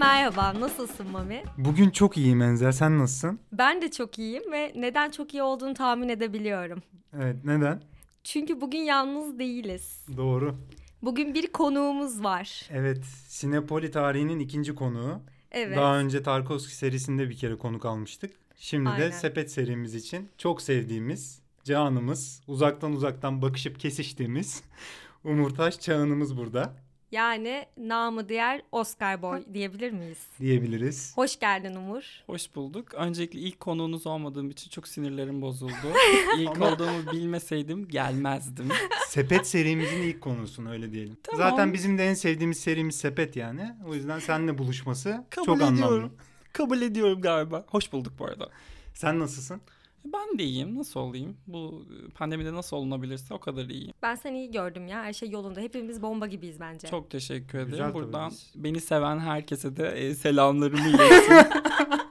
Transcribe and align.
merhaba. 0.00 0.60
Nasılsın 0.60 1.06
Mami? 1.10 1.42
Bugün 1.58 1.90
çok 1.90 2.16
iyiyim 2.16 2.42
Enzel. 2.42 2.72
Sen 2.72 2.98
nasılsın? 2.98 3.40
Ben 3.52 3.82
de 3.82 3.90
çok 3.90 4.18
iyiyim 4.18 4.52
ve 4.52 4.72
neden 4.76 5.10
çok 5.10 5.34
iyi 5.34 5.42
olduğunu 5.42 5.74
tahmin 5.74 6.08
edebiliyorum. 6.08 6.82
Evet. 7.16 7.36
Neden? 7.44 7.82
Çünkü 8.24 8.60
bugün 8.60 8.78
yalnız 8.78 9.38
değiliz. 9.38 10.06
Doğru. 10.16 10.56
Bugün 11.02 11.34
bir 11.34 11.46
konuğumuz 11.46 12.24
var. 12.24 12.68
Evet. 12.70 13.04
Sinepoli 13.28 13.90
tarihinin 13.90 14.38
ikinci 14.38 14.74
konuğu. 14.74 15.22
Evet. 15.50 15.76
Daha 15.76 15.98
önce 15.98 16.22
Tarkovski 16.22 16.74
serisinde 16.74 17.28
bir 17.28 17.36
kere 17.36 17.58
konuk 17.58 17.84
almıştık. 17.84 18.32
Şimdi 18.56 18.88
Aynen. 18.88 19.08
de 19.08 19.12
Sepet 19.12 19.50
serimiz 19.50 19.94
için 19.94 20.28
çok 20.38 20.62
sevdiğimiz, 20.62 21.42
canımız, 21.64 22.42
uzaktan 22.46 22.92
uzaktan 22.92 23.42
bakışıp 23.42 23.80
kesiştiğimiz 23.80 24.62
Umurtaş 25.24 25.80
Çağın'ımız 25.80 26.36
burada 26.36 26.74
Yani 27.12 27.66
namı 27.76 28.28
diğer 28.28 28.62
Oscar 28.72 29.22
Boy 29.22 29.42
diyebilir 29.54 29.90
miyiz? 29.90 30.18
diyebiliriz. 30.40 31.12
Hoş 31.16 31.38
geldin 31.38 31.74
Umur. 31.74 32.04
Hoş 32.26 32.54
bulduk. 32.54 32.94
Öncelikle 32.94 33.38
ilk 33.38 33.60
konuğunuz 33.60 34.06
olmadığım 34.06 34.50
için 34.50 34.70
çok 34.70 34.88
sinirlerim 34.88 35.42
bozuldu. 35.42 35.72
İlk 36.38 36.56
Ama- 36.56 36.72
olduğumu 36.72 37.12
bilmeseydim 37.12 37.88
gelmezdim. 37.88 38.68
Sepet 39.08 39.46
serimizin 39.46 40.02
ilk 40.02 40.20
konusun 40.20 40.66
öyle 40.66 40.92
diyelim. 40.92 41.16
Tamam. 41.22 41.38
Zaten 41.50 41.72
bizim 41.72 41.98
de 41.98 42.06
en 42.06 42.14
sevdiğimiz 42.14 42.60
serimiz 42.60 42.96
Sepet 42.96 43.36
yani. 43.36 43.72
O 43.88 43.94
yüzden 43.94 44.18
seninle 44.18 44.58
buluşması 44.58 45.24
Kabul 45.30 45.46
çok 45.46 45.54
anlamlı. 45.62 45.74
ediyorum. 45.78 46.12
Kabul 46.52 46.82
ediyorum 46.82 47.20
galiba. 47.20 47.64
Hoş 47.68 47.92
bulduk 47.92 48.12
bu 48.18 48.24
arada. 48.24 48.48
Sen 48.94 49.18
nasılsın? 49.18 49.60
Ben 50.04 50.38
de 50.38 50.44
iyiyim. 50.44 50.78
Nasıl 50.78 51.00
olayım? 51.00 51.36
Bu 51.46 51.84
pandemide 52.14 52.54
nasıl 52.54 52.76
olunabilirse 52.76 53.34
o 53.34 53.40
kadar 53.40 53.64
iyiyim. 53.64 53.94
Ben 54.02 54.14
seni 54.14 54.38
iyi 54.38 54.50
gördüm 54.50 54.86
ya. 54.86 55.02
Her 55.02 55.12
şey 55.12 55.30
yolunda. 55.30 55.60
Hepimiz 55.60 56.02
bomba 56.02 56.26
gibiyiz 56.26 56.60
bence. 56.60 56.88
Çok 56.88 57.10
teşekkür 57.10 57.58
ederim. 57.58 57.70
Güzel 57.70 57.94
Buradan 57.94 58.32
beni 58.54 58.80
seven 58.80 59.18
herkese 59.18 59.76
de 59.76 59.88
e, 59.88 60.14
selamlarımı 60.14 60.88
iletin. 60.88 61.34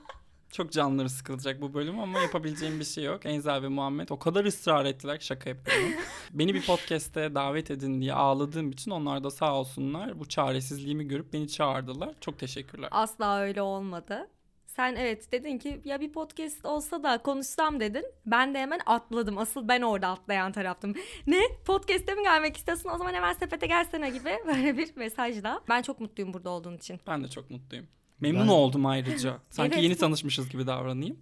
Çok 0.52 0.72
canları 0.72 1.10
sıkılacak 1.10 1.62
bu 1.62 1.74
bölüm 1.74 2.00
ama 2.00 2.20
yapabileceğim 2.20 2.80
bir 2.80 2.86
şey 2.86 3.04
yok. 3.04 3.26
Enzel 3.26 3.64
ve 3.64 3.68
Muhammed 3.68 4.10
o 4.10 4.20
kadar 4.20 4.46
ısrar 4.46 4.86
ettiler 4.86 5.20
ki 5.20 5.26
şaka 5.26 5.50
yapıyorum. 5.50 5.92
Beni 6.34 6.54
bir 6.54 6.66
podcast'e 6.66 7.36
davet 7.36 7.72
edin 7.72 8.02
diye 8.02 8.14
ağladığım 8.14 8.72
için 8.72 8.92
onlar 8.92 9.24
da 9.24 9.32
sağ 9.32 9.56
olsunlar 9.56 10.20
bu 10.20 10.26
çaresizliğimi 10.28 11.08
görüp 11.08 11.34
beni 11.34 11.48
çağırdılar. 11.48 12.16
Çok 12.22 12.40
teşekkürler. 12.40 12.90
Asla 12.92 13.40
öyle 13.40 13.62
olmadı. 13.62 14.28
Sen 14.76 14.96
evet 14.96 15.32
dedin 15.32 15.58
ki 15.58 15.82
ya 15.86 16.02
bir 16.02 16.12
podcast 16.12 16.66
olsa 16.66 17.04
da 17.04 17.18
konuşsam 17.18 17.80
dedin. 17.80 18.06
Ben 18.26 18.54
de 18.54 18.60
hemen 18.60 18.80
atladım. 18.86 19.38
Asıl 19.38 19.68
ben 19.68 19.82
orada 19.82 20.08
atlayan 20.08 20.52
taraftım. 20.52 20.94
Ne? 21.28 21.40
Podcast'e 21.66 22.16
mi 22.16 22.24
gelmek 22.24 22.58
istiyorsun? 22.58 22.90
O 22.96 22.98
zaman 22.98 23.14
hemen 23.14 23.34
sepete 23.34 23.68
gelsene 23.68 24.10
gibi 24.10 24.30
böyle 24.48 24.78
bir 24.78 24.90
mesajla. 24.96 25.62
Ben 25.70 25.82
çok 25.82 26.00
mutluyum 26.00 26.34
burada 26.34 26.50
olduğun 26.50 26.78
için. 26.78 27.00
Ben 27.08 27.24
de 27.24 27.28
çok 27.28 27.50
mutluyum. 27.50 27.88
Memnun 28.20 28.42
Ben- 28.48 28.52
oldum 28.54 28.86
ayrıca. 28.86 29.38
Sanki 29.50 29.74
Evet. 29.74 29.84
yeni 29.84 29.96
tanışmışız 29.96 30.50
gibi 30.50 30.68
davranayım. 30.68 31.18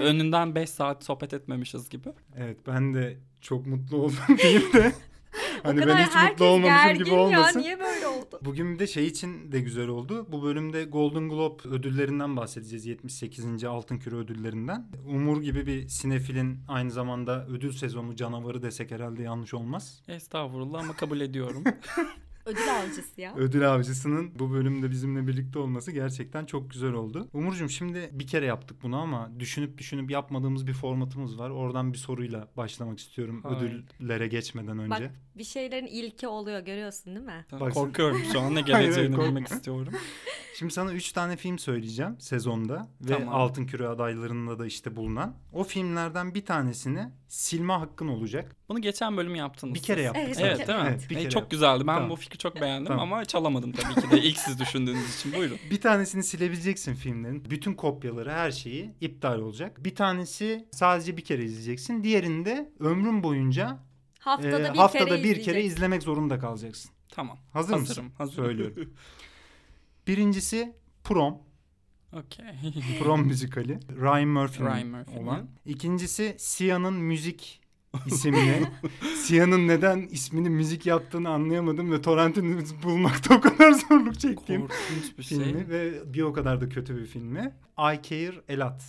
Önünden 0.00 0.54
5 0.54 0.70
saat 0.70 1.04
sohbet 1.04 1.34
etmemişiz 1.34 1.88
gibi. 1.88 2.08
Evet 2.36 2.58
ben 2.66 2.94
de 2.94 3.16
çok 3.40 3.66
mutlu 3.66 3.96
oldum 3.96 4.16
diyeyim 4.42 4.72
de. 4.72 4.92
Hani 5.62 5.86
ben 5.86 5.96
hiç 5.96 6.30
mutlu 6.30 6.44
olmamışım 6.44 6.86
gergin 6.86 7.04
gibi 7.04 7.14
ya. 7.14 7.20
olmasın. 7.20 7.60
Niye 7.60 7.80
böyle 7.80 8.06
oldu? 8.06 8.40
Bugün 8.42 8.74
bir 8.74 8.78
de 8.78 8.86
şey 8.86 9.06
için 9.06 9.52
de 9.52 9.60
güzel 9.60 9.88
oldu. 9.88 10.26
Bu 10.32 10.42
bölümde 10.42 10.84
Golden 10.84 11.28
Globe 11.28 11.68
ödüllerinden 11.68 12.36
bahsedeceğiz. 12.36 12.86
78. 12.86 13.64
Altın 13.64 13.98
Küre 13.98 14.16
ödüllerinden. 14.16 14.86
Umur 15.06 15.42
gibi 15.42 15.66
bir 15.66 15.88
sinefilin 15.88 16.60
aynı 16.68 16.90
zamanda 16.90 17.46
ödül 17.46 17.72
sezonu 17.72 18.16
canavarı 18.16 18.62
desek 18.62 18.90
herhalde 18.90 19.22
yanlış 19.22 19.54
olmaz. 19.54 20.02
Estağfurullah 20.08 20.80
ama 20.80 20.92
kabul 20.92 21.20
ediyorum. 21.20 21.64
Ödül 22.46 22.76
avcısı 22.80 23.20
ya. 23.20 23.34
Ödül 23.36 23.72
avcısının 23.72 24.38
bu 24.38 24.52
bölümde 24.52 24.90
bizimle 24.90 25.26
birlikte 25.26 25.58
olması 25.58 25.92
gerçekten 25.92 26.44
çok 26.46 26.70
güzel 26.70 26.92
oldu. 26.92 27.28
Umurcuğum 27.32 27.68
şimdi 27.68 28.08
bir 28.12 28.26
kere 28.26 28.46
yaptık 28.46 28.76
bunu 28.82 28.96
ama 28.96 29.30
düşünüp 29.38 29.78
düşünüp 29.78 30.10
yapmadığımız 30.10 30.66
bir 30.66 30.72
formatımız 30.74 31.38
var. 31.38 31.50
Oradan 31.50 31.92
bir 31.92 31.98
soruyla 31.98 32.48
başlamak 32.56 32.98
istiyorum 32.98 33.40
Hayır. 33.42 33.84
ödüllere 34.00 34.26
geçmeden 34.26 34.78
önce. 34.78 34.90
Bak 34.90 35.10
bir 35.34 35.44
şeylerin 35.44 35.86
ilki 35.86 36.28
oluyor 36.28 36.60
görüyorsun 36.60 37.14
değil 37.14 37.26
mi? 37.26 37.46
Bak- 37.52 37.74
Korkuyorum 37.74 38.20
şu 38.32 38.40
an 38.40 38.54
ne 38.54 38.60
geleceğini 38.60 39.18
bilmek 39.18 39.48
istiyorum. 39.48 39.92
Şimdi 40.58 40.72
sana 40.72 40.92
3 40.92 41.12
tane 41.12 41.36
film 41.36 41.58
söyleyeceğim 41.58 42.16
sezonda 42.20 42.88
ve 43.00 43.12
Tamam. 43.18 43.34
Altın 43.34 43.66
Küre 43.66 43.88
adaylarında 43.88 44.58
da 44.58 44.66
işte 44.66 44.96
bulunan. 44.96 45.34
O 45.52 45.64
filmlerden 45.64 46.34
bir 46.34 46.44
tanesini 46.46 47.08
silme 47.28 47.72
hakkın 47.72 48.08
olacak. 48.08 48.56
Bunu 48.68 48.80
geçen 48.80 49.16
bölüm 49.16 49.34
yaptınız. 49.34 49.74
Bir 49.74 49.82
kere 49.82 49.96
siz. 49.96 50.04
yaptık. 50.04 50.24
Evet. 50.26 50.38
Evet 50.40 50.68
değil 50.68 50.78
mi? 50.78 50.86
Evet, 50.88 51.06
bir 51.10 51.16
E, 51.16 51.18
kere 51.18 51.30
çok 51.30 51.34
yaptık. 51.42 51.50
güzeldi. 51.50 51.86
Ben 51.86 51.94
Tamam. 51.94 52.10
bu 52.10 52.16
fikri 52.16 52.38
çok 52.38 52.60
beğendim 52.60 52.86
Tamam. 52.86 53.12
ama 53.12 53.24
çalamadım 53.24 53.72
tabii 53.72 53.94
ki 54.06 54.10
de 54.10 54.22
ilk 54.22 54.38
siz 54.38 54.60
düşündüğünüz 54.60 55.16
için. 55.16 55.32
Buyurun. 55.32 55.58
Bir 55.70 55.80
tanesini 55.80 56.24
silebileceksin 56.24 56.94
filmlerin. 56.94 57.44
Bütün 57.50 57.74
kopyaları 57.74 58.32
her 58.32 58.50
şeyi 58.50 58.90
iptal 59.00 59.38
olacak. 59.38 59.84
Bir 59.84 59.94
tanesi 59.94 60.68
sadece 60.72 61.16
bir 61.16 61.24
kere 61.24 61.44
izleyeceksin. 61.44 62.04
Diğerini 62.04 62.44
de 62.44 62.72
ömrün 62.80 63.22
boyunca 63.22 63.78
Haftada 64.18 64.68
e, 64.68 64.72
bir 64.72 64.78
haftada 64.78 65.04
kere 65.04 65.24
bir 65.24 65.42
kere 65.42 65.62
izlemek 65.62 66.02
zorunda 66.02 66.38
kalacaksın. 66.38 66.90
Tamam. 67.08 67.38
Hazır 67.52 67.72
Hazırım. 67.72 67.80
mısın? 68.04 68.12
Hazırım. 68.18 68.44
Söylüyorum. 68.44 68.94
Birincisi 70.06 70.72
Prom. 71.04 71.38
Okey. 72.12 72.44
Prom 73.02 73.20
müzikali. 73.26 73.80
Ryan 74.00 74.28
Murphy'nin 74.28 74.66
Ryan 74.68 74.86
Murphy'nin. 74.88 75.26
olan. 75.26 75.48
İkincisi 75.66 76.34
Sia'nın 76.38 76.94
müzik 76.94 77.60
isimli. 78.06 78.66
Sia'nın 79.16 79.68
neden 79.68 80.00
ismini 80.10 80.50
müzik 80.50 80.86
yaptığını 80.86 81.28
anlayamadım 81.28 81.92
ve 81.92 82.00
torrentini 82.02 82.62
bulmakta 82.82 83.34
o 83.34 83.40
kadar 83.40 83.72
zorluk 83.72 84.20
çektiğim 84.20 84.60
Korkunç 84.60 85.18
bir 85.18 85.22
şey. 85.22 85.38
filmi 85.38 85.68
ve 85.68 86.12
bir 86.14 86.22
o 86.22 86.32
kadar 86.32 86.60
da 86.60 86.68
kötü 86.68 86.96
bir 86.96 87.06
filmi. 87.06 87.54
I 87.78 88.02
Care 88.02 88.34
Elat. 88.48 88.82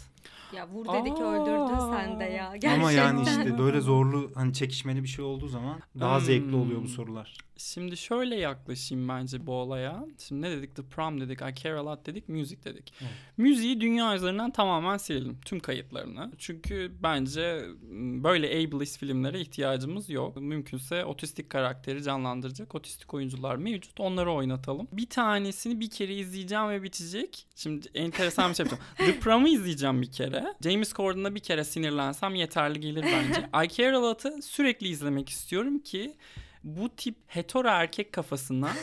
Ya 0.56 0.68
vur 0.70 0.86
dedik 0.86 1.20
öldürdün 1.20 1.80
sen 1.80 2.20
de 2.20 2.24
ya. 2.24 2.50
Gerçekten. 2.52 2.80
Ama 2.80 2.92
yani 2.92 3.22
işte 3.22 3.58
böyle 3.58 3.82
zorlu 3.82 4.32
hani 4.36 4.54
çekişmeli 4.54 5.04
bir 5.04 5.08
şey 5.08 5.26
olduğu 5.26 5.48
zaman 5.48 5.80
daha 6.00 6.18
Hmm. 6.18 6.26
zevkli 6.26 6.56
oluyor 6.56 6.84
bu 6.84 6.88
sorular. 6.88 7.38
Şimdi 7.58 7.98
şöyle 7.98 8.36
yaklaşayım 8.36 9.10
bence 9.10 9.48
bu 9.48 9.52
olaya. 9.52 10.06
Şimdi 10.28 10.42
ne 10.42 10.52
dedik? 10.52 10.76
The 10.76 10.84
Prom 10.84 11.22
dedik, 11.22 11.42
I 11.42 11.56
Care 11.64 11.78
A 11.78 11.86
Lot 11.86 12.06
dedik, 12.06 12.30
Music 12.30 12.64
dedik. 12.64 12.94
Evet. 13.02 13.12
Müziği 13.38 13.82
dünya 13.82 14.16
üzerinden 14.16 14.52
tamamen 14.52 14.98
silelim. 14.98 15.38
Tüm 15.46 15.60
kayıtlarını. 15.60 16.32
Çünkü 16.38 16.92
bence 17.04 17.66
böyle 18.24 18.48
ableist 18.48 19.00
filmlere 19.00 19.42
ihtiyacımız 19.42 20.10
yok. 20.10 20.38
Mümkünse 20.38 21.06
otistik 21.06 21.50
karakteri 21.50 22.04
canlandıracak 22.04 22.76
otistik 22.76 23.14
oyuncular 23.14 23.56
mevcut. 23.56 24.00
Onları 24.00 24.32
oynatalım. 24.32 24.88
Bir 24.92 25.10
tanesini 25.10 25.80
bir 25.80 25.90
kere 25.90 26.16
izleyeceğim 26.16 26.70
ve 26.70 26.84
bitecek. 26.84 27.48
Şimdi 27.56 27.88
enteresan 27.94 28.50
bir 28.50 28.56
şey 28.56 28.66
yapacağım. 28.66 28.90
The 28.98 29.20
Prom'u 29.20 29.48
izleyeceğim 29.48 30.02
bir 30.02 30.12
kere. 30.12 30.46
James 30.64 30.94
Corden'a 30.94 31.36
bir 31.36 31.40
kere 31.40 31.64
sinirlensem 31.64 32.36
yeterli 32.36 32.80
gelir 32.80 33.04
bence. 33.04 33.42
I 33.66 33.70
Care 33.70 33.96
A 33.96 34.02
Lot'ı 34.02 34.42
sürekli 34.42 34.88
izlemek 34.88 35.30
istiyorum 35.30 35.80
ki 35.80 36.16
bu 36.66 36.90
tip 36.96 37.16
hetero 37.28 37.68
erkek 37.68 38.14
kafasına 38.14 38.74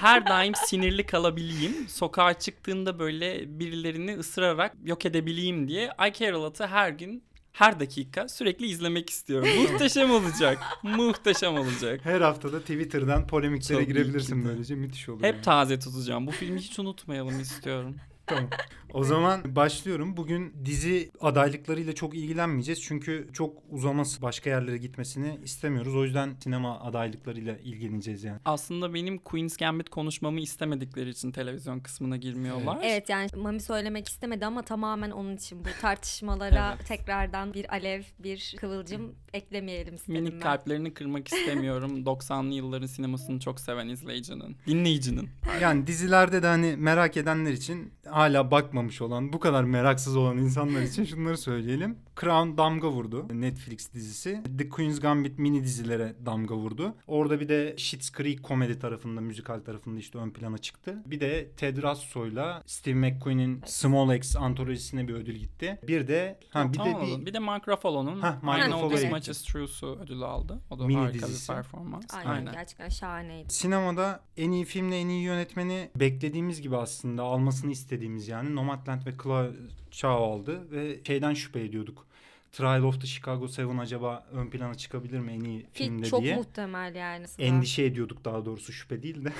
her 0.00 0.26
daim 0.26 0.54
sinirli 0.54 1.06
kalabileyim. 1.06 1.88
Sokağa 1.88 2.34
çıktığında 2.38 2.98
böyle 2.98 3.58
birilerini 3.58 4.16
ısırarak 4.18 4.74
yok 4.84 5.06
edebileyim 5.06 5.68
diye 5.68 5.90
I 6.20 6.32
Lot'ı 6.32 6.66
her 6.66 6.90
gün 6.90 7.24
her 7.52 7.80
dakika 7.80 8.28
sürekli 8.28 8.66
izlemek 8.66 9.10
istiyorum. 9.10 9.48
Muhteşem 9.62 10.10
olacak. 10.10 10.58
Muhteşem 10.82 11.58
olacak. 11.58 12.00
Her 12.02 12.20
haftada 12.20 12.60
Twitter'dan 12.60 13.26
polemiklere 13.26 13.78
Tabii 13.78 13.86
girebilirsin 13.86 14.44
böylece 14.44 14.74
müthiş 14.74 15.08
olur. 15.08 15.22
Hep 15.22 15.34
yani. 15.34 15.42
taze 15.42 15.78
tutacağım. 15.78 16.26
Bu 16.26 16.30
filmi 16.30 16.60
hiç 16.60 16.78
unutmayalım 16.78 17.40
istiyorum. 17.40 17.96
Tamam. 18.26 18.48
O 18.94 19.04
zaman 19.04 19.56
başlıyorum. 19.56 20.16
Bugün 20.16 20.54
dizi 20.64 21.10
adaylıklarıyla 21.20 21.94
çok 21.94 22.14
ilgilenmeyeceğiz. 22.14 22.82
Çünkü 22.82 23.28
çok 23.32 23.58
uzaması 23.70 24.22
başka 24.22 24.50
yerlere 24.50 24.78
gitmesini 24.78 25.38
istemiyoruz. 25.44 25.96
O 25.96 26.04
yüzden 26.04 26.34
sinema 26.42 26.80
adaylıklarıyla 26.80 27.56
ilgileneceğiz 27.56 28.24
yani. 28.24 28.38
Aslında 28.44 28.94
benim 28.94 29.18
Queen's 29.18 29.56
Gambit 29.56 29.88
konuşmamı 29.88 30.40
istemedikleri 30.40 31.10
için 31.10 31.32
televizyon 31.32 31.80
kısmına 31.80 32.16
girmiyorlar. 32.16 32.78
Evet 32.82 33.08
yani 33.08 33.28
Mami 33.36 33.60
söylemek 33.60 34.08
istemedi 34.08 34.46
ama 34.46 34.62
tamamen 34.62 35.10
onun 35.10 35.36
için 35.36 35.60
bu 35.64 35.68
tartışmalara 35.80 36.74
Evet. 36.76 36.86
tekrardan 36.88 37.54
bir 37.54 37.72
alev, 37.74 38.02
bir 38.18 38.56
kıvılcım 38.60 39.14
eklemeyelim 39.32 39.94
istedim 39.94 40.14
Minik 40.14 40.32
ben. 40.32 40.40
kalplerini 40.40 40.94
kırmak 40.94 41.28
istemiyorum. 41.28 42.02
90'lı 42.04 42.54
yılların 42.54 42.86
sinemasını 42.86 43.40
çok 43.40 43.60
seven 43.60 43.88
izleyicinin, 43.88 44.56
dinleyicinin. 44.66 45.28
Yani 45.60 45.86
dizilerde 45.86 46.42
de 46.42 46.46
hani 46.46 46.76
merak 46.76 47.16
edenler 47.16 47.52
için 47.52 47.92
hala 48.14 48.50
bakmamış 48.50 49.02
olan, 49.02 49.32
bu 49.32 49.40
kadar 49.40 49.64
meraksız 49.64 50.16
olan 50.16 50.38
insanlar 50.38 50.82
için 50.82 51.04
şunları 51.04 51.38
söyleyelim. 51.38 51.96
Crown 52.20 52.56
damga 52.58 52.88
vurdu. 52.90 53.26
Netflix 53.32 53.92
dizisi. 53.94 54.42
The 54.58 54.68
Queen's 54.68 55.00
Gambit 55.00 55.38
mini 55.38 55.64
dizilere 55.64 56.14
damga 56.26 56.54
vurdu. 56.54 56.94
Orada 57.06 57.40
bir 57.40 57.48
de 57.48 57.74
Schitt's 57.76 58.12
Creek 58.12 58.42
komedi 58.42 58.78
tarafında, 58.78 59.20
müzikal 59.20 59.60
tarafında 59.60 59.98
işte 59.98 60.18
ön 60.18 60.30
plana 60.30 60.58
çıktı. 60.58 61.02
Bir 61.06 61.20
de 61.20 61.50
Ted 61.56 61.82
Rasso'yla 61.82 62.62
Steve 62.66 62.94
McQueen'in 62.94 63.62
Small 63.66 64.14
X 64.16 64.36
antolojisine 64.36 65.08
bir 65.08 65.14
ödül 65.14 65.34
gitti. 65.36 65.78
Bir 65.88 66.08
de 66.08 66.38
ha 66.50 66.68
bir 66.72 66.78
de 66.78 66.82
Tamam, 66.92 67.20
bir 67.20 67.26
bir 67.26 67.34
de 67.34 67.38
Mark 67.38 67.68
Ruffalo'nun 67.68 68.20
Hah, 68.20 68.42
Mark 68.42 68.66
Ruffalo'ya 68.68 68.96
This 68.96 69.10
Much 69.10 69.18
gitti. 69.20 69.30
Is 69.30 69.42
True'su 69.42 69.86
ödülü 70.02 70.24
aldı. 70.24 70.60
O 70.70 70.78
da 70.78 70.86
Mini 70.86 70.98
harika 70.98 71.26
dizisi. 71.28 71.48
bir 71.52 71.56
performans. 71.56 72.04
Aynen, 72.14 72.30
Aynen. 72.30 72.52
gerçekten 72.52 72.88
şahaneydi. 72.88 73.52
Sinemada 73.54 74.20
en 74.36 74.50
iyi 74.50 74.64
filmle 74.64 74.98
en 75.00 75.08
iyi 75.08 75.22
yönetmeni 75.22 75.90
beklediğimiz 76.00 76.62
gibi 76.62 76.76
aslında 76.76 77.22
almasını 77.22 77.72
istediğimiz 77.72 78.28
yani 78.28 78.54
Nomadland 78.56 79.06
ve 79.06 79.10
Chloe 79.22 79.50
Zhao 79.94 80.32
aldı 80.32 80.70
ve 80.70 81.04
şeyden 81.06 81.34
şüphe 81.34 81.60
ediyorduk. 81.60 82.06
Trial 82.52 82.82
of 82.82 83.00
the 83.00 83.06
Chicago 83.06 83.46
7 83.46 83.80
acaba 83.80 84.26
ön 84.32 84.50
plana 84.50 84.74
çıkabilir 84.74 85.18
mi 85.18 85.32
en 85.32 85.40
iyi 85.40 85.62
Ki 85.62 85.68
filmde 85.72 86.06
çok 86.06 86.22
diye. 86.22 86.36
muhtemel 86.36 86.94
yani. 86.94 87.26
Endişe 87.38 87.82
ediyorduk 87.84 88.24
daha 88.24 88.44
doğrusu 88.44 88.72
şüphe 88.72 89.02
değil 89.02 89.24
de. 89.24 89.32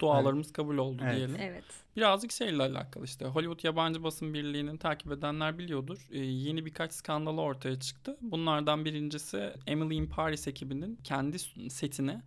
Dualarımız 0.00 0.52
kabul 0.52 0.78
oldu 0.78 1.02
Evet. 1.04 1.16
diyelim. 1.16 1.36
Evet. 1.40 1.64
Birazcık 1.96 2.32
şeyle 2.32 2.62
alakalı 2.62 3.04
işte 3.04 3.24
Hollywood 3.24 3.64
Yabancı 3.64 4.02
Basın 4.02 4.34
Birliği'nin 4.34 4.76
takip 4.76 5.12
edenler 5.12 5.58
biliyordur. 5.58 5.98
Ee, 6.10 6.18
yeni 6.18 6.66
birkaç 6.66 6.92
skandalı 6.92 7.40
ortaya 7.40 7.80
çıktı. 7.80 8.16
Bunlardan 8.20 8.84
birincisi 8.84 9.52
Emily 9.66 9.96
in 9.96 10.06
Paris 10.06 10.48
ekibinin 10.48 10.98
kendi 11.04 11.38
setine 11.70 12.22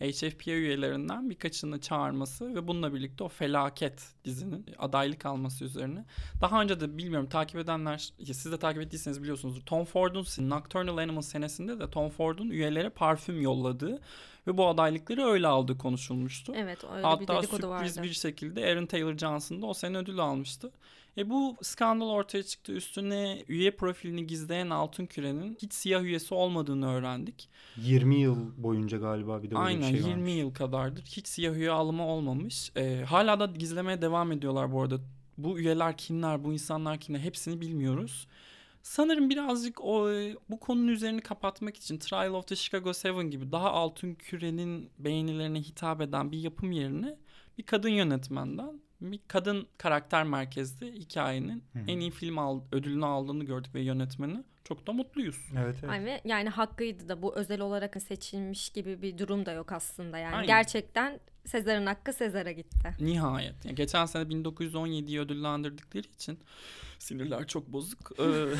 HFPA 0.00 0.50
üyelerinden 0.50 1.30
birkaçını 1.30 1.80
çağırması 1.80 2.54
ve 2.54 2.68
bununla 2.68 2.94
birlikte 2.94 3.24
o 3.24 3.28
felaket 3.28 4.12
dizinin 4.24 4.66
adaylık 4.78 5.26
alması 5.26 5.64
üzerine. 5.64 6.04
Daha 6.40 6.62
önce 6.62 6.80
de 6.80 6.98
bilmiyorum 6.98 7.28
takip 7.28 7.60
edenler, 7.60 8.12
siz 8.24 8.52
de 8.52 8.58
takip 8.58 8.82
ettiyseniz 8.82 9.22
biliyorsunuzdur. 9.22 9.60
Tom 9.60 9.84
Ford'un 9.84 10.50
Nocturnal 10.50 10.98
Animals 10.98 11.28
senesinde 11.28 11.80
de 11.80 11.90
Tom 11.90 12.10
Ford'un 12.10 12.50
üyelere 12.50 12.90
parfüm 12.90 13.40
yolladığı 13.40 14.00
ve 14.48 14.56
bu 14.56 14.66
adaylıkları 14.68 15.24
öyle 15.26 15.46
aldığı 15.46 15.78
konuşulmuştu. 15.78 16.52
Evet 16.56 16.84
öyle 16.84 16.98
bir 16.98 17.02
Hatta 17.04 17.38
dedikodu 17.42 17.68
vardı. 17.68 17.88
sürpriz 17.88 18.02
bir 18.10 18.12
şekilde 18.12 18.64
Aaron 18.66 18.86
Taylor 18.86 19.18
Johnson 19.18 19.62
da 19.62 19.66
o 19.66 19.74
sene 19.74 19.98
ödül 19.98 20.18
almıştı. 20.18 20.70
E 21.18 21.30
bu 21.30 21.56
skandal 21.62 22.08
ortaya 22.08 22.42
çıktı. 22.42 22.72
Üstüne 22.72 23.42
üye 23.48 23.70
profilini 23.70 24.26
gizleyen 24.26 24.70
Altın 24.70 25.06
Küre'nin 25.06 25.58
hiç 25.62 25.72
siyah 25.72 26.02
üyesi 26.02 26.34
olmadığını 26.34 26.92
öğrendik. 26.92 27.48
20 27.76 28.20
yıl 28.20 28.36
boyunca 28.56 28.98
galiba 28.98 29.42
bir 29.42 29.50
de 29.50 29.54
öyle 29.54 29.58
Aynen 29.64 29.80
bir 29.94 29.98
şey 29.98 30.08
20 30.10 30.12
varmış. 30.12 30.34
yıl 30.34 30.54
kadardır. 30.54 31.04
Hiç 31.04 31.28
siyah 31.28 31.54
üye 31.54 31.70
alımı 31.70 32.06
olmamış. 32.06 32.72
E, 32.76 33.04
hala 33.08 33.40
da 33.40 33.46
gizlemeye 33.46 34.02
devam 34.02 34.32
ediyorlar 34.32 34.72
bu 34.72 34.82
arada. 34.82 34.98
Bu 35.38 35.58
üyeler 35.58 35.96
kimler, 35.96 36.44
bu 36.44 36.52
insanlar 36.52 36.98
kimler 36.98 37.20
hepsini 37.20 37.60
bilmiyoruz. 37.60 38.26
Sanırım 38.88 39.30
birazcık 39.30 39.84
o 39.84 40.12
e, 40.12 40.36
bu 40.50 40.60
konunun 40.60 40.88
üzerini 40.88 41.20
kapatmak 41.20 41.76
için 41.76 41.98
Trial 41.98 42.34
of 42.34 42.46
the 42.46 42.56
Chicago 42.56 42.92
7 43.04 43.30
gibi 43.30 43.52
daha 43.52 43.70
altın 43.70 44.14
kürenin 44.14 44.90
beğenilerine 44.98 45.60
hitap 45.60 46.00
eden 46.00 46.32
bir 46.32 46.38
yapım 46.38 46.72
yerine 46.72 47.16
bir 47.58 47.62
kadın 47.62 47.88
yönetmenden 47.88 48.80
bir 49.00 49.20
kadın 49.28 49.66
karakter 49.78 50.24
merkezli 50.24 50.92
hikayenin 50.92 51.64
Hı 51.72 51.78
hı. 51.78 51.84
en 51.88 52.00
iyi 52.00 52.10
film 52.10 52.38
al- 52.38 52.60
ödülünü 52.72 53.06
aldığını 53.06 53.44
gördük 53.44 53.74
ve 53.74 53.80
yönetmeni. 53.80 54.44
Çok 54.68 54.86
da 54.86 54.92
mutluyuz. 54.92 55.36
Evet 55.58 55.76
evet. 55.84 56.04
Ve 56.04 56.20
yani 56.24 56.48
hakkıydı 56.48 57.08
da 57.08 57.22
bu 57.22 57.36
özel 57.36 57.60
olarak 57.60 58.02
seçilmiş 58.02 58.70
gibi 58.70 59.02
bir 59.02 59.18
durum 59.18 59.46
da 59.46 59.52
yok 59.52 59.72
aslında 59.72 60.18
yani. 60.18 60.34
Aynen. 60.34 60.46
Gerçekten 60.46 61.20
Sezar'ın 61.46 61.86
hakkı 61.86 62.12
Sezar'a 62.12 62.52
gitti. 62.52 62.94
Nihayet. 63.00 63.64
Yani 63.64 63.74
geçen 63.74 64.06
sene 64.06 64.22
1917'yi 64.22 65.20
ödüllendirdikleri 65.20 66.06
için 66.06 66.38
sinirler 66.98 67.46
çok 67.46 67.66
bozuk. 67.72 68.12
Ee, 68.20 68.24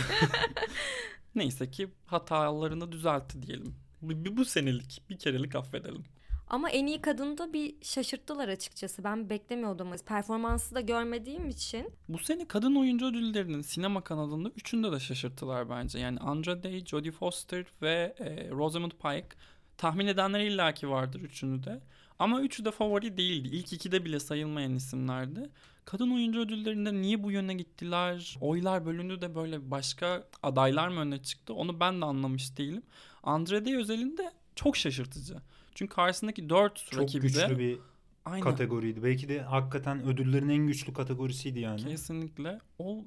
Neyse 1.35 1.71
ki 1.71 1.89
hatalarını 2.07 2.93
düzeltti 2.93 3.43
diyelim. 3.43 3.75
Bu- 4.03 4.37
bu 4.37 4.45
senelik 4.45 5.03
bir 5.11 5.19
kerelik 5.19 5.55
affedelim. 5.55 6.05
Ama 6.51 6.71
en 6.71 6.87
iyi 6.87 7.01
kadında 7.01 7.53
bir 7.53 7.75
şaşırttılar 7.83 8.49
açıkçası. 8.49 9.05
Ben 9.05 9.31
beklemiyordum. 9.31 9.91
Performansı 10.07 10.75
da 10.75 10.81
görmediğim 10.81 11.49
için. 11.49 11.91
Bu 12.09 12.19
sene 12.19 12.49
kadın 12.49 12.75
oyuncu 12.75 13.07
ödüllerinin 13.07 13.63
sinema 13.63 14.01
kanalında 14.05 14.49
üçünde 14.49 14.93
de 14.93 15.01
şaşırttılar 15.01 15.71
bence. 15.71 15.99
Yani 15.99 16.19
Andra 16.19 16.63
Day, 16.63 16.85
Jodie 16.85 17.13
Foster 17.13 17.65
ve 17.83 18.15
e, 18.19 18.51
Rosamund 18.51 18.91
Pike. 18.91 19.29
Tahmin 19.77 20.07
edenler 20.07 20.41
illaki 20.41 20.91
vardır 20.91 21.21
üçünü 21.21 21.65
de. 21.65 21.81
Ama 22.19 22.41
üçü 22.41 22.65
de 22.65 22.71
favori 22.71 23.17
değildi. 23.17 23.49
İlk 23.49 23.73
ikide 23.73 24.05
bile 24.05 24.21
sayılmayan 24.21 24.75
isimlerdi. 24.75 25.51
Kadın 25.85 26.11
oyuncu 26.11 26.41
ödüllerinde 26.41 26.95
niye 26.95 27.23
bu 27.23 27.31
yöne 27.31 27.55
gittiler? 27.55 28.37
Oylar 28.41 28.87
bölündü 28.87 29.21
de 29.21 29.35
böyle 29.35 29.71
başka 29.71 30.25
adaylar 30.43 30.89
mı 30.89 31.01
öne 31.01 31.23
çıktı? 31.23 31.55
Onu 31.55 31.81
ben 31.81 32.01
de 32.01 32.05
anlamış 32.05 32.59
değilim. 32.59 32.83
Andra 33.23 33.65
Day 33.65 33.77
özelinde 33.77 34.33
çok 34.55 34.77
şaşırtıcı. 34.77 35.37
Çünkü 35.79 35.95
karşısındaki 35.95 36.51
dört 36.51 36.87
Çok 36.91 37.01
rakibi 37.01 37.23
de 37.23 37.27
güçlü 37.27 37.59
bir 37.59 37.79
aynen. 38.25 38.45
kategoriydi. 38.45 39.03
Belki 39.03 39.29
de 39.29 39.43
hakikaten 39.43 40.03
ödüllerin 40.03 40.49
en 40.49 40.67
güçlü 40.67 40.93
kategorisiydi 40.93 41.61
yani. 41.61 41.85
Kesinlikle. 41.85 42.59
O 42.79 43.05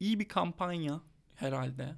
iyi 0.00 0.20
bir 0.20 0.28
kampanya 0.28 1.00
herhalde. 1.34 1.94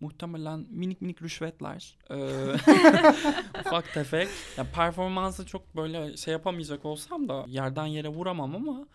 Muhtemelen 0.00 0.66
minik 0.70 1.02
minik 1.02 1.22
rüşvetler. 1.22 1.98
Ee, 2.10 2.16
ufak 3.60 3.94
tefek. 3.94 4.28
Ya 4.56 4.66
performansı 4.74 5.46
çok 5.46 5.76
böyle 5.76 6.16
şey 6.16 6.32
yapamayacak 6.32 6.84
olsam 6.84 7.28
da 7.28 7.44
yerden 7.48 7.86
yere 7.86 8.08
vuramam 8.08 8.54
ama 8.54 8.86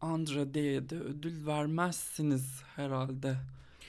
Andrade'ye 0.00 0.88
de 0.88 1.00
ödül 1.00 1.46
vermezsiniz 1.46 2.62
herhalde 2.76 3.36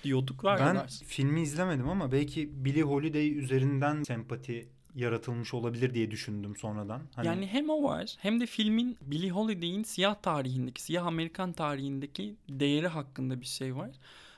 diyorduk 0.03 0.43
Ben 0.43 0.87
filmi 0.87 1.41
izlemedim 1.41 1.89
ama 1.89 2.11
belki 2.11 2.65
Billie 2.65 2.83
Holiday 2.83 3.37
üzerinden 3.37 4.03
sempati 4.03 4.74
yaratılmış 4.95 5.53
olabilir 5.53 5.93
diye 5.93 6.11
düşündüm 6.11 6.55
sonradan. 6.55 7.01
Hani 7.15 7.27
Yani 7.27 7.47
hem 7.47 7.69
o 7.69 7.83
var 7.83 8.15
hem 8.19 8.39
de 8.39 8.45
filmin 8.45 8.97
Billie 9.01 9.29
Holiday'in 9.29 9.83
siyah 9.83 10.15
tarihindeki, 10.15 10.81
siyah 10.81 11.05
Amerikan 11.05 11.53
tarihindeki 11.53 12.35
değeri 12.49 12.87
hakkında 12.87 13.41
bir 13.41 13.45
şey 13.45 13.75
var. 13.75 13.91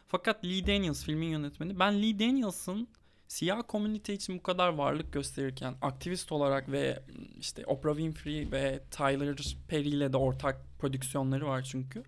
Fakat 0.08 0.46
Lee 0.46 0.68
Daniels 0.68 1.06
filmin 1.06 1.28
yönetmeni. 1.28 1.80
Ben 1.80 2.04
Lee 2.04 2.20
Daniels'ın 2.20 2.88
siyah 3.28 3.64
komünite 3.68 4.14
için 4.14 4.38
bu 4.38 4.44
kadar 4.44 4.70
varlık 4.70 5.14
gösterirken 5.14 5.76
aktivist 5.82 6.32
olarak 6.32 6.72
ve 6.72 7.04
işte 7.40 7.66
Oprah 7.66 7.96
Winfrey 7.96 8.52
ve 8.52 8.80
Tyler 8.92 9.36
Perry 9.68 9.90
ile 9.90 10.14
de 10.14 10.18
ortak 10.18 10.62
prodüksiyonları 10.80 11.48
var 11.48 11.62
çünkü. 11.64 12.04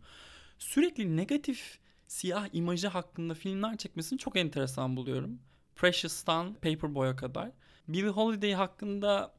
Sürekli 0.60 1.18
negatif 1.18 1.80
siyah 2.08 2.48
imajı 2.54 2.88
hakkında 2.88 3.34
filmler 3.34 3.78
çekmesini 3.78 4.20
çok 4.20 4.38
enteresan 4.38 4.98
buluyorum. 4.98 5.40
Precious'tan 5.76 6.54
Paperboy'a 6.54 7.16
kadar. 7.16 7.52
Billie 7.90 8.10
Holiday 8.10 8.54
hakkında 8.54 9.32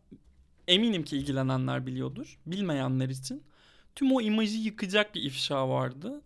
eminim 0.69 1.03
ki 1.03 1.17
ilgilenenler 1.17 1.87
biliyordur. 1.87 2.39
Bilmeyenler 2.47 3.09
için 3.09 3.43
tüm 3.95 4.13
o 4.13 4.21
imajı 4.21 4.57
yıkacak 4.59 5.15
bir 5.15 5.23
ifşa 5.23 5.69
vardı. 5.69 6.23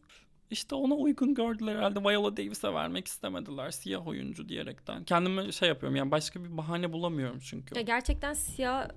İşte 0.51 0.75
ona 0.75 0.95
uygun 0.95 1.35
gördüler 1.35 1.77
herhalde 1.77 2.01
Viola 2.01 2.37
Davis'e 2.37 2.75
vermek 2.75 3.09
istemediler 3.09 3.71
siyah 3.71 4.07
oyuncu 4.07 4.49
diyerekten. 4.49 5.05
Kendime 5.05 5.53
şey 5.53 5.69
yapıyorum 5.69 5.97
yani 5.97 6.11
başka 6.11 6.45
bir 6.45 6.57
bahane 6.57 6.93
bulamıyorum 6.93 7.39
çünkü. 7.39 7.77
Ya 7.77 7.83
gerçekten 7.83 8.33
siyah 8.33 8.89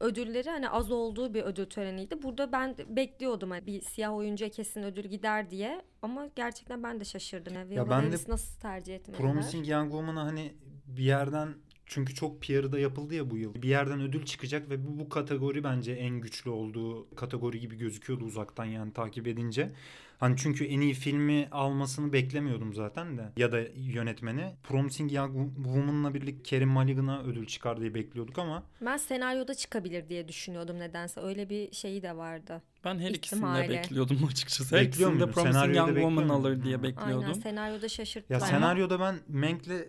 ödülleri 0.00 0.50
hani 0.50 0.70
az 0.70 0.90
olduğu 0.90 1.34
bir 1.34 1.42
ödül 1.42 1.66
töreniydi. 1.66 2.22
Burada 2.22 2.52
ben 2.52 2.76
de 2.76 2.96
bekliyordum 2.96 3.50
hani 3.50 3.66
bir 3.66 3.80
siyah 3.80 4.14
oyuncuya 4.14 4.50
kesin 4.50 4.82
ödül 4.82 5.04
gider 5.04 5.50
diye. 5.50 5.82
Ama 6.02 6.26
gerçekten 6.36 6.82
ben 6.82 7.00
de 7.00 7.04
şaşırdım. 7.04 7.54
Yani 7.54 7.70
Viola 7.70 7.90
ben 7.90 8.02
de 8.02 8.06
Davis 8.06 8.28
nasıl 8.28 8.60
tercih 8.60 8.94
etmediler? 8.94 9.26
Promising 9.26 9.68
Young 9.68 9.90
Woman'a 9.90 10.24
hani 10.24 10.54
bir 10.86 11.02
yerden 11.02 11.54
çünkü 11.88 12.14
çok 12.14 12.42
PR'ı 12.42 12.72
da 12.72 12.78
yapıldı 12.78 13.14
ya 13.14 13.30
bu 13.30 13.38
yıl. 13.38 13.54
Bir 13.54 13.68
yerden 13.68 14.00
ödül 14.00 14.24
çıkacak 14.24 14.70
ve 14.70 14.86
bu, 14.86 14.98
bu 14.98 15.08
kategori 15.08 15.64
bence 15.64 15.92
en 15.92 16.20
güçlü 16.20 16.50
olduğu 16.50 17.14
kategori 17.14 17.60
gibi 17.60 17.76
gözüküyordu 17.76 18.24
uzaktan 18.24 18.64
yani 18.64 18.92
takip 18.92 19.26
edince. 19.26 19.72
Hani 20.20 20.36
çünkü 20.36 20.64
en 20.64 20.80
iyi 20.80 20.94
filmi 20.94 21.48
almasını 21.52 22.12
beklemiyordum 22.12 22.74
zaten 22.74 23.18
de 23.18 23.32
ya 23.36 23.52
da 23.52 23.60
yönetmeni. 23.76 24.54
Promising 24.62 25.12
Young 25.12 25.54
Woman'la 25.56 26.14
birlikte 26.14 26.42
Kerim 26.42 26.68
Mulligan'a 26.68 27.22
ödül 27.22 27.46
çıkar 27.46 27.80
diye 27.80 27.94
bekliyorduk 27.94 28.38
ama 28.38 28.62
Ben 28.80 28.96
senaryoda 28.96 29.54
çıkabilir 29.54 30.08
diye 30.08 30.28
düşünüyordum 30.28 30.78
nedense. 30.78 31.20
Öyle 31.20 31.48
bir 31.50 31.72
şeyi 31.72 32.02
de 32.02 32.16
vardı. 32.16 32.62
Ben 32.84 32.98
her 32.98 33.10
ikisini 33.10 33.40
de 33.42 33.46
İhtimali. 33.46 33.68
bekliyordum 33.68 34.24
açıkçası. 34.30 34.74
Bekliyor 34.76 34.86
Hepsini 34.86 35.04
de 35.06 35.08
muydun? 35.08 35.32
Promising 35.32 35.54
Senaryoda 35.54 35.78
Young 35.78 35.94
Woman 35.94 36.28
alır 36.28 36.62
diye 36.64 36.82
bekliyordum. 36.82 37.24
Aynen 37.24 37.32
senaryoda 37.40 37.88
şaşırttılar. 37.88 38.40
ya 38.40 38.46
senaryoda 38.46 39.00
ben 39.00 39.16
Mank'le 39.28 39.88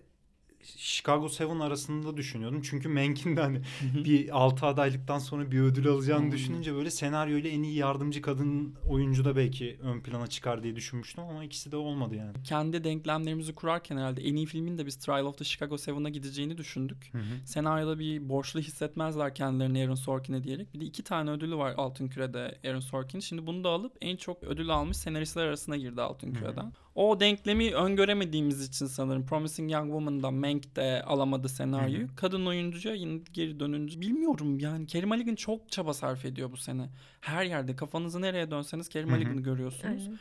Chicago 0.64 1.30
Seven 1.30 1.60
arasında 1.60 2.18
düşünüyordum. 2.18 2.62
Çünkü 2.62 2.90
Mank'in 2.90 3.38
de 3.38 3.42
hani 3.42 3.62
bir 4.06 4.38
6 4.38 4.66
adaylıktan 4.66 5.20
sonra 5.20 5.52
bir 5.52 5.60
ödül 5.60 5.88
alacağını 5.88 6.24
Hmm. 6.24 6.32
düşününce 6.32 6.74
böyle 6.76 6.92
senaryoyla 6.92 7.50
en 7.50 7.64
iyi 7.64 7.76
yardımcı 7.76 8.22
kadın 8.22 8.76
oyuncu 8.88 9.26
da 9.26 9.36
belki 9.36 9.78
ön 9.82 10.00
plana 10.02 10.28
çıkar 10.28 10.64
diye 10.64 10.76
düşünmüştüm 10.76 11.24
ama 11.24 11.44
ikisi 11.44 11.72
de 11.72 11.76
olmadı 11.78 12.16
yani. 12.16 12.32
Kendi 12.44 12.84
denklemlerimizi 12.84 13.56
kurarken 13.56 13.98
herhalde 13.98 14.22
en 14.22 14.36
iyi 14.36 14.46
filmin 14.46 14.78
de 14.78 14.86
biz 14.86 14.96
Trial 14.96 15.26
of 15.26 15.38
the 15.38 15.44
Chicago 15.46 15.78
Seven'a 15.78 16.10
gideceğini 16.10 16.58
düşündük. 16.58 17.12
Senaryoda 17.46 18.00
bir 18.00 18.30
borçlu 18.30 18.60
hissetmezler 18.60 19.36
kendilerini 19.36 19.84
Aaron 19.84 19.96
Sorkin'e 19.96 20.44
diyerek. 20.44 20.74
Bir 20.74 20.80
de 20.80 20.86
iki 20.86 21.04
tane 21.04 21.32
ödülü 21.32 21.56
var 21.58 21.74
Altın 21.78 22.08
Küre'de 22.08 22.60
Aaron 22.68 22.80
Sorkin. 22.80 23.20
Şimdi 23.20 23.48
bunu 23.48 23.64
da 23.64 23.70
alıp 23.70 23.94
en 24.02 24.18
çok 24.18 24.44
ödül 24.44 24.70
almış 24.70 24.98
senaristler 24.98 25.46
arasına 25.46 25.78
girdi 25.78 26.02
Altın 26.02 26.34
Küre'den. 26.34 26.74
O 27.00 27.20
denklemi 27.20 27.74
öngöremediğimiz 27.74 28.68
için 28.68 28.86
sanırım 28.86 29.26
Promising 29.26 29.72
Young 29.72 29.86
Woman'da 29.86 30.32
Mank 30.32 30.76
de 30.76 31.04
alamadı 31.04 31.50
senaryoyu. 31.50 32.08
Hı 32.08 32.12
hı. 32.12 32.16
Kadın 32.16 32.46
oyuncuya 32.46 32.96
yine 32.96 33.22
geri 33.34 33.60
dönünce 33.60 34.02
bilmiyorum 34.02 34.60
yani 34.60 34.88
Kerry 34.88 35.06
Mulligan 35.06 35.36
çok 35.36 35.72
çaba 35.72 35.94
sarf 35.94 36.26
ediyor 36.26 36.52
bu 36.52 36.58
sene. 36.58 36.90
Her 37.22 37.46
yerde 37.46 37.76
kafanızı 37.76 38.22
nereye 38.22 38.52
dönseniz 38.52 38.90
hı. 39.08 39.12
Mulligan'ı 39.12 39.42
görüyorsunuz. 39.42 40.04
Aynen. 40.04 40.20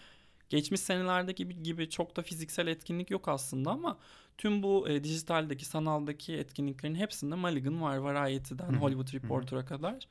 Geçmiş 0.49 0.81
senelerdeki 0.81 1.45
gibi, 1.45 1.63
gibi 1.63 1.91
çok 1.91 2.17
da 2.17 2.23
fiziksel 2.23 2.67
etkinlik 2.67 3.11
yok 3.11 3.29
aslında 3.29 3.71
ama 3.71 3.99
tüm 4.37 4.63
bu 4.63 4.89
e, 4.89 5.05
dijitaldeki, 5.05 5.65
sanaldaki 5.65 6.35
etkinliklerin 6.35 6.95
hepsinde 6.95 7.35
Mulligan 7.35 7.83
var. 7.83 7.99
Hı, 8.77 8.77
Hollywood. 8.77 9.15
Reporter'a 9.15 9.65
kadar. 9.65 10.09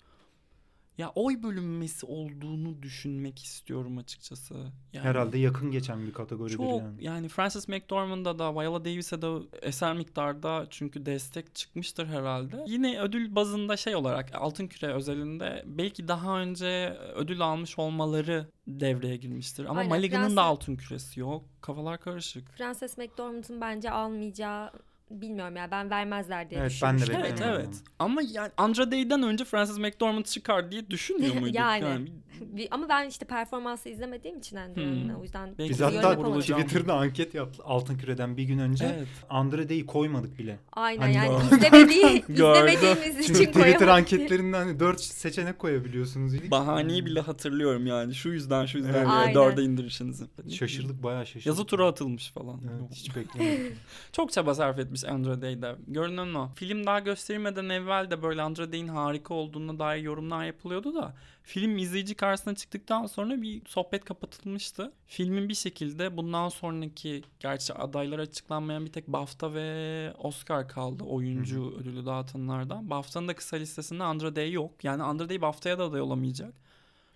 Ya 0.97 1.11
oy 1.15 1.43
bölünmesi 1.43 2.05
olduğunu 2.05 2.81
düşünmek 2.81 3.43
istiyorum 3.43 3.97
açıkçası. 3.97 4.53
Yani 4.93 5.05
Herhalde 5.05 5.37
yakın 5.37 5.71
geçen 5.71 6.07
bir 6.07 6.13
kategoridir 6.13 6.57
çok 6.57 6.81
yani. 6.81 7.03
yani. 7.03 7.29
Frances 7.29 7.67
McDormand'a 7.67 8.39
da 8.39 8.53
Viola 8.55 8.85
Davis'e 8.85 9.21
de 9.21 9.27
eser 9.61 9.93
miktarda 9.95 10.67
çünkü 10.69 11.05
destek 11.05 11.55
çıkmıştır 11.55 12.07
herhalde. 12.07 12.63
Yine 12.67 12.99
ödül 13.01 13.35
bazında 13.35 13.77
şey 13.77 13.95
olarak 13.95 14.35
Altın 14.35 14.67
Küre 14.67 14.93
özelinde 14.93 15.63
belki 15.65 16.07
daha 16.07 16.39
önce 16.39 16.97
ödül 17.15 17.41
almış 17.41 17.79
olmaları 17.79 18.47
devreye 18.67 19.17
girmiştir. 19.17 19.65
Ama 19.65 19.79
Aynen, 19.79 20.01
Frances- 20.01 20.35
da 20.35 20.43
altın 20.43 20.75
küresi 20.75 21.19
yok. 21.19 21.45
Kafalar 21.61 21.99
karışık. 21.99 22.51
Frances 22.51 22.97
McDormand'ın 22.97 23.61
bence 23.61 23.91
almayacağı 23.91 24.71
bilmiyorum 25.11 25.55
ya 25.55 25.71
ben 25.71 25.89
vermezler 25.89 26.49
diye 26.49 26.61
Evet, 26.61 26.79
ben 26.83 26.99
de. 26.99 27.03
Evet 27.15 27.41
evet. 27.45 27.69
Ama 27.99 28.21
yani 28.31 28.51
Andrade'den 28.57 29.23
önce 29.23 29.45
Frances 29.45 29.77
McDormand 29.77 30.25
çıkar 30.25 30.71
diye 30.71 30.89
düşünmüyor 30.89 31.35
muyduk? 31.39 31.55
Yani. 31.55 32.07
Bir- 32.41 32.67
ama 32.71 32.89
ben 32.89 33.07
işte 33.09 33.25
performansı 33.25 33.89
izlemediğim 33.89 34.37
için 34.37 34.55
Andrew'un 34.57 35.09
Hmm. 35.09 35.19
o 35.19 35.23
yüzden 35.23 35.49
Belki 35.57 35.69
Biz 35.69 35.81
hatta. 35.81 36.15
Twitter'da 36.41 36.93
anket 36.93 37.33
yaptık 37.33 37.61
Altın 37.65 37.97
Küre'den 37.97 38.37
bir 38.37 38.43
gün 38.43 38.57
önce. 38.59 38.85
Evet. 38.97 39.07
Andre'yi 39.29 39.85
koymadık 39.85 40.39
bile. 40.39 40.59
Aynen 40.71 41.01
Hani 41.01 41.15
yani 41.15 41.27
gördüm. 41.27 41.57
izlemediği, 41.57 42.23
izlemediğimiz 42.29 43.03
Çünkü 43.03 43.21
için 43.21 43.33
Twitter 43.45 43.53
koyamadık. 43.63 43.89
anketlerinde 43.89 44.57
hani 44.57 44.79
4 44.79 45.01
seçenek 45.01 45.59
koyabiliyorsunuz. 45.59 46.33
dedik. 46.33 46.51
Bahaneyi 46.51 47.05
bile 47.05 47.19
hatırlıyorum 47.19 47.87
yani. 47.87 48.15
Şu 48.15 48.29
yüzden 48.29 48.65
şu 48.65 48.77
yüzden 48.77 48.93
Evet. 49.25 49.35
dörde 49.35 49.63
indirişinizi. 49.63 50.23
Şaşırdık 50.49 51.03
bayağı 51.03 51.25
şaşırdık. 51.25 51.45
Yazı 51.47 51.65
tura 51.65 51.87
atılmış 51.87 52.31
falan. 52.31 52.61
Evet, 52.79 52.91
hiç 52.95 53.15
beklemedim. 53.15 53.75
Çok 54.11 54.31
çaba 54.31 54.53
sarf 54.55 54.79
etmiş 54.79 55.03
Andrade'de. 55.05 55.75
Görünen 55.87 56.33
o. 56.33 56.49
Film 56.55 56.85
daha 56.85 56.99
gösterilmeden 56.99 57.69
evvel 57.69 58.11
de 58.11 58.21
böyle 58.23 58.41
Andrade'in 58.41 58.87
harika 58.87 59.33
olduğuna 59.33 59.79
dair 59.79 60.01
yorumlar 60.03 60.45
yapılıyordu 60.45 60.95
da 60.95 61.13
film 61.47 61.77
izleyici 61.77 62.15
karşısına 62.15 62.55
çıktıktan 62.55 63.05
sonra 63.05 63.41
bir 63.41 63.61
sohbet 63.65 64.05
kapatılmıştı. 64.05 64.91
Filmin 65.05 65.49
bir 65.49 65.53
şekilde 65.53 66.17
bundan 66.17 66.49
sonraki 66.49 67.23
gerçi 67.39 67.73
adaylar 67.73 68.19
açıklanmayan 68.19 68.85
bir 68.85 68.91
tek 68.91 69.07
BAFTA 69.07 69.53
ve 69.53 70.13
Oscar 70.17 70.69
kaldı 70.69 71.03
oyuncu 71.03 71.75
ödülü 71.79 72.05
dağıtanlardan. 72.05 72.89
BAFTA'nın 72.89 73.27
da 73.27 73.35
kısa 73.35 73.57
listesinde 73.57 74.03
Andrade 74.03 74.41
yok. 74.41 74.83
Yani 74.83 75.03
Andrade 75.03 75.41
BAFTA'ya 75.41 75.79
da 75.79 75.83
aday 75.83 76.01
olamayacak. 76.01 76.53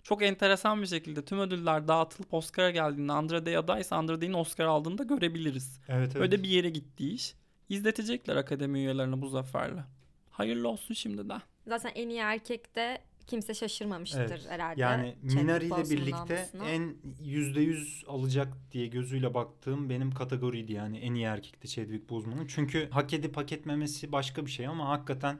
Çok 0.02 0.22
enteresan 0.22 0.82
bir 0.82 0.86
şekilde 0.86 1.24
tüm 1.24 1.38
ödüller 1.38 1.88
dağıtılıp 1.88 2.34
Oscar'a 2.34 2.70
geldiğinde 2.70 3.12
Andrade 3.12 3.58
adaysa 3.58 3.96
Andrade'nin 3.96 4.34
Oscar 4.34 4.64
aldığını 4.64 4.98
da 4.98 5.02
görebiliriz. 5.02 5.80
Evet 5.88 6.10
evet. 6.12 6.16
Öyle 6.16 6.42
bir 6.42 6.48
yere 6.48 6.70
gitti 6.70 7.10
iş. 7.10 7.34
İzletecekler 7.68 8.36
akademi 8.36 8.78
üyelerine 8.78 9.22
bu 9.22 9.28
zaferle. 9.28 9.84
Hayırlı 10.30 10.68
olsun 10.68 10.94
şimdiden. 10.94 11.42
Zaten 11.66 11.92
en 11.94 12.08
iyi 12.08 12.18
erkekte 12.18 13.02
kimse 13.26 13.54
şaşırmamıştır 13.54 14.20
Evet. 14.20 14.46
herhalde. 14.48 14.80
Yani 14.80 15.16
Minari 15.22 15.66
ile 15.66 15.90
birlikte 15.90 16.48
en 16.66 16.96
%100 17.22 18.06
alacak 18.06 18.48
diye 18.72 18.86
gözüyle 18.86 19.34
baktığım 19.34 19.90
benim 19.90 20.10
kategoriydi 20.10 20.72
yani 20.72 20.98
en 20.98 21.14
iyi 21.14 21.24
erkekti 21.24 21.68
Chadwick 21.68 22.10
Boseman'ın. 22.10 22.46
Çünkü 22.46 22.88
hak 22.90 23.14
edip 23.14 23.36
hak 23.36 23.52
etmemesi 23.52 24.12
başka 24.12 24.46
bir 24.46 24.50
şey 24.50 24.66
ama 24.66 24.88
hakikaten 24.88 25.38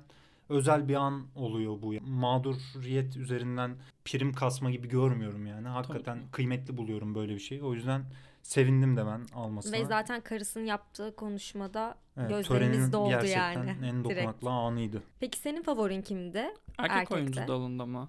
özel 0.49 0.89
bir 0.89 0.95
an 0.95 1.27
oluyor 1.35 1.83
bu. 1.83 1.95
Mağduriyet 2.11 3.17
üzerinden 3.17 3.77
prim 4.05 4.33
kasma 4.33 4.71
gibi 4.71 4.89
görmüyorum 4.89 5.47
yani. 5.47 5.69
Hakikaten 5.69 6.19
Tabii. 6.19 6.31
kıymetli 6.31 6.77
buluyorum 6.77 7.15
böyle 7.15 7.35
bir 7.35 7.41
şeyi. 7.41 7.63
O 7.63 7.75
yüzden 7.75 8.05
sevindim 8.43 8.97
de 8.97 9.07
ben 9.07 9.27
almasına. 9.35 9.73
Ve 9.79 9.85
zaten 9.85 10.21
karısının 10.21 10.65
yaptığı 10.65 11.17
konuşmada 11.17 11.95
Evet, 12.17 12.29
gözlerimiz 12.31 12.93
doldu 12.93 13.09
gerçekten 13.09 13.53
yani. 13.53 13.71
en 13.87 14.05
Direkt. 14.05 14.19
dokunaklı 14.19 14.51
anıydı. 14.51 15.03
Peki 15.21 15.39
senin 15.39 15.63
favorin 15.63 16.03
kimdi? 16.03 16.39
Erkek 16.79 16.97
Erkekte. 16.97 17.15
oyuncu 17.15 17.41
dalında 17.49 17.87
mı? 17.87 18.09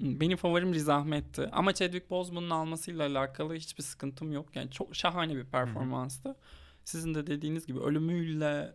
Benim 0.00 0.36
favorim 0.36 0.74
Riz 0.74 0.88
Ahmet'ti. 0.88 1.48
Ama 1.52 1.74
Chadwick 1.74 2.10
Boseman'ın 2.10 2.50
almasıyla 2.50 3.06
alakalı 3.06 3.54
hiçbir 3.54 3.82
sıkıntım 3.82 4.32
yok. 4.32 4.56
Yani 4.56 4.70
çok 4.70 4.96
şahane 4.96 5.36
bir 5.36 5.44
performanstı. 5.44 6.36
Sizin 6.84 7.14
de 7.14 7.26
dediğiniz 7.26 7.66
gibi 7.66 7.78
ölümüyle 7.80 8.74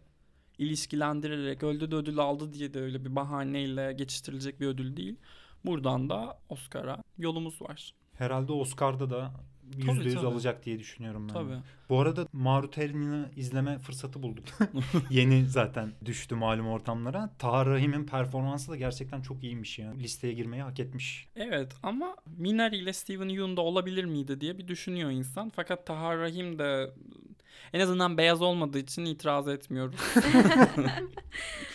ilişkilendirerek 0.58 1.64
öldü 1.64 1.92
de 1.92 1.96
ödül 1.96 2.20
aldı 2.20 2.54
diye 2.54 2.74
de 2.74 2.80
öyle 2.82 3.06
bir 3.06 3.16
bahaneyle 3.16 3.94
geçiştirilecek 3.94 4.60
bir 4.62 4.68
ödül 4.68 4.98
değil. 4.98 5.20
Buradan 5.66 6.10
da 6.10 6.40
Oscar'a 6.50 7.04
yolumuz 7.18 7.62
var. 7.62 7.94
Herhalde 8.14 8.52
Oscar'da 8.54 9.10
da 9.10 9.32
%100 9.72 10.14
tabii. 10.14 10.28
alacak 10.28 10.66
diye 10.66 10.80
düşünüyorum 10.80 11.30
ben. 11.30 11.34
Tabii. 11.34 11.58
Bu 11.90 12.00
arada 12.00 12.28
Maruterin'i 12.34 13.26
izleme 13.36 13.78
fırsatı 13.78 14.24
bulduk. 14.24 14.46
Yeni 15.10 15.46
zaten 15.46 15.94
düştü 16.06 16.36
malum 16.36 16.68
ortamlara. 16.68 17.30
Tahar 17.40 17.68
Rahim'in 17.68 18.06
performansı 18.06 18.72
da 18.72 18.76
gerçekten 18.76 19.22
çok 19.22 19.44
iyiymiş 19.44 19.80
yani. 19.80 20.04
Listeye 20.04 20.34
girmeyi 20.34 20.64
hak 20.64 20.80
etmiş. 20.80 21.28
Evet 21.36 21.74
ama 21.84 22.16
Minari 22.38 22.78
ile 22.78 22.94
Steven 22.94 23.30
Yeun 23.30 23.58
da 23.58 23.62
olabilir 23.62 24.06
miydi 24.06 24.42
diye 24.42 24.58
bir 24.58 24.68
düşünüyor 24.68 25.10
insan. 25.10 25.50
Fakat 25.56 25.86
Tahar 25.86 26.18
Rahim 26.18 26.60
de 26.60 26.94
en 27.74 27.80
azından 27.80 28.18
beyaz 28.18 28.42
olmadığı 28.42 28.80
için 28.80 29.06
itiraz 29.06 29.48
etmiyoruz. 29.48 30.00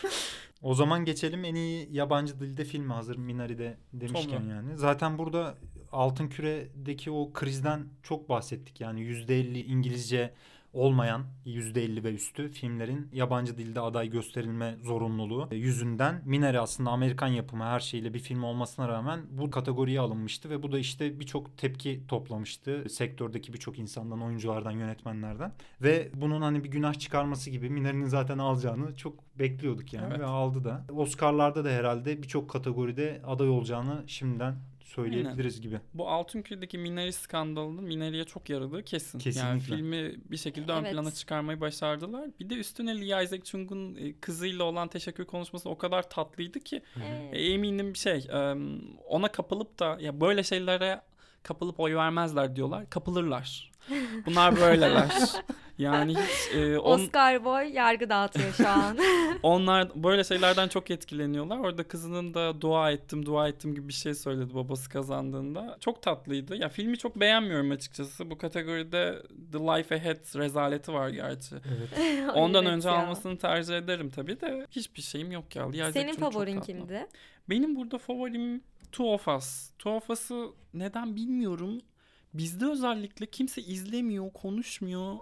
O 0.63 0.75
zaman 0.75 1.05
geçelim 1.05 1.45
en 1.45 1.55
iyi 1.55 1.89
yabancı 1.91 2.41
dilde 2.41 2.65
film 2.65 2.91
hazır 2.91 3.17
Minari'de 3.17 3.77
demişken 3.93 4.39
Tabii. 4.39 4.51
yani. 4.51 4.77
Zaten 4.77 5.19
burada 5.19 5.55
Altın 5.93 6.29
Küre'deki 6.29 7.11
o 7.11 7.33
krizden 7.33 7.85
çok 8.03 8.29
bahsettik. 8.29 8.81
Yani 8.81 9.01
%50 9.01 9.65
İngilizce 9.65 10.35
olmayan 10.73 11.25
%50 11.47 12.05
ve 12.05 12.15
üstü 12.15 12.49
filmlerin 12.49 13.09
yabancı 13.13 13.59
dilde 13.59 13.81
aday 13.81 14.11
gösterilme 14.11 14.77
zorunluluğu 14.83 15.49
yüzünden 15.53 16.23
Minari 16.25 16.61
aslında 16.61 16.91
Amerikan 16.91 17.29
yapımı 17.29 17.65
her 17.65 17.81
şeyle 17.81 18.15
bir 18.15 18.19
film 18.19 18.45
olmasına 18.45 18.89
rağmen 18.89 19.21
bu 19.31 19.51
kategoriye 19.51 20.01
alınmıştı 20.01 20.51
ve 20.51 20.63
bu 20.63 20.73
da 20.73 20.79
işte 20.79 21.21
birçok 21.21 21.59
tepki 21.59 22.03
toplamıştı 22.09 22.85
sektördeki 22.89 23.53
birçok 23.53 23.79
insandan, 23.79 24.23
oyunculardan, 24.23 24.71
yönetmenlerden 24.71 25.53
ve 25.83 26.11
bunun 26.15 26.43
hani 26.43 26.65
bir 26.65 26.71
günah 26.71 26.95
çıkarması 26.95 27.51
gibi 27.51 27.71
Minari'nin 27.71 28.07
zaten 28.07 28.39
alacağını 28.39 28.97
çok 28.97 29.39
bekliyorduk 29.39 29.93
yani 29.93 30.07
Evet. 30.11 30.21
ve 30.21 30.25
aldı 30.25 30.65
da. 30.65 30.85
Oscar'larda 30.93 31.65
da 31.65 31.69
herhalde 31.69 32.23
birçok 32.23 32.51
kategoride 32.51 33.23
aday 33.27 33.49
olacağını 33.49 34.05
şimdiden 34.07 34.57
söyleyebiliriz 34.91 35.61
gibi. 35.61 35.81
Bu 35.95 36.09
Altınköy'deki 36.09 36.79
Minari 36.79 37.13
skandalının 37.13 37.85
Minari'ye 37.85 38.25
çok 38.25 38.51
yaradığı 38.51 38.85
kesin. 38.85 39.19
Yani 39.19 39.23
Kesinlikle. 39.25 39.77
filmi 39.77 40.15
bir 40.31 40.37
şekilde 40.37 40.73
ön 40.73 40.81
Evet. 40.83 40.93
plana 40.93 41.11
çıkarmayı 41.11 41.61
başardılar. 41.61 42.31
Bir 42.41 42.51
de 42.51 42.55
üstüne 42.55 43.01
Lee 43.01 43.25
Isaac 43.25 43.45
Chung'un 43.45 43.95
e, 43.95 44.13
kızıyla 44.21 44.65
olan 44.65 44.89
teşekkür 44.89 45.25
konuşması 45.25 45.69
o 45.69 45.79
kadar 45.79 46.11
tatlıydı 46.11 46.61
ki 46.61 46.83
Evet. 46.97 47.31
eminim 47.33 47.97
şey 47.97 48.17
e, 48.33 48.55
ona 49.09 49.33
kapılıp 49.33 49.79
da 49.79 49.97
ya 50.01 50.21
böyle 50.21 50.43
şeylere 50.43 51.01
kapılıp 51.43 51.81
oy 51.81 51.95
vermezler 51.95 52.57
diyorlar. 52.57 52.91
Kapılırlar. 52.91 53.71
Bunlar 54.27 54.57
böyleler. 54.57 55.11
Yani 55.81 56.15
hiç 56.17 56.55
e, 56.55 56.79
on- 56.79 57.01
Oscar 57.01 57.45
Boy 57.45 57.73
yargı 57.73 58.11
dağıtıyor 58.11 58.53
şu 58.53 58.69
an. 58.69 58.99
onlar 59.43 60.03
böyle 60.03 60.25
şeylerden 60.25 60.69
çok 60.69 60.91
etkileniyorlar. 60.91 61.59
Orada 61.59 61.89
kızının 61.89 62.35
da 62.35 62.61
dua 62.61 62.91
ettim, 62.91 63.27
dua 63.27 63.49
ettim 63.49 63.75
gibi 63.75 63.89
bir 63.89 63.93
şey 63.93 64.15
söyledi 64.15 64.55
babası 64.55 64.91
kazandığında. 64.91 65.77
Çok 65.81 66.03
tatlıydı. 66.03 66.57
Ya 66.57 66.69
filmi 66.69 66.99
çok 66.99 67.21
beğenmiyorum 67.21 67.71
açıkçası. 67.71 68.31
Bu 68.31 68.39
kategoride 68.39 69.23
The 69.53 69.59
Life 69.59 69.95
Ahead 69.95 70.39
rezaleti 70.39 70.93
var 70.93 71.09
gerçi. 71.09 71.55
Evet. 71.55 72.29
Ondan 72.35 72.65
Evet 72.65 72.75
önce 72.77 72.89
ya. 72.89 72.95
almasını 72.95 73.39
tercih 73.39 73.77
ederim 73.77 74.11
tabii 74.11 74.41
de 74.41 74.67
hiçbir 74.71 75.03
şeyim 75.03 75.33
yok 75.33 75.57
ya. 75.57 75.69
Isaac 75.69 75.93
Senin 75.93 76.13
favorin 76.15 76.61
kimdi? 76.61 77.07
Benim 77.49 77.77
burada 77.77 77.99
favorim 77.99 78.63
Two 78.93 79.05
of 79.05 79.29
Us. 79.29 79.71
Two 79.79 79.91
of 79.91 80.11
Us'ı 80.11 80.47
neden 80.75 81.17
bilmiyorum. 81.17 81.81
Bizde 82.35 82.67
özellikle 82.67 83.27
kimse 83.27 83.63
izlemiyor, 83.63 84.33
konuşmuyor. 84.33 85.17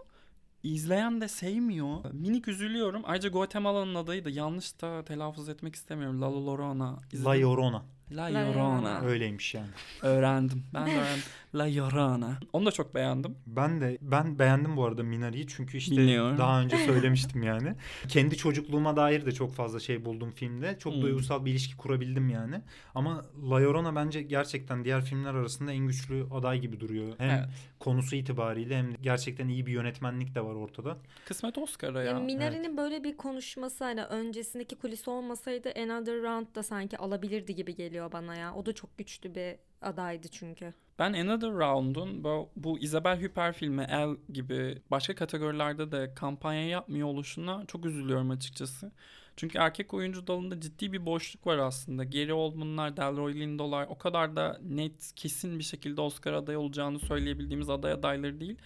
İzleyen 0.62 1.20
de 1.20 1.28
sevmiyor. 1.28 2.12
Minik 2.12 2.48
üzülüyorum. 2.48 3.02
Ayrıca 3.04 3.28
Guatemala'nın 3.28 3.94
adayı 3.94 4.24
da 4.24 4.30
yanlış 4.30 4.80
da 4.80 5.04
telaffuz 5.04 5.48
etmek 5.48 5.74
istemiyorum. 5.74 6.20
La 6.20 6.26
Llorona. 6.32 6.98
İzledim. 7.12 7.24
La 7.24 7.48
Llorona. 7.48 7.84
La 8.12 8.24
Llorona. 8.34 9.00
Öyleymiş 9.00 9.54
yani. 9.54 9.68
Öğrendim. 10.02 10.62
Ben 10.74 10.86
de 10.86 10.90
öğrendim. 10.90 11.22
La 11.54 11.64
Llorona. 11.64 12.38
Onu 12.52 12.66
da 12.66 12.70
çok 12.72 12.94
beğendim. 12.94 13.34
Ben 13.46 13.80
de 13.80 13.98
ben 14.02 14.38
beğendim 14.38 14.76
bu 14.76 14.84
arada 14.84 15.02
Minari'yi 15.02 15.46
çünkü 15.48 15.78
işte 15.78 15.96
Biliyorum. 15.96 16.38
daha 16.38 16.60
önce 16.60 16.76
söylemiştim 16.86 17.42
yani. 17.42 17.74
Kendi 18.08 18.36
çocukluğuma 18.36 18.96
dair 18.96 19.26
de 19.26 19.32
çok 19.32 19.54
fazla 19.54 19.80
şey 19.80 20.04
buldum 20.04 20.30
filmde. 20.30 20.78
Çok 20.78 20.94
Hmm. 20.94 21.02
duygusal 21.02 21.44
bir 21.44 21.50
ilişki 21.50 21.76
kurabildim 21.76 22.28
yani. 22.28 22.60
Ama 22.94 23.24
La 23.50 23.54
Llorona 23.60 23.96
bence 23.96 24.22
gerçekten 24.22 24.84
diğer 24.84 25.04
filmler 25.04 25.34
arasında 25.34 25.72
en 25.72 25.86
güçlü 25.86 26.26
aday 26.34 26.58
gibi 26.60 26.80
duruyor. 26.80 27.08
Hem 27.18 27.30
Evet. 27.30 27.48
konusu 27.80 28.16
itibariyle 28.16 28.76
hem 28.78 28.92
gerçekten 29.02 29.48
iyi 29.48 29.66
bir 29.66 29.72
yönetmenlik 29.72 30.34
de 30.34 30.44
var 30.44 30.54
ortada. 30.54 30.96
Kısmet 31.24 31.58
Oscar'a 31.58 32.02
ya. 32.02 32.10
Yani 32.10 32.24
Minari'nin 32.24 32.76
böyle 32.76 33.04
bir 33.04 33.16
konuşması 33.16 33.84
hani 33.84 34.04
öncesindeki 34.04 34.76
kulisi 34.76 35.10
olmasaydı 35.10 35.72
Another 35.82 36.22
Round 36.22 36.46
da 36.54 36.62
sanki 36.62 36.98
alabilirdi 36.98 37.54
gibi 37.54 37.74
geliyor 37.76 37.97
bana 38.12 38.36
ya. 38.36 38.54
O 38.54 38.66
da 38.66 38.72
çok 38.72 38.98
güçlü 38.98 39.34
bir 39.34 39.56
adaydı 39.82 40.28
çünkü. 40.28 40.74
Ben 40.98 41.12
Another 41.12 41.50
Round'un 41.50 42.24
bu, 42.24 42.50
bu 42.56 42.78
Isabel 42.78 43.22
Huppert 43.22 43.56
filmi 43.56 43.86
El 43.90 44.16
gibi 44.32 44.82
başka 44.90 45.14
kategorilerde 45.14 45.92
de 45.92 46.14
kampanya 46.14 46.68
yapmıyor 46.68 47.08
oluşuna 47.08 47.66
çok 47.66 47.86
üzülüyorum 47.86 48.30
açıkçası. 48.30 48.92
Çünkü 49.36 49.58
erkek 49.58 49.94
oyuncu 49.94 50.26
dalında 50.26 50.60
ciddi 50.60 50.92
bir 50.92 51.06
boşluk 51.06 51.46
var 51.46 51.58
aslında. 51.58 52.04
Gary 52.04 52.32
Oldman'lar, 52.32 52.96
Delroy 52.96 53.34
Lindo'lar 53.34 53.86
o 53.90 53.98
kadar 53.98 54.36
da 54.36 54.58
net, 54.62 55.12
kesin 55.16 55.58
bir 55.58 55.64
şekilde 55.64 56.00
Oscar 56.00 56.32
adayı 56.32 56.58
olacağını 56.58 56.98
söyleyebildiğimiz 56.98 57.70
aday 57.70 57.92
adayları 57.92 58.40
değil. 58.40 58.58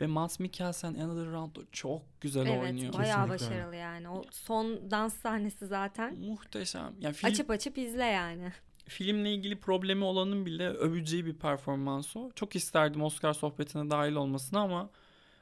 Ve 0.00 0.06
Mads 0.06 0.38
Mikkelsen 0.38 0.94
Another 0.94 1.32
Round'da 1.32 1.60
çok 1.72 2.02
güzel 2.20 2.46
evet 2.46 2.62
oynuyor. 2.62 2.92
bayağı 2.92 3.28
Kesinlikle. 3.28 3.56
başarılı 3.56 3.76
yani. 3.76 4.08
O 4.08 4.22
son 4.30 4.90
dans 4.90 5.14
sahnesi 5.14 5.66
zaten. 5.66 6.14
Muhteşem. 6.18 6.94
Yani 7.00 7.14
film, 7.14 7.30
Açıp 7.30 7.50
açıp 7.50 7.78
izle 7.78 8.04
yani. 8.04 8.52
filmle 8.88 9.34
ilgili 9.34 9.60
problemi 9.60 10.04
olanın 10.04 10.46
bile 10.46 10.68
öveceği 10.68 11.26
bir 11.26 11.34
performans 11.34 12.16
o. 12.16 12.30
Çok 12.34 12.56
isterdim 12.56 13.02
Oscar 13.02 13.32
sohbetine 13.32 13.90
dahil 13.90 14.12
olmasını 14.12 14.60
ama 14.60 14.90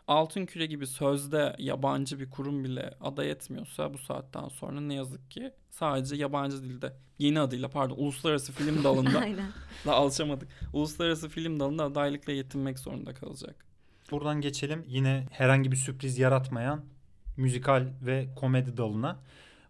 Altın 0.09 0.47
Küre 0.47 0.67
gibi 0.67 0.87
sözde 0.87 1.57
yabancı 1.59 2.21
bir 2.21 2.31
kurum 2.31 2.65
bile 2.65 2.95
aday 3.01 3.31
etmiyorsa 3.31 3.95
bu 3.95 3.99
saatten 3.99 4.49
sonra 4.49 4.81
ne 4.81 4.95
yazık 4.95 5.31
ki 5.31 5.53
sadece 5.71 6.17
yabancı 6.17 6.63
dilde 6.63 6.93
yeni 7.19 7.41
adıyla 7.41 7.69
pardon 7.69 7.97
uluslararası 7.97 8.53
film 8.53 8.85
dalında 8.85 9.23
da 9.87 9.95
alışamadık. 9.95 10.49
Uluslararası 10.73 11.29
film 11.29 11.61
dalında 11.61 11.85
adaylıkla 11.85 12.33
yetinmek 12.33 12.79
zorunda 12.79 13.15
kalacak. 13.15 13.67
Buradan 14.11 14.41
geçelim 14.41 14.85
yine 14.87 15.27
herhangi 15.31 15.73
bir 15.73 15.77
sürpriz 15.77 16.19
yaratmayan 16.19 16.85
müzikal 17.37 17.87
ve 18.03 18.29
komedi 18.37 18.77
dalına. 18.77 19.21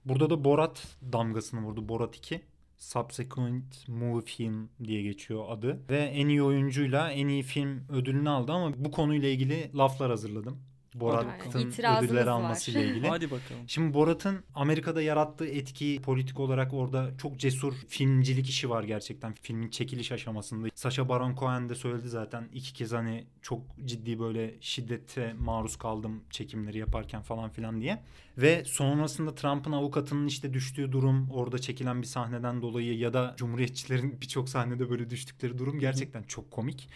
Burada 0.04 0.30
da 0.30 0.44
Borat 0.44 0.96
damgasını 1.12 1.60
vurdu. 1.60 1.88
Borat 1.88 2.16
2. 2.16 2.42
Subsequent 2.78 3.88
Movie 3.88 4.24
Film 4.24 4.70
diye 4.84 5.02
geçiyor 5.02 5.44
adı. 5.48 5.80
Ve 5.90 5.98
en 5.98 6.28
iyi 6.28 6.42
oyuncuyla 6.42 7.10
en 7.10 7.28
iyi 7.28 7.42
film 7.42 7.82
ödülünü 7.88 8.30
aldı 8.30 8.52
ama 8.52 8.72
bu 8.84 8.90
konuyla 8.90 9.28
ilgili 9.28 9.70
laflar 9.74 10.10
hazırladım. 10.10 10.58
Borat'ın 11.00 11.68
ödülleri 11.68 12.26
var. 12.26 12.26
almasıyla 12.26 12.80
ilgili. 12.80 13.08
Hadi 13.16 13.30
bakalım. 13.30 13.62
Şimdi 13.66 13.94
Borat'ın 13.94 14.44
Amerika'da 14.54 15.02
yarattığı 15.02 15.46
etki 15.46 16.00
politik 16.02 16.40
olarak 16.40 16.74
orada 16.74 17.10
çok 17.18 17.38
cesur 17.38 17.74
filmcilik 17.88 18.48
işi 18.48 18.70
var 18.70 18.84
gerçekten 18.84 19.34
filmin 19.42 19.68
çekiliş 19.68 20.12
aşamasında. 20.12 20.68
Sacha 20.74 21.08
Baron 21.08 21.34
Cohen 21.34 21.68
de 21.68 21.74
söyledi 21.74 22.08
zaten 22.08 22.48
iki 22.52 22.72
kez 22.72 22.92
hani 22.92 23.24
çok 23.42 23.60
ciddi 23.84 24.18
böyle 24.18 24.54
şiddete 24.60 25.32
maruz 25.32 25.76
kaldım 25.76 26.22
çekimleri 26.30 26.78
yaparken 26.78 27.22
falan 27.22 27.50
filan 27.50 27.80
diye. 27.80 28.02
Ve 28.38 28.64
sonrasında 28.64 29.34
Trump'ın 29.34 29.72
avukatının 29.72 30.26
işte 30.26 30.54
düştüğü 30.54 30.92
durum 30.92 31.30
orada 31.30 31.58
çekilen 31.58 32.02
bir 32.02 32.06
sahneden 32.06 32.62
dolayı 32.62 32.98
ya 32.98 33.12
da 33.12 33.34
Cumhuriyetçilerin 33.36 34.20
birçok 34.20 34.48
sahnede 34.48 34.90
böyle 34.90 35.10
düştükleri 35.10 35.58
durum 35.58 35.78
gerçekten 35.78 36.22
çok 36.22 36.50
komik. 36.50 36.88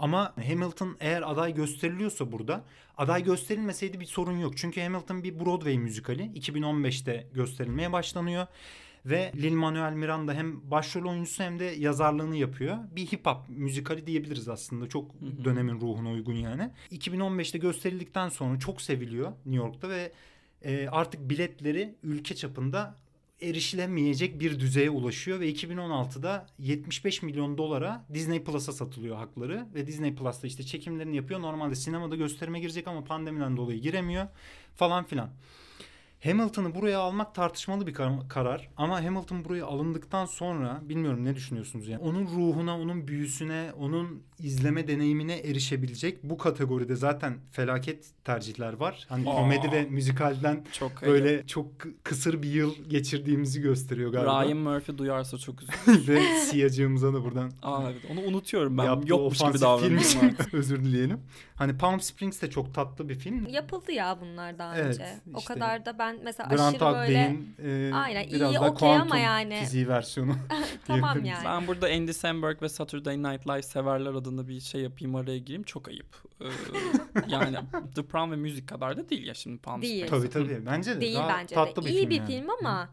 Ama 0.00 0.34
Hamilton 0.46 0.96
eğer 1.00 1.30
aday 1.30 1.54
gösteriliyorsa 1.54 2.32
burada 2.32 2.64
aday 2.96 3.24
gösterilmeseydi 3.24 4.00
bir 4.00 4.06
sorun 4.06 4.38
yok. 4.38 4.56
Çünkü 4.56 4.80
Hamilton 4.80 5.24
bir 5.24 5.40
Broadway 5.40 5.78
müzikali 5.78 6.22
2015'te 6.22 7.26
gösterilmeye 7.34 7.92
başlanıyor. 7.92 8.46
Ve 9.06 9.32
Lin-Manuel 9.42 9.92
Miranda 9.92 10.34
hem 10.34 10.70
başrol 10.70 11.10
oyuncusu 11.10 11.42
hem 11.42 11.58
de 11.58 11.64
yazarlığını 11.64 12.36
yapıyor. 12.36 12.76
Bir 12.96 13.06
hip 13.06 13.26
hop 13.26 13.36
müzikali 13.48 14.06
diyebiliriz 14.06 14.48
aslında. 14.48 14.88
Çok 14.88 15.20
dönemin 15.44 15.80
ruhuna 15.80 16.10
uygun 16.10 16.34
yani. 16.34 16.70
2015'te 16.92 17.58
gösterildikten 17.58 18.28
sonra 18.28 18.58
çok 18.58 18.82
seviliyor 18.82 19.30
New 19.30 19.64
York'ta 19.64 19.88
ve 19.88 20.12
e, 20.62 20.88
artık 20.88 21.30
biletleri 21.30 21.94
ülke 22.02 22.34
çapında 22.34 22.96
erişilemeyecek 23.42 24.40
bir 24.40 24.60
düzeye 24.60 24.90
ulaşıyor 24.90 25.40
ve 25.40 25.52
2016'da 25.52 26.46
75 26.58 27.22
milyon 27.22 27.58
dolara 27.58 28.04
Disney 28.14 28.44
Plus'a 28.44 28.72
satılıyor 28.72 29.16
hakları 29.16 29.66
ve 29.74 29.86
Disney 29.86 30.14
Plus'ta 30.14 30.46
işte 30.46 30.62
çekimlerini 30.62 31.16
yapıyor. 31.16 31.40
Normalde 31.40 31.74
sinemada 31.74 32.16
gösterime 32.16 32.60
girecek 32.60 32.88
ama 32.88 33.04
pandemiden 33.04 33.56
dolayı 33.56 33.80
giremiyor 33.80 34.26
falan 34.76 35.04
filan. 35.04 35.30
Hamilton'ı 36.24 36.74
buraya 36.74 36.98
almak 36.98 37.34
tartışmalı 37.34 37.86
bir 37.86 37.94
kar- 37.94 38.28
karar 38.28 38.68
ama 38.76 39.04
Hamilton 39.04 39.44
buraya 39.44 39.66
alındıktan 39.66 40.26
sonra 40.26 40.80
bilmiyorum 40.82 41.24
ne 41.24 41.34
düşünüyorsunuz 41.34 41.88
yani 41.88 42.02
onun 42.02 42.26
ruhuna, 42.26 42.78
onun 42.80 43.08
büyüsüne, 43.08 43.70
onun 43.78 44.22
izleme 44.38 44.88
deneyimine 44.88 45.36
erişebilecek 45.38 46.22
bu 46.22 46.38
kategoride 46.38 46.96
zaten 46.96 47.38
felaket 47.52 48.06
tercihler 48.24 48.72
var. 48.72 49.06
Hani 49.08 49.30
Aa. 49.30 49.34
komedi 49.36 49.72
ve 49.72 49.82
müzikalden 49.84 50.64
Çok 50.72 51.02
böyle 51.02 51.46
çok 51.46 51.66
kı- 51.80 51.94
kısır 52.02 52.42
bir 52.42 52.48
yıl 52.50 52.74
geçirdiğimizi 52.88 53.60
gösteriyor 53.60 54.12
galiba. 54.12 54.44
Ryan 54.44 54.58
Murphy 54.58 54.98
duyarsa 54.98 55.38
çok 55.38 55.54
üzülür. 55.62 56.08
ve 56.14 56.20
Siyacığımıza 56.40 57.14
da 57.14 57.24
buradan 57.24 57.52
Aa 57.62 57.82
evet 57.90 58.02
onu 58.12 58.20
unutuyorum 58.20 58.78
ben. 58.78 58.84
yaptığı 58.84 59.10
Yokmuş 59.10 59.38
gibi 59.38 59.60
davranıyorum. 59.60 60.36
özür 60.52 60.84
dileyelim. 60.84 61.20
Hani 61.54 61.78
Palm 61.78 62.00
Springs 62.00 62.42
de 62.42 62.50
çok 62.50 62.74
tatlı 62.74 63.08
bir 63.08 63.14
film. 63.14 63.46
Yapıldı 63.46 63.92
ya 63.92 64.18
bunlar 64.20 64.58
daha 64.58 64.76
Evet, 64.78 64.86
önce. 64.86 65.20
O 65.34 65.38
işte 65.38 65.54
kadar 65.54 65.86
da 65.86 65.98
ben 65.98 66.09
mesela 66.22 66.48
Grant 66.48 66.82
aşırı 66.82 66.98
böyle 66.98 67.36
e, 67.90 67.94
Aynen, 67.94 68.22
iyi, 68.28 68.34
biraz 68.34 68.54
daha 68.54 68.68
okey 68.68 68.96
ama 68.96 69.18
yani- 69.18 69.56
fiziği 69.60 69.88
versiyonu. 69.88 70.36
tamam 70.86 71.24
yani. 71.24 71.44
Ben 71.44 71.66
burada 71.66 71.86
Andy 71.86 72.12
Samberg 72.12 72.62
ve 72.62 72.68
Saturday 72.68 73.18
Night 73.22 73.46
Live 73.48 73.62
severler 73.62 74.14
adına 74.14 74.48
bir 74.48 74.60
şey 74.60 74.80
yapayım 74.80 75.14
araya 75.14 75.38
gireyim. 75.38 75.62
Çok 75.62 75.88
ayıp. 75.88 76.06
Ee, 76.40 76.44
yani 77.28 77.56
The 77.94 78.02
Prom 78.02 78.32
ve 78.32 78.36
müzik 78.36 78.68
kadar 78.68 78.96
da 78.96 79.08
değil 79.10 79.26
ya 79.26 79.34
şimdi 79.34 79.58
Palm 79.58 79.82
Değil. 79.82 80.06
Springs. 80.06 80.22
tabii 80.22 80.30
tabii. 80.48 80.66
Bence 80.66 80.96
de 80.96 81.00
Değil 81.00 81.16
daha 81.16 81.28
bence 81.28 81.54
tatlı 81.54 81.82
de. 81.82 81.86
bir 81.86 81.90
İyi 81.92 81.98
film 82.00 82.10
bir 82.10 82.16
yani. 82.16 82.26
film 82.26 82.50
ama 82.60 82.88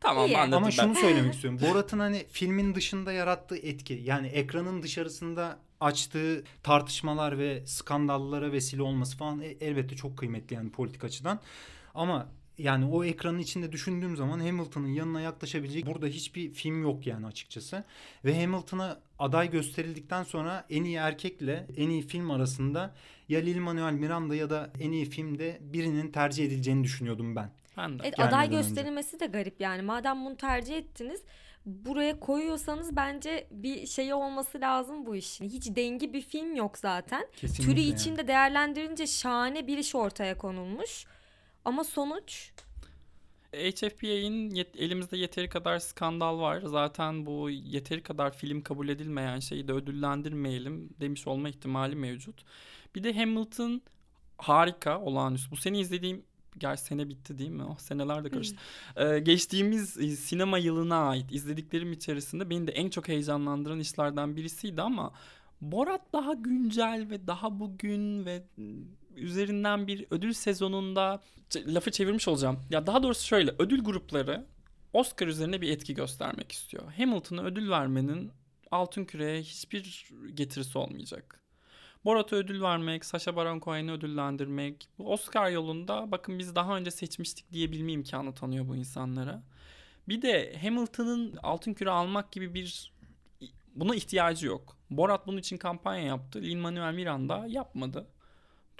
Tamam 0.00 0.26
İyi. 0.26 0.38
anladım 0.38 0.54
Ama 0.56 0.66
ben. 0.66 0.70
şunu 0.70 0.94
söylemek 0.94 1.34
istiyorum. 1.34 1.60
Borat'ın 1.62 1.98
hani 1.98 2.26
filmin 2.30 2.74
dışında 2.74 3.12
yarattığı 3.12 3.56
etki 3.56 4.00
yani 4.04 4.26
ekranın 4.26 4.82
dışarısında 4.82 5.58
açtığı 5.80 6.44
tartışmalar 6.62 7.38
ve 7.38 7.62
skandallara 7.66 8.52
vesile 8.52 8.82
olması 8.82 9.16
falan 9.16 9.40
e- 9.40 9.46
elbette 9.60 9.96
çok 9.96 10.16
kıymetli 10.18 10.54
yani 10.54 10.70
politik 10.70 11.04
açıdan. 11.04 11.40
Ama 11.94 12.26
yani 12.58 12.84
o 12.84 13.04
ekranın 13.04 13.38
içinde 13.38 13.72
düşündüğüm 13.72 14.16
zaman 14.16 14.40
Hamilton'ın 14.40 14.88
yanına 14.88 15.20
yaklaşabilecek 15.20 15.86
burada 15.86 16.06
hiçbir 16.06 16.50
film 16.50 16.82
yok 16.82 17.06
yani 17.06 17.26
açıkçası. 17.26 17.84
Ve 18.24 18.40
Hamilton'a 18.40 19.00
aday 19.18 19.50
gösterildikten 19.50 20.22
sonra 20.22 20.66
en 20.70 20.84
iyi 20.84 20.96
erkekle 20.96 21.66
en 21.76 21.90
iyi 21.90 22.02
film 22.02 22.30
arasında 22.30 22.94
ya 23.28 23.40
Lin-Manuel 23.40 23.92
Miranda 23.92 24.34
ya 24.34 24.50
da 24.50 24.70
en 24.80 24.92
iyi 24.92 25.04
filmde 25.04 25.58
birinin 25.60 26.12
tercih 26.12 26.44
edileceğini 26.44 26.84
düşünüyordum 26.84 27.36
ben. 27.36 27.50
Ben 27.76 27.98
de. 27.98 28.02
Evet, 28.04 28.20
aday 28.20 28.46
önce. 28.46 28.56
gösterilmesi 28.56 29.20
de 29.20 29.26
garip 29.26 29.60
yani. 29.60 29.82
Madem 29.82 30.24
bunu 30.24 30.36
tercih 30.36 30.76
ettiniz 30.76 31.22
buraya 31.66 32.20
koyuyorsanız 32.20 32.96
bence 32.96 33.46
bir 33.50 33.86
şey 33.86 34.14
olması 34.14 34.60
lazım 34.60 35.06
bu 35.06 35.16
işin. 35.16 35.48
Hiç 35.48 35.76
dengi 35.76 36.12
bir 36.12 36.20
film 36.20 36.56
yok 36.56 36.78
zaten. 36.78 37.26
Kesinlikle 37.36 37.64
Türü 37.64 37.80
yani. 37.80 37.94
içinde 37.94 38.28
değerlendirince 38.28 39.06
şahane 39.06 39.66
bir 39.66 39.78
iş 39.78 39.94
ortaya 39.94 40.38
konulmuş. 40.38 41.06
Ama 41.66 41.84
sonuç 41.84 42.50
HFPA'in 43.52 44.50
yet- 44.50 44.76
elimizde 44.78 45.16
yeteri 45.16 45.48
kadar 45.48 45.78
skandal 45.78 46.38
var. 46.40 46.62
Zaten 46.64 47.26
bu 47.26 47.50
yeteri 47.50 48.02
kadar 48.02 48.36
film 48.36 48.62
kabul 48.62 48.88
edilmeyen 48.88 49.40
şeyi 49.40 49.68
de 49.68 49.72
ödüllendirmeyelim 49.72 50.90
demiş 51.00 51.26
olma 51.26 51.48
ihtimali 51.48 51.96
mevcut. 51.96 52.44
Bir 52.94 53.04
de 53.04 53.14
Hamilton 53.14 53.82
harika, 54.38 55.00
olağanüstü. 55.00 55.50
Bu 55.50 55.56
sene 55.56 55.78
izlediğim 55.78 56.24
Gerçi 56.58 56.82
sene 56.82 57.08
bitti 57.08 57.38
değil 57.38 57.50
mi? 57.50 57.64
Oh, 57.64 57.78
seneler 57.78 58.24
de 58.24 58.30
karıştı. 58.30 58.56
Ee, 58.96 59.18
geçtiğimiz 59.18 59.98
e, 59.98 60.16
sinema 60.16 60.58
yılına 60.58 61.08
ait 61.08 61.32
izlediklerim 61.32 61.92
içerisinde 61.92 62.50
beni 62.50 62.66
de 62.66 62.72
en 62.72 62.90
çok 62.90 63.08
heyecanlandıran 63.08 63.80
işlerden 63.80 64.36
birisiydi 64.36 64.82
ama 64.82 65.12
Borat 65.60 66.12
daha 66.12 66.34
güncel 66.34 67.06
ve 67.10 67.26
daha 67.26 67.60
bugün 67.60 68.26
ve 68.26 68.42
üzerinden 69.16 69.86
bir 69.86 70.06
ödül 70.10 70.32
sezonunda 70.32 71.22
lafı 71.56 71.90
çevirmiş 71.90 72.28
olacağım. 72.28 72.60
Ya 72.70 72.86
daha 72.86 73.02
doğrusu 73.02 73.26
şöyle 73.26 73.54
ödül 73.58 73.84
grupları 73.84 74.46
Oscar 74.92 75.26
üzerine 75.26 75.60
bir 75.60 75.70
etki 75.70 75.94
göstermek 75.94 76.52
istiyor. 76.52 76.92
Hamilton'a 76.92 77.42
ödül 77.42 77.70
vermenin 77.70 78.32
altın 78.70 79.04
küreye 79.04 79.42
hiçbir 79.42 80.08
getirisi 80.34 80.78
olmayacak. 80.78 81.40
Borat'a 82.04 82.36
ödül 82.36 82.62
vermek, 82.62 83.04
Sacha 83.04 83.36
Baron 83.36 83.60
Cohen'i 83.60 83.92
ödüllendirmek. 83.92 84.88
Oscar 84.98 85.50
yolunda 85.50 86.10
bakın 86.10 86.38
biz 86.38 86.54
daha 86.54 86.76
önce 86.76 86.90
seçmiştik 86.90 87.52
diyebilme 87.52 87.92
imkanı 87.92 88.34
tanıyor 88.34 88.68
bu 88.68 88.76
insanlara. 88.76 89.42
Bir 90.08 90.22
de 90.22 90.58
Hamilton'ın 90.62 91.36
altın 91.42 91.74
küre 91.74 91.90
almak 91.90 92.32
gibi 92.32 92.54
bir 92.54 92.92
buna 93.74 93.94
ihtiyacı 93.94 94.46
yok. 94.46 94.76
Borat 94.90 95.26
bunun 95.26 95.38
için 95.38 95.56
kampanya 95.56 96.02
yaptı. 96.02 96.42
Lin-Manuel 96.42 96.94
Miranda 96.94 97.46
yapmadı. 97.48 98.06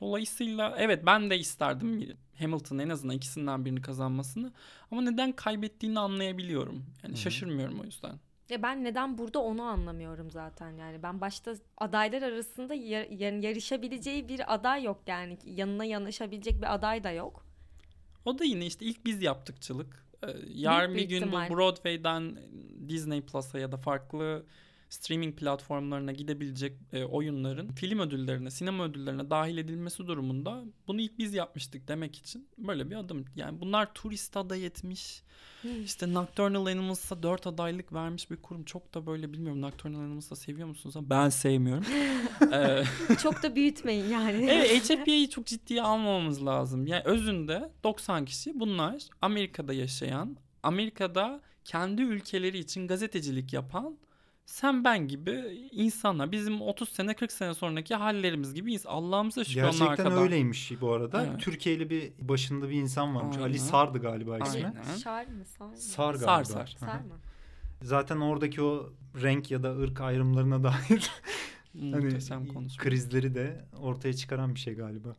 Dolayısıyla 0.01 0.75
evet 0.79 1.07
ben 1.07 1.31
de 1.31 1.39
isterdim 1.39 2.17
Hamilton 2.39 2.79
en 2.79 2.89
azından 2.89 3.17
ikisinden 3.17 3.65
birini 3.65 3.83
kazanmasını. 3.83 4.53
Ama 4.91 5.03
neden 5.03 5.33
kaybettiğini 5.33 5.99
anlayabiliyorum. 5.99 6.85
Yani 7.03 7.13
Hı-hı. 7.13 7.21
şaşırmıyorum 7.21 7.81
o 7.81 7.85
yüzden. 7.85 8.19
Ya 8.49 8.63
ben 8.63 8.85
neden 8.85 9.19
burada 9.19 9.39
onu 9.39 9.63
anlamıyorum 9.63 10.31
zaten 10.31 10.71
yani. 10.71 11.03
Ben 11.03 11.21
başta 11.21 11.55
adaylar 11.79 12.23
arasında 12.23 12.75
yar- 12.75 13.41
yarışabileceği 13.43 14.29
bir 14.29 14.55
aday 14.55 14.85
yok 14.85 15.03
yani. 15.07 15.39
Yanına 15.45 15.85
yanaşabilecek 15.85 16.59
bir 16.63 16.75
aday 16.75 17.05
da 17.05 17.11
yok. 17.11 17.47
O 18.25 18.39
da 18.39 18.45
yine 18.45 18.67
işte 18.67 18.85
ilk 18.85 19.05
biz 19.05 19.23
yaptıkçılık. 19.23 20.07
Ee, 20.23 20.29
yarın 20.55 20.95
bir 20.95 21.09
gün 21.09 21.23
bu 21.23 21.27
ihtimal. 21.27 21.51
Broadway'den 21.51 22.37
Disney 22.89 23.21
Plus'a 23.21 23.59
ya 23.59 23.73
da 23.73 23.77
farklı 23.77 24.47
streaming 24.88 25.38
platformlarına 25.38 26.12
gidebilecek 26.12 26.79
e, 26.92 27.05
oyunların 27.05 27.72
film 27.72 27.99
ödüllerine, 27.99 28.51
sinema 28.51 28.85
ödüllerine 28.85 29.31
dahil 29.31 29.59
edilmesi 29.59 30.07
durumunda 30.07 30.64
bunu 30.87 31.01
ilk 31.01 31.18
biz 31.18 31.35
yapmıştık 31.35 31.88
demek 31.88 32.16
için 32.16 32.49
böyle 32.59 32.90
bir 32.90 32.96
adım. 32.96 33.25
Yani 33.37 33.61
bunlar 33.61 33.94
turist 33.94 34.37
aday 34.37 34.66
etmiş. 34.66 35.22
İşte 35.85 36.14
Nocturnal 36.14 36.66
Animals'a 36.66 37.22
4 37.22 37.46
adaylık 37.46 37.92
vermiş 37.92 38.31
bir 38.31 38.37
kurum. 38.37 38.64
Çok 38.64 38.94
da 38.94 39.07
böyle 39.07 39.33
bilmiyorum 39.33 39.62
Nocturnal 39.62 40.01
Animals'ı 40.01 40.37
seviyor 40.37 40.68
musunuz 40.68 40.94
ben 41.01 41.29
sevmiyorum. 41.29 41.85
Ee, 42.53 42.85
Çok 43.22 43.42
da 43.42 43.57
büyütmeyin 43.57 44.09
yani. 44.09 44.46
Evet 44.51 44.90
HFPA'yı 44.90 45.31
çok 45.31 45.46
ciddiye 45.46 45.83
almamamız 45.83 46.46
lazım. 46.46 46.87
Yani 46.87 47.03
özünde 47.05 47.70
90 47.85 48.25
kişi 48.25 48.61
bunlar 48.61 49.03
Amerika'da 49.22 49.72
yaşayan, 49.72 50.37
Amerika'da 50.62 51.40
kendi 51.64 52.03
ülkeleri 52.03 52.59
için 52.59 52.87
gazetecilik 52.87 53.53
yapan 53.53 53.96
sen 54.47 54.85
ben 54.85 55.09
gibi 55.09 55.69
insanlar. 55.73 56.33
Bizim 56.33 56.63
30 56.63 56.89
sene 56.89 57.15
40 57.15 57.33
sene 57.33 57.55
sonraki 57.55 57.95
hallerimiz 57.95 58.55
gibi 58.55 58.75
ins- 58.75 58.89
Allah'ımıza 58.89 59.45
şükür 59.45 59.63
onlar 59.63 59.71
Gerçekten 59.73 59.97
kadar. 59.97 60.23
öyleymiş 60.23 60.73
bu 60.81 60.93
arada. 60.93 61.27
Evet. 61.27 61.41
Türkiye'li 61.41 61.91
bir 61.91 62.13
başında 62.19 62.69
bir 62.71 62.75
insan 62.75 63.15
varmış. 63.17 63.37
Aynen. 63.37 63.49
Ali 63.49 63.59
Sar'dı 63.59 63.99
galiba 63.99 64.39
ismi. 64.39 64.67
Aynen. 64.67 64.97
Şar 64.97 65.27
mı? 65.27 65.45
Sar 65.45 65.67
mı? 65.69 65.77
Sar 65.77 66.15
galiba. 66.15 66.45
sar. 66.45 66.77
Sar 66.81 67.01
mı? 67.01 67.15
Zaten 67.83 68.17
oradaki 68.17 68.63
o 68.63 68.93
renk 69.23 69.51
ya 69.51 69.63
da 69.63 69.77
ırk 69.79 70.01
ayrımlarına 70.01 70.63
dair 70.65 71.11
hani 72.29 72.49
konuşma. 72.49 72.83
krizleri 72.85 73.35
de 73.35 73.65
ortaya 73.81 74.15
çıkaran 74.15 74.55
bir 74.55 74.61
şey 74.61 74.75
galiba. 74.75 75.17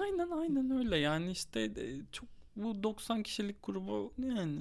Aynen 0.00 0.30
aynen 0.30 0.70
öyle 0.78 0.96
yani 0.98 1.30
işte 1.30 1.60
e, 1.60 1.86
çok 2.12 2.28
bu 2.56 2.82
90 2.82 3.22
kişilik 3.22 3.56
grubu 3.62 4.12
yani 4.18 4.58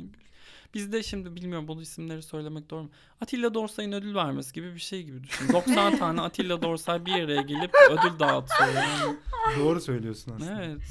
biz 0.76 0.92
de 0.92 1.04
şimdi 1.04 1.36
bilmiyorum 1.36 1.68
bu 1.68 1.82
isimleri 1.82 2.24
söylemek 2.24 2.70
doğru 2.70 2.84
mu? 2.84 2.90
Atilla 3.22 3.54
Dorsay'ın 3.54 3.92
ödül 3.92 4.16
vermesi 4.16 4.54
gibi 4.54 4.74
bir 4.74 4.80
şey 4.80 5.04
gibi 5.04 5.24
düşün. 5.24 5.54
90 5.54 5.98
tane 6.00 6.22
Atilla 6.22 6.62
Dorsay 6.62 7.06
bir 7.06 7.12
araya 7.12 7.42
gelip 7.42 7.72
ödül 7.90 8.20
dağıtıyor 8.20 8.74
yani. 8.76 9.18
Doğru 9.60 9.82
söylüyorsun 9.82 10.32
aslında. 10.36 10.64
Evet. 10.64 10.82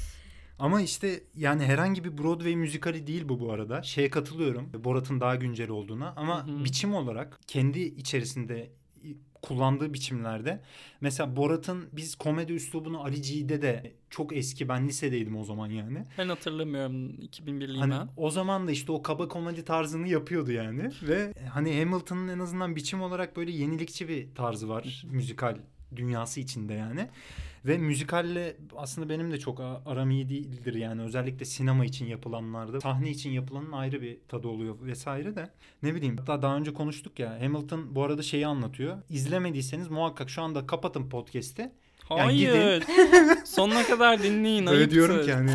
Ama 0.59 0.81
işte 0.81 1.23
yani 1.35 1.65
herhangi 1.65 2.03
bir 2.03 2.17
Broadway 2.17 2.55
müzikali 2.55 3.07
değil 3.07 3.29
bu 3.29 3.39
bu 3.39 3.51
arada. 3.51 3.83
Şeye 3.83 4.09
katılıyorum. 4.09 4.69
Borat'ın 4.83 5.19
daha 5.21 5.35
güncel 5.35 5.69
olduğuna 5.69 6.13
ama 6.15 6.47
Hı 6.47 6.51
hı. 6.51 6.63
biçim 6.63 6.93
olarak 6.93 7.39
kendi 7.47 7.79
içerisinde 7.79 8.71
kullandığı 9.41 9.93
biçimlerde 9.93 10.61
mesela 11.01 11.35
Borat'ın 11.35 11.85
biz 11.91 12.15
komedi 12.15 12.53
üslubunu 12.53 13.03
Ali 13.03 13.21
G'de 13.21 13.61
de 13.61 13.93
çok 14.09 14.35
eski 14.37 14.69
ben 14.69 14.87
lisedeydim 14.87 15.37
o 15.37 15.43
zaman 15.43 15.69
yani. 15.69 16.03
Ben 16.17 16.29
hatırlamıyorum 16.29 17.09
2001'liyim 17.09 17.77
Hani 17.79 17.91
ben. 17.91 18.09
o 18.17 18.29
zaman 18.29 18.67
da 18.67 18.71
işte 18.71 18.91
o 18.91 19.01
kaba 19.01 19.27
komedi 19.27 19.65
tarzını 19.65 20.07
yapıyordu 20.07 20.51
yani 20.51 20.91
ve 21.03 21.33
hani 21.53 21.79
Hamilton'ın 21.79 22.27
en 22.27 22.39
azından 22.39 22.75
biçim 22.75 23.01
olarak 23.01 23.37
böyle 23.37 23.51
yenilikçi 23.51 24.07
bir 24.09 24.35
tarzı 24.35 24.69
var 24.69 25.03
müzikal 25.11 25.57
dünyası 25.97 26.39
içinde 26.39 26.73
yani. 26.73 27.09
Ve 27.65 27.77
müzikalle 27.77 28.55
aslında 28.77 29.09
benim 29.09 29.31
de 29.31 29.39
çok 29.39 29.59
aram 29.85 30.11
iyi 30.11 30.29
değildir 30.29 30.73
yani. 30.73 31.01
Özellikle 31.01 31.45
sinema 31.45 31.85
için 31.85 32.05
yapılanlarda 32.05 32.81
sahne 32.81 33.09
için 33.09 33.29
yapılanın 33.29 33.71
ayrı 33.71 34.01
bir 34.01 34.17
tadı 34.27 34.47
oluyor 34.47 34.75
vesaire 34.81 35.35
de. 35.35 35.49
Ne 35.83 35.95
bileyim 35.95 36.17
hatta 36.17 36.41
daha 36.41 36.57
önce 36.57 36.73
konuştuk 36.73 37.19
ya 37.19 37.41
Hamilton 37.41 37.95
bu 37.95 38.03
arada 38.03 38.21
şeyi 38.21 38.47
anlatıyor. 38.47 38.97
İzlemediyseniz 39.09 39.87
muhakkak 39.87 40.29
şu 40.29 40.41
anda 40.41 40.67
kapatın 40.67 41.09
podcast'i 41.09 41.71
Hayır. 42.09 42.83
Sonuna 43.45 43.83
kadar 43.83 44.23
dinleyin. 44.23 44.65
böyle 44.65 44.77
ayıptır. 44.77 44.95
diyorum 44.95 45.25
ki 45.25 45.33
hani 45.33 45.51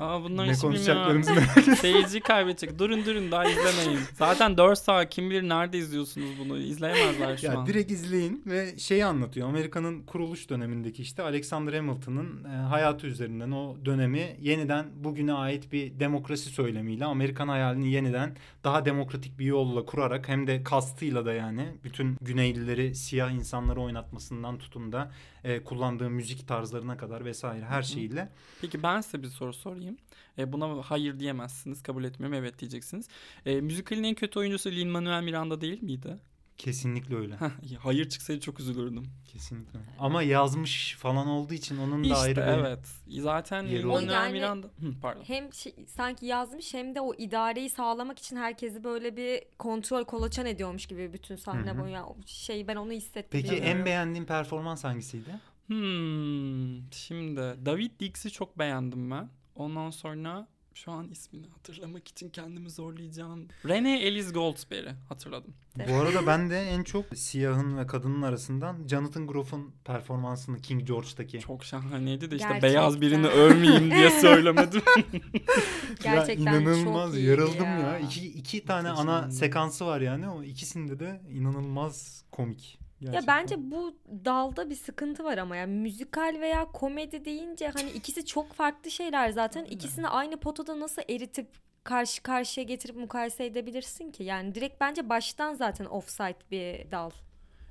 Aa 0.00 0.22
bunlar 0.24 0.48
ne 0.48 0.54
konuşacaklarımızı 0.54 1.34
merak. 1.34 1.78
Seyirci 1.78 2.20
kaybedecek. 2.20 2.78
Durun 2.78 3.04
durun 3.04 3.30
daha 3.32 3.44
izlemeyin. 3.44 4.00
Zaten 4.14 4.56
4 4.56 4.78
saat 4.78 5.10
kim 5.10 5.30
bilir 5.30 5.42
nerede 5.48 5.78
izliyorsunuz 5.78 6.28
bunu. 6.38 6.58
İzleyemezler 6.58 7.36
şu 7.36 7.46
Ya 7.46 7.58
an. 7.58 7.66
direkt 7.66 7.90
izleyin 7.90 8.42
ve 8.46 8.78
şeyi 8.78 9.04
anlatıyor. 9.04 9.48
Amerika'nın 9.48 10.02
kuruluş 10.02 10.50
dönemindeki 10.50 11.02
işte 11.02 11.22
Alexander 11.22 11.72
Hamilton'ın 11.74 12.44
e, 12.44 12.48
hayatı 12.48 13.06
üzerinden 13.06 13.50
o 13.50 13.76
dönemi 13.84 14.36
yeniden 14.40 14.86
bugüne 14.96 15.32
ait 15.32 15.72
bir 15.72 16.00
demokrasi 16.00 16.50
söylemiyle 16.50 17.04
Amerikan 17.04 17.48
hayalini 17.48 17.90
yeniden 17.92 18.36
daha 18.64 18.84
demokratik 18.84 19.38
bir 19.38 19.44
yolla 19.44 19.84
kurarak 19.86 20.28
hem 20.28 20.46
de 20.46 20.62
kastıyla 20.62 21.26
da 21.26 21.32
yani 21.32 21.64
bütün 21.84 22.16
Güneylileri 22.20 22.94
siyah 22.94 23.30
insanları 23.30 23.80
oynatmasından 23.80 24.58
tutun 24.58 24.92
da 24.92 25.10
e, 25.44 25.64
kullandığı 25.64 26.10
müzik 26.10 26.48
tarzlarına 26.48 26.96
kadar 26.96 27.24
vesaire 27.24 27.64
her 27.64 27.82
şeyiyle. 27.82 28.28
Peki 28.60 28.82
ben 28.82 29.00
size 29.00 29.22
bir 29.22 29.28
soru 29.28 29.52
sorayım. 29.52 29.96
E, 30.38 30.52
buna 30.52 30.82
hayır 30.82 31.18
diyemezsiniz. 31.18 31.82
Kabul 31.82 32.04
etmiyorum. 32.04 32.38
Evet 32.38 32.58
diyeceksiniz. 32.58 33.08
E, 33.46 33.60
müzikalin 33.60 34.04
en 34.04 34.14
kötü 34.14 34.38
oyuncusu 34.38 34.70
Lin-Manuel 34.70 35.22
Miranda 35.22 35.60
değil 35.60 35.82
miydi? 35.82 36.18
Kesinlikle 36.58 37.16
öyle. 37.16 37.36
Heh, 37.36 37.78
hayır 37.78 38.08
çıksaydı 38.08 38.40
çok 38.40 38.60
üzülürdüm. 38.60 39.04
Kesinlikle. 39.32 39.78
öyle. 39.78 39.90
Ama 39.98 40.22
yazmış 40.22 40.96
falan 40.96 41.26
olduğu 41.26 41.54
için 41.54 41.78
onun 41.78 42.04
da 42.04 42.06
İşte 42.06 42.18
ayrı 42.18 42.36
bir 42.36 42.42
evet. 42.42 42.86
Zaten 43.08 43.62
Yeri 43.62 43.82
Lin-Manuel. 43.82 44.12
Yani- 44.12 44.32
Miranda... 44.32 44.66
Hı, 44.66 44.94
pardon. 45.02 45.22
Hem 45.24 45.52
şey- 45.52 45.74
sanki 45.88 46.26
yazmış 46.26 46.74
hem 46.74 46.94
de 46.94 47.00
o 47.00 47.14
idareyi 47.14 47.70
sağlamak 47.70 48.18
için 48.18 48.36
herkesi 48.36 48.84
böyle 48.84 49.16
bir 49.16 49.42
kontrol 49.58 50.04
kolaçan 50.04 50.46
ediyormuş 50.46 50.86
gibi 50.86 51.12
bütün 51.12 51.36
sahne 51.36 51.70
Hı 51.70 51.74
hı. 51.74 51.80
boyu. 51.80 51.96
Şey 52.26 52.68
ben 52.68 52.76
onu 52.76 52.92
hissettim. 52.92 53.28
Peki 53.30 53.56
en 53.56 53.84
beğendiğin 53.84 54.24
performans 54.24 54.84
hangisiydi? 54.84 55.30
Hmm, 55.66 56.92
şimdi 56.92 57.40
David 57.40 58.00
Dix'i 58.00 58.30
çok 58.30 58.58
beğendim 58.58 59.10
ben. 59.10 59.28
Ondan 59.56 59.90
sonra 59.90 60.48
şu 60.74 60.92
an 60.92 61.08
ismini 61.08 61.46
hatırlamak 61.48 62.08
için 62.08 62.28
kendimi 62.28 62.70
zorlayacağım. 62.70 63.48
Rene 63.68 64.02
Elise 64.02 64.30
Goldsberry 64.32 64.90
hatırladım. 65.08 65.54
Bu 65.88 65.94
arada 65.94 66.26
ben 66.26 66.50
de 66.50 66.60
en 66.60 66.82
çok 66.82 67.04
siyahın 67.16 67.78
ve 67.78 67.86
kadının 67.86 68.22
arasından 68.22 68.88
Jonathan 68.88 69.26
Groff'un 69.26 69.72
performansını 69.84 70.60
King 70.60 70.86
George'daki. 70.86 71.40
Çok 71.40 71.64
şahaneydi 71.64 72.30
de 72.30 72.36
işte 72.36 72.48
Gerçekten. 72.48 72.70
beyaz 72.70 73.00
birini 73.00 73.26
övmeyeyim 73.26 73.90
diye 73.90 74.10
söylemedim. 74.20 74.82
Gerçekten 76.02 76.52
ya 76.52 76.60
inanılmaz 76.60 77.10
çok 77.14 77.20
yarıldım 77.22 77.64
ya. 77.64 77.78
ya. 77.78 77.98
İki, 77.98 78.26
iki 78.26 78.64
tane 78.64 78.88
Muhteşem. 78.90 79.10
ana 79.10 79.30
sekansı 79.30 79.86
var 79.86 80.00
yani 80.00 80.28
o 80.28 80.42
ikisinde 80.42 80.98
de 80.98 81.22
inanılmaz 81.32 82.24
komik. 82.32 82.78
Ya 83.04 83.12
Gerçekten. 83.12 83.42
bence 83.42 83.70
bu 83.70 83.96
dalda 84.24 84.70
bir 84.70 84.76
sıkıntı 84.76 85.24
var 85.24 85.38
ama 85.38 85.56
ya 85.56 85.66
müzikal 85.66 86.36
veya 86.40 86.64
komedi 86.72 87.24
deyince 87.24 87.68
hani 87.68 87.90
ikisi 87.90 88.26
çok 88.26 88.52
farklı 88.52 88.90
şeyler 88.90 89.30
zaten. 89.30 89.64
İkisini 89.64 90.08
aynı 90.08 90.36
potada 90.36 90.80
nasıl 90.80 91.02
eritip 91.08 91.48
karşı 91.84 92.22
karşıya 92.22 92.64
getirip 92.64 92.96
mukayese 92.96 93.44
edebilirsin 93.44 94.10
ki? 94.10 94.22
Yani 94.22 94.54
direkt 94.54 94.80
bence 94.80 95.08
baştan 95.08 95.54
zaten 95.54 95.84
offside 95.84 96.38
bir 96.50 96.90
dal. 96.90 97.10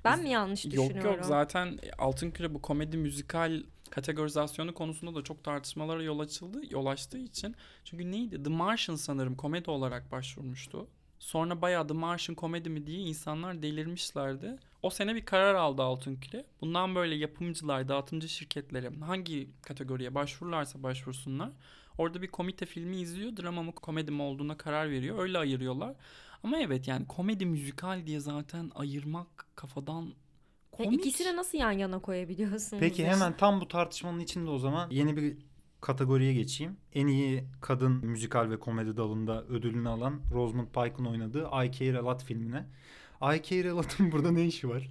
Ben 0.05 0.19
mi 0.19 0.29
yanlış 0.29 0.65
yok 0.65 0.73
düşünüyorum? 0.73 1.11
yok 1.15 1.25
zaten 1.25 1.79
Altın 1.97 2.31
Küre 2.31 2.53
bu 2.53 2.61
komedi 2.61 2.97
müzikal 2.97 3.63
kategorizasyonu 3.89 4.73
konusunda 4.73 5.15
da 5.15 5.23
çok 5.23 5.43
tartışmalara 5.43 6.03
yol 6.03 6.19
açıldı, 6.19 6.61
yol 6.69 6.85
açtığı 6.85 7.17
için. 7.17 7.55
Çünkü 7.83 8.11
neydi? 8.11 8.43
The 8.43 8.49
Martian 8.49 8.95
sanırım 8.95 9.35
komedi 9.35 9.71
olarak 9.71 10.11
başvurmuştu. 10.11 10.87
Sonra 11.23 11.61
bayağı 11.61 11.87
The 11.87 11.93
Martian 11.93 12.35
komedi 12.35 12.69
mi 12.69 12.87
diye 12.87 12.99
insanlar 12.99 13.61
delirmişlerdi. 13.61 14.55
O 14.81 14.89
sene 14.89 15.15
bir 15.15 15.25
karar 15.25 15.55
aldı 15.55 15.81
Altın 15.81 16.15
Küre. 16.15 16.45
Bundan 16.61 16.95
böyle 16.95 17.15
yapımcılar, 17.15 17.87
dağıtımcı 17.87 18.29
şirketleri 18.29 18.89
hangi 18.99 19.49
kategoriye 19.61 20.15
başvururlarsa 20.15 20.83
başvursunlar. 20.83 21.49
Orada 21.97 22.21
bir 22.21 22.27
komite 22.27 22.65
filmi 22.65 22.97
izliyor. 22.97 23.37
Drama 23.37 23.63
mı 23.63 23.71
komedi 23.71 24.11
mi 24.11 24.21
olduğuna 24.21 24.57
karar 24.57 24.89
veriyor. 24.89 25.19
Öyle 25.19 25.37
ayırıyorlar. 25.37 25.95
Ama 26.43 26.57
evet 26.57 26.87
yani 26.87 27.07
komedi 27.07 27.45
müzikal 27.45 28.05
diye 28.05 28.19
zaten 28.19 28.71
ayırmak 28.75 29.45
kafadan 29.55 30.01
Ya 30.03 30.13
komik. 30.71 31.05
İkisini 31.05 31.35
nasıl 31.35 31.57
yan 31.57 31.71
yana 31.71 31.99
koyabiliyorsunuz? 31.99 32.79
Peki 32.79 33.07
hemen 33.07 33.37
tam 33.37 33.61
bu 33.61 33.67
tartışmanın 33.67 34.19
içinde 34.19 34.49
o 34.49 34.57
zaman 34.57 34.89
yeni 34.91 35.17
bir 35.17 35.37
kategoriye 35.83 36.33
geçeyim. 36.33 36.77
En 36.93 37.07
iyi 37.07 37.43
kadın 37.61 37.91
müzikal 38.05 38.49
ve 38.49 38.59
komedi 38.59 38.97
dalında 38.97 39.43
ödülünü 39.43 39.89
alan 39.89 40.21
Rosamund 40.33 40.67
Pike'ın 40.67 41.05
oynadığı 41.05 41.43
I 41.65 41.71
Care 41.71 41.99
A 41.99 42.05
Lot 42.05 42.23
filmine. 42.23 42.65
I 43.21 43.41
Care 43.43 43.71
A 43.71 43.77
Lot'ın 43.77 44.11
burada 44.11 44.31
ne 44.31 44.45
işi 44.45 44.69
var? 44.69 44.89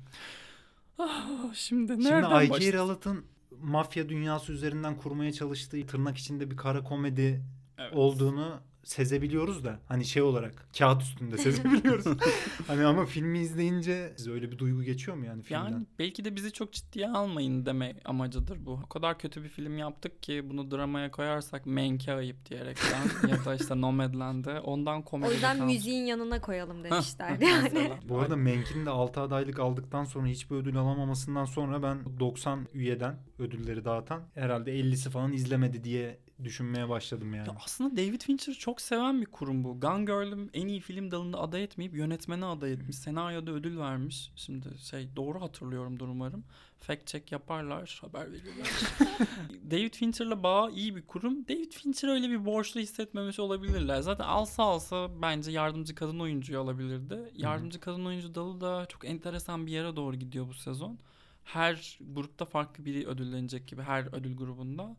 Ah, 0.98 1.54
şimdi 1.54 1.92
Şimdi 1.92 2.04
nereden 2.04 2.30
Ayki 2.30 2.50
başlayayım? 2.50 2.78
Ralat'ın 2.78 3.24
mafya 3.62 4.08
dünyası 4.08 4.52
üzerinden 4.52 4.96
kurmaya 4.96 5.32
çalıştığı 5.32 5.86
tırnak 5.86 6.18
içinde 6.18 6.50
bir 6.50 6.56
kara 6.56 6.84
komedi 6.84 7.42
Evet. 7.78 7.92
olduğunu 7.94 8.60
sezebiliyoruz 8.84 9.64
da 9.64 9.78
hani 9.86 10.04
şey 10.04 10.22
olarak 10.22 10.66
kağıt 10.78 11.02
üstünde 11.02 11.38
sezebiliyoruz. 11.38 12.04
hani 12.66 12.84
ama 12.84 13.06
filmi 13.06 13.38
izleyince 13.38 14.12
size 14.16 14.30
öyle 14.30 14.52
bir 14.52 14.58
duygu 14.58 14.82
geçiyor 14.82 15.16
mu 15.16 15.24
yani 15.24 15.42
filmden? 15.42 15.70
Yani 15.70 15.86
belki 15.98 16.24
de 16.24 16.36
bizi 16.36 16.52
çok 16.52 16.72
ciddiye 16.72 17.08
almayın 17.08 17.66
deme 17.66 17.96
amacıdır 18.04 18.66
bu. 18.66 18.80
O 18.84 18.88
kadar 18.88 19.18
kötü 19.18 19.44
bir 19.44 19.48
film 19.48 19.78
yaptık 19.78 20.22
ki 20.22 20.50
bunu 20.50 20.70
dramaya 20.70 21.10
koyarsak 21.10 21.66
Menk'e 21.66 22.12
ayıp 22.12 22.50
diyerekten 22.50 23.02
ya 23.28 23.44
da 23.44 23.54
işte 23.54 23.80
Nomadland'e 23.80 24.60
ondan 24.60 25.02
komedi 25.02 25.30
O 25.30 25.32
yüzden 25.32 25.64
müziğin 25.64 26.06
yanına 26.06 26.40
koyalım 26.40 26.84
demişler 26.84 27.38
yani. 27.40 27.92
Bu 28.08 28.18
arada 28.18 28.36
Menk'in 28.36 28.86
de 28.86 28.90
6 28.90 29.20
adaylık 29.20 29.58
aldıktan 29.58 30.04
sonra 30.04 30.26
hiçbir 30.26 30.56
ödül 30.56 30.76
alamamasından 30.76 31.44
sonra 31.44 31.82
ben 31.82 32.20
90 32.20 32.66
üyeden 32.74 33.16
ödülleri 33.38 33.84
dağıtan 33.84 34.22
herhalde 34.34 34.80
50'si 34.80 35.10
falan 35.10 35.32
izlemedi 35.32 35.84
diye 35.84 36.18
düşünmeye 36.44 36.88
başladım 36.88 37.34
yani. 37.34 37.48
Ya 37.48 37.56
aslında 37.64 37.96
David 37.96 38.20
Fincher'ı 38.20 38.58
çok 38.58 38.80
seven 38.80 39.20
bir 39.20 39.26
kurum 39.26 39.64
bu. 39.64 39.80
Gone 39.80 40.04
Girl'üm 40.04 40.50
en 40.54 40.68
iyi 40.68 40.80
film 40.80 41.10
dalında 41.10 41.38
aday 41.40 41.64
etmeyip 41.64 41.94
yönetmene 41.94 42.44
aday 42.44 42.72
etmiş. 42.72 42.96
Senaryoda 42.96 43.50
ödül 43.50 43.78
vermiş. 43.78 44.32
Şimdi 44.36 44.78
şey 44.78 45.08
doğru 45.16 45.40
hatırlıyorumdur 45.40 46.08
umarım. 46.08 46.44
Fact 46.82 47.06
check 47.06 47.32
yaparlar, 47.32 47.98
haber 48.00 48.32
verirler. 48.32 48.66
David 49.70 49.94
Fincher'la 49.94 50.42
bağı 50.42 50.70
iyi 50.70 50.96
bir 50.96 51.02
kurum. 51.02 51.48
David 51.48 51.72
Fincher 51.72 52.08
öyle 52.08 52.30
bir 52.30 52.44
borçlu 52.44 52.80
hissetmemiş 52.80 53.38
olabilirler. 53.38 54.00
Zaten 54.00 54.24
alsa 54.24 54.62
alsa 54.62 55.22
bence 55.22 55.50
yardımcı 55.50 55.94
kadın 55.94 56.20
oyuncuyu 56.20 56.60
alabilirdi. 56.60 57.18
Yardımcı 57.36 57.80
kadın 57.80 58.04
oyuncu 58.04 58.34
dalı 58.34 58.60
da 58.60 58.86
çok 58.86 59.04
enteresan 59.04 59.66
bir 59.66 59.72
yere 59.72 59.96
doğru 59.96 60.16
gidiyor 60.16 60.48
bu 60.48 60.54
sezon. 60.54 60.98
Her 61.44 61.98
grupta 62.00 62.44
farklı 62.44 62.84
biri 62.84 63.06
ödüllenecek 63.06 63.68
gibi 63.68 63.82
her 63.82 64.14
ödül 64.14 64.36
grubunda. 64.36 64.96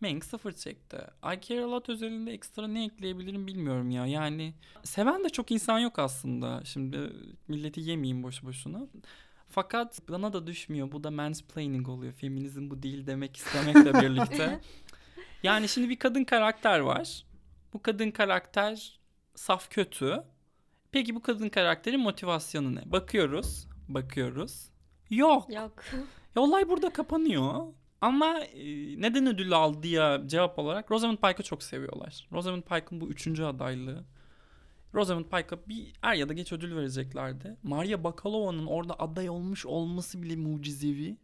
Mank 0.00 0.24
sıfır 0.24 0.52
çekti. 0.52 0.96
I 1.24 1.40
Care 1.40 1.64
A 1.64 1.70
Lot 1.70 1.88
özelinde 1.88 2.32
ekstra 2.32 2.68
ne 2.68 2.84
ekleyebilirim 2.84 3.46
bilmiyorum 3.46 3.90
ya. 3.90 4.06
Yani 4.06 4.54
seven 4.82 5.24
de 5.24 5.28
çok 5.28 5.50
insan 5.50 5.78
yok 5.78 5.98
aslında. 5.98 6.64
Şimdi 6.64 7.12
milleti 7.48 7.80
yemeyeyim 7.80 8.22
boş 8.22 8.44
boşuna. 8.44 8.80
Fakat 9.48 10.00
bana 10.08 10.32
da 10.32 10.46
düşmüyor. 10.46 10.92
Bu 10.92 11.04
da 11.04 11.10
mansplaining 11.10 11.88
oluyor. 11.88 12.12
Feminizm 12.12 12.70
bu 12.70 12.82
değil 12.82 13.06
demek 13.06 13.36
istemekle 13.36 13.94
birlikte. 13.94 14.60
Yani 15.42 15.68
şimdi 15.68 15.88
bir 15.88 15.98
kadın 15.98 16.24
karakter 16.24 16.78
var. 16.78 17.24
Bu 17.72 17.82
kadın 17.82 18.10
karakter 18.10 19.00
saf 19.34 19.70
kötü. 19.70 20.22
Peki 20.92 21.14
bu 21.14 21.22
kadın 21.22 21.48
karakterin 21.48 22.00
motivasyonu 22.00 22.74
ne? 22.74 22.92
Bakıyoruz. 22.92 23.66
Bakıyoruz. 23.88 24.68
Yok. 25.10 25.54
Yok. 25.54 25.84
Ya 26.36 26.42
olay 26.42 26.68
burada 26.68 26.90
kapanıyor. 26.90 27.66
Ama 28.00 28.40
e, 28.40 28.64
neden 29.00 29.26
ödül 29.26 29.52
aldı 29.52 29.86
ya 29.86 30.22
cevap 30.26 30.58
olarak 30.58 30.90
Rosamund 30.90 31.18
Pike'ı 31.18 31.42
çok 31.42 31.62
seviyorlar. 31.62 32.28
Rosamund 32.32 32.62
Pike'ın 32.62 33.00
bu 33.00 33.08
üçüncü 33.08 33.44
adaylığı. 33.44 34.04
Rosamund 34.94 35.24
Pike'a 35.24 35.58
bir 35.68 35.92
er 36.02 36.14
ya 36.14 36.28
da 36.28 36.32
geç 36.32 36.52
ödül 36.52 36.76
vereceklerdi. 36.76 37.56
Maria 37.62 38.04
Bakalova'nın 38.04 38.66
orada 38.66 38.94
aday 38.98 39.28
olmuş 39.28 39.66
olması 39.66 40.22
bile 40.22 40.36
mucizevi. 40.36 41.16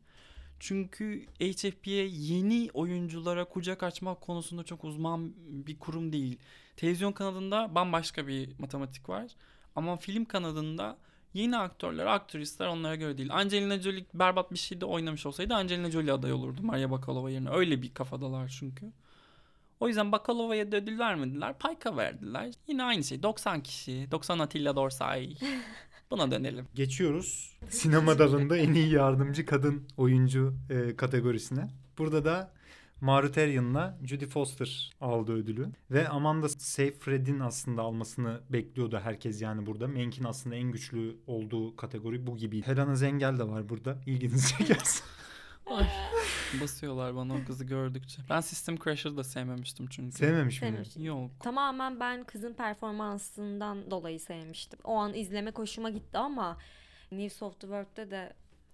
Çünkü 0.60 1.26
HFP'ye 1.40 2.06
yeni 2.06 2.70
oyunculara 2.74 3.44
kucak 3.44 3.82
açmak 3.82 4.20
konusunda 4.20 4.64
çok 4.64 4.84
uzman 4.84 5.32
bir 5.36 5.78
kurum 5.78 6.12
değil. 6.12 6.38
Televizyon 6.76 7.12
kanadında 7.12 7.74
bambaşka 7.74 8.26
bir 8.26 8.58
matematik 8.58 9.08
var. 9.08 9.30
Ama 9.76 9.96
film 9.96 10.24
kanadında 10.24 10.96
Yeni 11.34 11.56
aktörler, 11.56 12.06
aktrisler 12.06 12.66
onlara 12.66 12.94
göre 12.94 13.18
değil. 13.18 13.34
Angelina 13.34 13.78
Jolie 13.78 14.04
berbat 14.14 14.52
bir 14.52 14.58
şeyde 14.58 14.84
oynamış 14.84 15.26
olsaydı 15.26 15.54
Angelina 15.54 15.90
Jolie 15.90 16.12
aday 16.12 16.32
olurdu 16.32 16.60
Maria 16.62 16.90
Bakalova 16.90 17.30
yerine. 17.30 17.50
Öyle 17.50 17.82
bir 17.82 17.94
kafadalar 17.94 18.56
çünkü. 18.58 18.92
O 19.80 19.88
yüzden 19.88 20.12
Bakalova'ya 20.12 20.72
da 20.72 20.76
ödül 20.76 20.98
vermediler. 20.98 21.58
Payka 21.58 21.96
verdiler. 21.96 22.52
Yine 22.68 22.82
aynı 22.84 23.04
şey. 23.04 23.22
90 23.22 23.62
kişi. 23.62 24.08
90 24.10 24.38
Atilla 24.38 24.76
Dorsay. 24.76 25.34
Buna 26.10 26.30
dönelim. 26.30 26.66
Geçiyoruz 26.74 27.56
sinema 27.68 28.18
dalında 28.18 28.56
en 28.56 28.74
iyi 28.74 28.92
yardımcı 28.92 29.46
kadın 29.46 29.82
oyuncu 29.96 30.54
e, 30.70 30.96
kategorisine. 30.96 31.70
Burada 31.98 32.24
da 32.24 32.52
Mauritanian'la 33.00 33.98
Judy 34.04 34.26
Foster 34.26 34.92
aldı 35.00 35.32
ödülü. 35.32 35.68
Ve 35.90 36.08
Amanda 36.08 36.48
Seyfried'in 36.48 37.40
aslında 37.40 37.82
almasını 37.82 38.40
bekliyordu 38.50 39.00
herkes 39.04 39.42
yani 39.42 39.66
burada. 39.66 39.88
Menk'in 39.88 40.24
aslında 40.24 40.56
en 40.56 40.72
güçlü 40.72 41.16
olduğu 41.26 41.76
kategori 41.76 42.26
bu 42.26 42.36
gibi. 42.36 42.62
Helena 42.62 42.94
Zengel 42.94 43.38
de 43.38 43.48
var 43.48 43.68
burada. 43.68 43.98
İlginizi 44.06 44.58
çekerse. 44.58 45.04
Ay, 45.66 45.86
basıyorlar 46.60 47.16
bana 47.16 47.34
o 47.34 47.44
kızı 47.46 47.64
gördükçe. 47.64 48.22
Ben 48.30 48.40
System 48.40 48.76
Crasher'ı 48.76 49.16
da 49.16 49.24
sevmemiştim 49.24 49.86
çünkü. 49.86 50.16
Sevmemiş 50.16 50.62
mi? 50.62 50.68
Sevmemiş. 50.68 50.96
Yok. 50.96 51.30
Tamamen 51.40 52.00
ben 52.00 52.24
kızın 52.24 52.54
performansından 52.54 53.90
dolayı 53.90 54.20
sevmiştim. 54.20 54.78
O 54.84 54.94
an 54.94 55.14
izleme 55.14 55.52
hoşuma 55.54 55.90
gitti 55.90 56.18
ama 56.18 56.58
News 57.12 57.42
of 57.42 57.60
the 57.60 57.66
World'de 57.66 58.10
de 58.10 58.32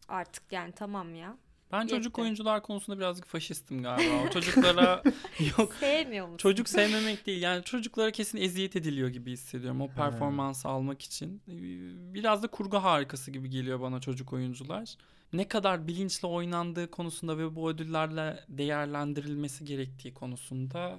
artık 0.09 0.52
yani 0.52 0.72
tamam 0.72 1.14
ya. 1.14 1.37
Ben 1.72 1.87
çocuk 1.87 2.04
Yetti. 2.04 2.20
oyuncular 2.22 2.62
konusunda 2.62 2.98
birazcık 2.98 3.26
faşistim 3.26 3.83
galiba. 3.83 4.14
O 4.26 4.30
çocuklara 4.30 5.02
yok 5.59 5.74
Sevmiyor 5.80 6.26
musun? 6.26 6.37
Çocuk 6.37 6.68
sevmemek 6.68 7.26
değil 7.26 7.42
yani 7.42 7.64
çocuklara 7.64 8.11
kesin 8.11 8.38
eziyet 8.38 8.76
ediliyor 8.76 9.09
gibi 9.09 9.33
hissediyorum 9.33 9.80
o 9.80 9.88
performansı 9.88 10.68
almak 10.68 11.02
için. 11.02 11.42
Ee, 11.48 12.14
Biraz 12.14 12.42
da 12.42 12.46
kurgu 12.48 12.76
harikası 12.76 13.30
gibi 13.30 13.50
geliyor 13.50 13.80
bana 13.80 14.00
çocuk 14.00 14.33
oyuncular. 14.33 14.96
Ne 15.33 15.48
kadar 15.48 15.87
bilinçli 15.88 16.26
oynandığı 16.28 16.90
konusunda 16.90 17.38
ve 17.38 17.56
bu 17.56 17.70
ödüllerle 17.70 18.44
değerlendirilmesi 18.48 19.64
gerektiği 19.64 20.14
konusunda 20.14 20.98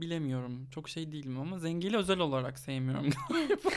bilemiyorum. 0.00 0.66
Çok 0.70 0.88
şey 0.88 1.12
değilim 1.12 1.40
ama 1.40 1.58
Zengel'i 1.58 1.96
özel 1.96 2.18
olarak 2.18 2.58
sevmiyorum 2.58 3.10
galiba. 3.28 3.70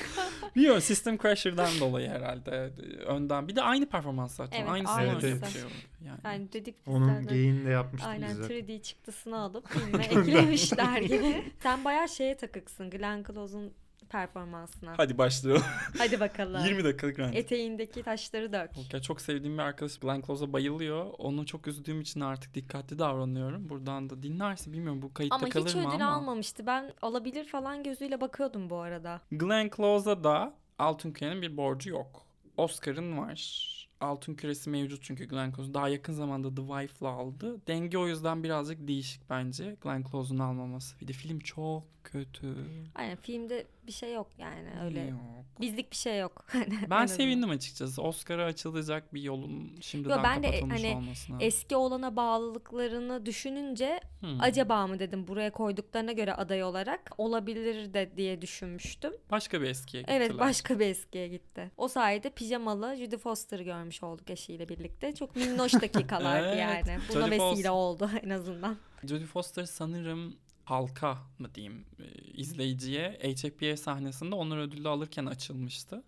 Bilmiyorum 0.56 0.82
System 0.82 1.18
Crasher'dan 1.18 1.80
dolayı 1.80 2.10
herhalde 2.10 2.72
önden. 3.08 3.48
Bir 3.48 3.56
de 3.56 3.62
aynı 3.62 3.90
performans 3.90 4.36
zaten. 4.36 4.68
Evet, 4.68 4.88
öyle 5.00 5.42
bir 5.42 5.48
şey 5.48 5.64
oldu. 5.64 5.72
Yani. 6.06 6.20
Yani 6.24 6.54
dedik 6.54 6.76
biz 6.88 6.94
Onun 6.94 7.28
geyiğini 7.28 7.66
de 7.66 7.70
yapmıştık 7.70 8.10
Aynen 8.12 8.30
biz 8.30 8.38
zaten. 8.38 8.56
3D 8.56 8.82
çıktısını 8.82 9.40
alıp 9.40 9.68
filme 9.68 10.04
eklemişler 10.06 11.02
gibi. 11.02 11.52
Sen 11.60 11.86
bayağı 11.86 12.10
şeye 12.10 12.38
takıksın 12.38 12.90
Glenn 12.90 13.24
Close'un 13.24 13.74
performansına. 14.12 14.94
Hadi 14.98 15.18
başlayalım. 15.18 15.64
Hadi 15.98 16.20
bakalım. 16.20 16.66
20 16.66 16.84
dakikalık 16.84 17.20
rant. 17.20 17.36
Eteğindeki 17.36 18.04
taşları 18.04 18.54
dök. 18.54 18.94
Ya 18.94 19.02
çok 19.02 19.22
sevdiğim 19.22 19.58
bir 19.58 19.64
arkadaş 19.64 19.98
Glenn 19.98 20.22
Close'a 20.22 20.54
bayılıyor. 20.54 21.06
Onu 21.18 21.46
çok 21.46 21.68
üzdüğüm 21.68 22.02
için 22.02 22.20
artık 22.20 22.54
dikkatli 22.54 23.00
davranıyorum. 23.00 23.70
Buradan 23.70 24.10
da 24.10 24.24
dinlerse 24.24 24.72
bilmiyorum 24.74 25.02
bu 25.02 25.14
kayıtta 25.14 25.36
Ama 25.36 25.46
hiç 25.46 25.54
kalır 25.54 25.76
mı 25.76 25.82
ödül 25.82 26.06
ama. 26.06 26.16
almamıştı. 26.16 26.66
Ben 26.68 26.94
alabilir 27.02 27.48
falan 27.48 27.84
gözüyle 27.84 28.22
bakıyordum 28.22 28.70
bu 28.70 28.78
arada. 28.78 29.22
Glenn 29.32 29.70
Close'a 29.76 30.24
da 30.24 30.54
Altın 30.80 31.12
Küre'nin 31.12 31.42
bir 31.42 31.58
borcu 31.58 31.90
yok. 31.90 32.26
Oscar'ın 32.58 33.18
var. 33.18 33.72
Altın 34.02 34.34
Küresi 34.36 34.70
mevcut 34.70 35.04
çünkü 35.04 35.26
Glenn 35.28 35.52
Close. 35.52 35.74
Daha 35.74 35.90
yakın 35.90 36.14
zamanda 36.14 36.56
The 36.56 36.62
Wife'la 36.62 37.10
aldı. 37.10 37.68
Denge 37.68 37.98
o 37.98 38.08
yüzden 38.08 38.44
birazcık 38.44 38.88
değişik 38.88 39.30
bence. 39.30 39.76
Glenn 39.82 40.04
Close'un 40.12 40.40
almaması. 40.40 41.00
Bir 41.02 41.08
de 41.08 41.14
film 41.14 41.40
çok 41.40 41.84
kötü. 42.04 42.56
Aynen 42.96 43.16
filmde 43.16 43.68
bir 43.88 43.92
şey 43.92 44.14
yok 44.14 44.28
yani 44.38 44.70
öyle. 44.84 45.00
Yok. 45.02 45.20
Bizlik 45.62 45.92
bir 45.92 45.96
şey 45.98 46.20
yok. 46.20 46.46
En 46.56 46.90
Ben 46.90 47.06
sevindim 47.06 47.50
açıkçası. 47.50 48.02
Oscar'a 48.02 48.46
açılacak 48.46 49.14
bir 49.14 49.22
yolun 49.22 49.78
şimdiden 49.82 50.18
Yo, 50.18 50.24
ben 50.24 50.44
de, 50.44 50.48
kapatılmış 50.48 50.84
hani, 50.84 50.96
olmasına. 50.96 51.38
Eski 51.40 51.76
olana 51.76 52.16
bağlılıklarını 52.16 53.26
düşününce 53.26 54.00
Hmm. 54.20 54.42
acaba 54.42 54.88
mı 54.88 55.00
dedim 55.00 55.28
buraya 55.28 55.52
koyduklarına 55.52 56.12
göre 56.12 56.34
aday 56.34 56.64
olarak 56.64 57.12
olabilir 57.18 57.94
de 57.94 58.12
diye 58.18 58.42
düşünmüştüm. 58.42 59.14
Başka 59.32 59.62
bir 59.62 59.68
eskiye 59.68 60.02
gittiler. 60.04 60.18
Evet 60.22 60.40
başka 60.40 60.80
bir 60.80 60.86
eskiye 60.86 61.28
gitti. 61.28 61.72
O 61.78 61.88
sayede 61.88 62.30
pijamalı 62.30 62.96
Judy 62.96 63.18
Foster'ı 63.18 63.64
görmüş 63.64 64.04
olduk 64.04 64.30
eşiyle 64.30 64.70
birlikte. 64.70 65.16
Çok 65.16 65.36
minnoş 65.36 65.74
dakikalardı 65.82 66.48
Evet, 66.48 66.60
yani. 66.88 67.00
Buna 67.10 67.20
Jodie 67.20 67.32
vesile 67.32 67.40
Foster. 67.40 67.70
oldu 67.70 68.10
en 68.24 68.30
azından. 68.30 68.78
Jodie 69.04 69.26
Foster 69.26 69.66
sanırım 69.66 70.36
halka 70.72 71.18
mı 71.40 71.56
diyeyim 71.56 71.86
e, 72.00 72.22
izleyiciye 72.34 73.20
HFPA 73.24 73.78
sahnesinde 73.78 74.36
onur 74.36 74.58
ödülü 74.58 74.90
alırken 74.90 75.26
açılmıştı. 75.26 76.04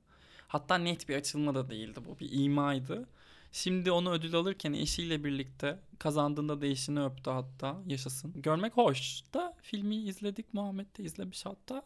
Hatta 0.47 0.77
net 0.77 1.09
bir 1.09 1.15
açılma 1.15 1.55
da 1.55 1.69
değildi 1.69 1.99
bu 2.05 2.19
bir 2.19 2.29
imaydı. 2.31 3.07
Şimdi 3.51 3.91
onu 3.91 4.11
ödül 4.11 4.35
alırken 4.35 4.73
eşiyle 4.73 5.23
birlikte 5.23 5.79
kazandığında 5.99 6.61
da 6.61 6.65
eşini 6.65 7.03
öptü 7.03 7.29
hatta 7.29 7.81
yaşasın. 7.87 8.41
Görmek 8.41 8.77
hoş 8.77 9.23
da 9.33 9.57
filmi 9.61 9.95
izledik 9.95 10.53
Muhammed 10.53 10.97
de 10.97 11.03
izlemiş 11.03 11.45
hatta. 11.45 11.83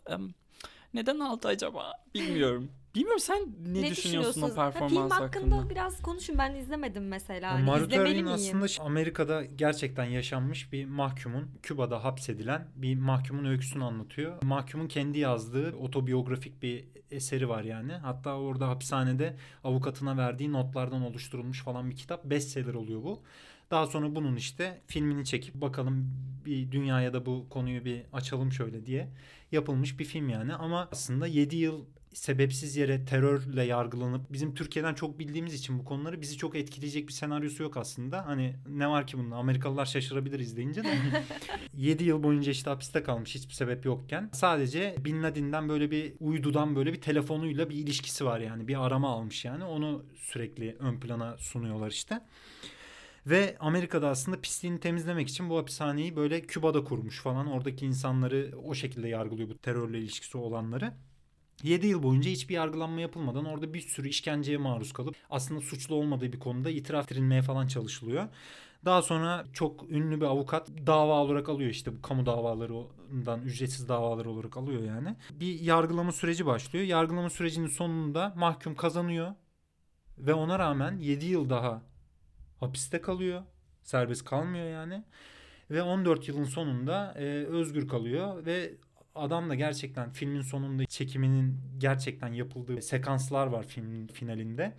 Neden 0.93 1.19
aldı 1.19 1.47
acaba? 1.47 1.93
Bilmiyorum. 2.13 2.71
Bilmiyorum 2.95 3.19
sen 3.19 3.47
ne, 3.65 3.89
düşünüyorsun 3.89 4.41
o 4.41 4.45
Ha, 4.45 4.55
performans 4.55 4.91
Film 4.91 5.09
hakkında 5.09 5.55
hakkında? 5.55 5.69
biraz 5.69 6.01
konuşun. 6.01 6.37
Ben 6.37 6.55
izlemedim 6.55 7.07
mesela. 7.07 7.57
Miyim? 7.57 8.27
aslında 8.27 8.83
Amerika'da 8.83 9.45
gerçekten 9.45 10.03
yaşanmış 10.03 10.73
bir 10.73 10.85
mahkumun, 10.85 11.49
Küba'da 11.63 12.03
hapsedilen 12.03 12.67
bir 12.75 12.95
mahkumun 12.95 13.45
öyküsünü 13.45 13.83
anlatıyor. 13.83 14.43
Mahkumun 14.43 14.87
kendi 14.87 15.19
yazdığı 15.19 15.75
otobiyografik 15.75 16.63
bir 16.63 16.87
eseri 17.11 17.49
var 17.49 17.63
yani. 17.63 17.93
Hatta 17.93 18.35
orada 18.37 18.67
hapishanede 18.67 19.35
avukatına 19.63 20.17
verdiği 20.17 20.51
notlardan 20.51 21.01
oluşturulmuş 21.01 21.63
falan 21.63 21.89
bir 21.89 21.95
kitap. 21.95 22.25
Bestseller 22.25 22.73
oluyor 22.73 23.03
bu. 23.03 23.23
Daha 23.71 23.85
sonra 23.87 24.15
bunun 24.15 24.35
işte 24.35 24.81
filmini 24.87 25.25
çekip 25.25 25.55
bakalım 25.55 26.11
bir 26.45 26.71
dünyaya 26.71 27.13
da 27.13 27.25
bu 27.25 27.49
konuyu 27.49 27.85
bir 27.85 28.03
açalım 28.13 28.51
şöyle 28.51 28.85
diye 28.85 29.07
yapılmış 29.51 29.99
bir 29.99 30.05
film 30.05 30.29
yani. 30.29 30.53
Ama 30.53 30.89
aslında 30.91 31.27
7 31.27 31.55
yıl 31.55 31.85
sebepsiz 32.13 32.77
yere 32.77 33.05
terörle 33.05 33.63
yargılanıp 33.63 34.33
bizim 34.33 34.53
Türkiye'den 34.53 34.93
çok 34.93 35.19
bildiğimiz 35.19 35.53
için 35.53 35.79
bu 35.79 35.85
konuları 35.85 36.21
bizi 36.21 36.37
çok 36.37 36.55
etkileyecek 36.55 37.07
bir 37.07 37.13
senaryosu 37.13 37.63
yok 37.63 37.77
aslında. 37.77 38.25
Hani 38.25 38.55
ne 38.69 38.87
var 38.87 39.07
ki 39.07 39.17
bunda 39.17 39.35
Amerikalılar 39.35 39.85
şaşırabilir 39.85 40.39
izleyince 40.39 40.83
de. 40.83 40.97
7 41.77 42.03
yıl 42.03 42.23
boyunca 42.23 42.51
işte 42.51 42.69
hapiste 42.69 43.03
kalmış 43.03 43.35
hiçbir 43.35 43.53
sebep 43.53 43.85
yokken. 43.85 44.29
Sadece 44.33 44.95
Bin 44.99 45.23
Laden'den 45.23 45.69
böyle 45.69 45.91
bir 45.91 46.13
uydudan 46.19 46.75
böyle 46.75 46.93
bir 46.93 47.01
telefonuyla 47.01 47.69
bir 47.69 47.75
ilişkisi 47.75 48.25
var 48.25 48.39
yani. 48.39 48.67
Bir 48.67 48.85
arama 48.85 49.09
almış 49.09 49.45
yani. 49.45 49.63
Onu 49.63 50.05
sürekli 50.15 50.75
ön 50.79 50.99
plana 50.99 51.37
sunuyorlar 51.37 51.91
işte. 51.91 52.21
Ve 53.27 53.57
Amerika'da 53.59 54.09
aslında 54.09 54.41
pisliğini 54.41 54.79
temizlemek 54.79 55.29
için 55.29 55.49
bu 55.49 55.57
hapishaneyi 55.57 56.15
böyle 56.15 56.41
Küba'da 56.41 56.83
kurmuş 56.83 57.21
falan. 57.21 57.47
Oradaki 57.47 57.85
insanları 57.85 58.51
o 58.63 58.73
şekilde 58.73 59.07
yargılıyor 59.07 59.49
bu 59.49 59.57
terörle 59.57 59.99
ilişkisi 59.99 60.37
olanları. 60.37 60.93
7 61.63 61.87
yıl 61.87 62.03
boyunca 62.03 62.31
hiçbir 62.31 62.55
yargılanma 62.55 63.01
yapılmadan 63.01 63.45
orada 63.45 63.73
bir 63.73 63.81
sürü 63.81 64.09
işkenceye 64.09 64.57
maruz 64.57 64.93
kalıp 64.93 65.15
aslında 65.29 65.61
suçlu 65.61 65.95
olmadığı 65.95 66.33
bir 66.33 66.39
konuda 66.39 66.69
itiraf 66.69 67.05
ettirilmeye 67.05 67.41
falan 67.41 67.67
çalışılıyor. 67.67 68.27
Daha 68.85 69.01
sonra 69.01 69.45
çok 69.53 69.91
ünlü 69.91 70.21
bir 70.21 70.25
avukat 70.25 70.69
dava 70.87 71.13
olarak 71.13 71.49
alıyor 71.49 71.69
işte 71.69 71.97
bu 71.97 72.01
kamu 72.01 72.25
davalarından 72.25 73.41
ücretsiz 73.41 73.89
davalar 73.89 74.25
olarak 74.25 74.57
alıyor 74.57 74.83
yani. 74.83 75.15
Bir 75.31 75.59
yargılama 75.59 76.11
süreci 76.11 76.45
başlıyor. 76.45 76.85
Yargılama 76.85 77.29
sürecinin 77.29 77.67
sonunda 77.67 78.33
mahkum 78.37 78.75
kazanıyor 78.75 79.33
ve 80.17 80.33
ona 80.33 80.59
rağmen 80.59 80.97
7 80.97 81.25
yıl 81.25 81.49
daha 81.49 81.81
hapiste 82.59 83.01
kalıyor. 83.01 83.43
Serbest 83.83 84.25
kalmıyor 84.25 84.65
yani. 84.69 85.03
Ve 85.71 85.81
14 85.81 86.27
yılın 86.27 86.43
sonunda 86.43 87.13
e, 87.17 87.23
özgür 87.45 87.87
kalıyor 87.87 88.45
ve 88.45 88.73
adam 89.15 89.49
da 89.49 89.55
gerçekten 89.55 90.09
filmin 90.11 90.41
sonunda 90.41 90.85
çekiminin 90.85 91.57
gerçekten 91.77 92.33
yapıldığı 92.33 92.81
sekanslar 92.81 93.47
var 93.47 93.63
filmin 93.67 94.07
finalinde. 94.07 94.73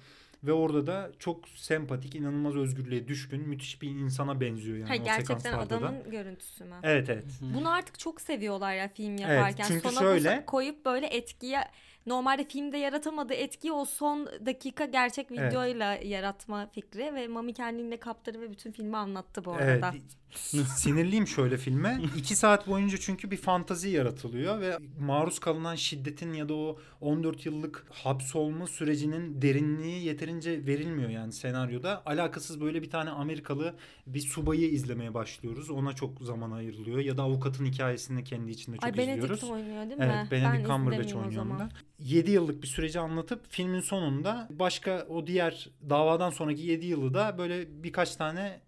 Ve 0.44 0.52
orada 0.52 0.86
da 0.86 1.10
çok 1.18 1.48
sempatik, 1.48 2.14
inanılmaz 2.14 2.56
özgürlüğe 2.56 3.08
düşkün, 3.08 3.48
müthiş 3.48 3.82
bir 3.82 3.88
insana 3.90 4.40
benziyor 4.40 4.76
yani 4.78 4.88
Ha, 4.88 4.94
o 5.00 5.04
gerçekten 5.04 5.38
sekanslarda 5.38 5.70
da. 5.70 5.76
adamın 5.86 6.10
görüntüsü 6.10 6.64
mü? 6.64 6.74
Evet 6.82 7.10
evet. 7.10 7.24
Hı. 7.40 7.54
Bunu 7.54 7.70
artık 7.70 7.98
çok 7.98 8.20
seviyorlar 8.20 8.74
ya 8.74 8.88
film 8.88 9.16
yaparken. 9.16 9.64
çünkü 9.68 9.88
Sona 9.88 9.98
şöyle- 10.00 10.44
koyup 10.46 10.84
böyle 10.84 11.06
etkiye 11.06 11.60
normalde 12.08 12.44
filmde 12.44 12.78
yaratamadığı 12.78 13.34
etkiyi 13.34 13.72
o 13.72 13.84
son 13.84 14.26
dakika 14.26 14.84
gerçek 14.84 15.26
Evet. 15.30 15.52
videoyla 15.52 15.94
yaratma 15.94 16.66
fikri 16.66 17.14
ve 17.14 17.28
Mami 17.28 17.54
kendini 17.54 17.96
kaptırdı 17.96 18.40
ve 18.40 18.50
bütün 18.50 18.72
filmi 18.72 18.96
anlattı 18.96 19.44
bu 19.44 19.54
Evet. 19.60 19.84
Sinirliyim 20.76 21.26
şöyle 21.26 21.56
filme. 21.56 22.00
İki 22.16 22.36
saat 22.36 22.68
boyunca 22.68 22.98
çünkü 23.00 23.30
bir 23.30 23.36
fantazi 23.36 23.88
yaratılıyor 23.90 24.60
ve 24.60 24.78
maruz 25.00 25.38
kalınan 25.38 25.74
şiddetin 25.74 26.32
ya 26.32 26.48
da 26.48 26.54
o 26.54 26.78
14 27.00 27.46
yıllık 27.46 27.86
hapsolma 27.90 28.66
sürecinin 28.66 29.42
derinliği 29.42 30.04
yeterince 30.04 30.66
verilmiyor 30.66 31.10
yani 31.10 31.32
senaryoda. 31.32 32.02
Alakasız 32.06 32.60
böyle 32.60 32.82
bir 32.82 32.90
tane 32.90 33.10
Amerikalı 33.10 33.74
bir 34.06 34.20
subayı 34.20 34.70
izlemeye 34.70 35.14
başlıyoruz. 35.14 35.70
Ona 35.70 35.92
çok 35.92 36.20
zaman 36.20 36.50
ayrılıyor 36.50 36.98
ya 36.98 37.16
da 37.16 37.22
avukatın 37.22 37.64
hikayesini 37.64 38.24
kendi 38.24 38.50
içinde 38.50 38.76
çok 38.76 38.84
Ay 38.84 38.90
izliyoruz. 38.90 39.22
Benedict 39.22 39.44
oynuyor 39.44 39.88
değil 39.88 39.98
mi? 39.98 40.12
Evet 40.14 40.30
Benedict 40.30 40.52
ben 40.52 40.64
Cumberbatch 40.64 41.16
oynuyor 41.16 41.42
onda. 41.42 41.68
7 41.98 42.30
yıllık 42.30 42.62
bir 42.62 42.68
süreci 42.68 43.00
anlatıp 43.00 43.46
filmin 43.48 43.80
sonunda 43.80 44.48
başka 44.50 45.06
o 45.08 45.26
diğer 45.26 45.68
davadan 45.90 46.30
sonraki 46.30 46.62
7 46.62 46.86
yılı 46.86 47.14
da 47.14 47.38
böyle 47.38 47.82
birkaç 47.82 48.16
tane 48.16 48.60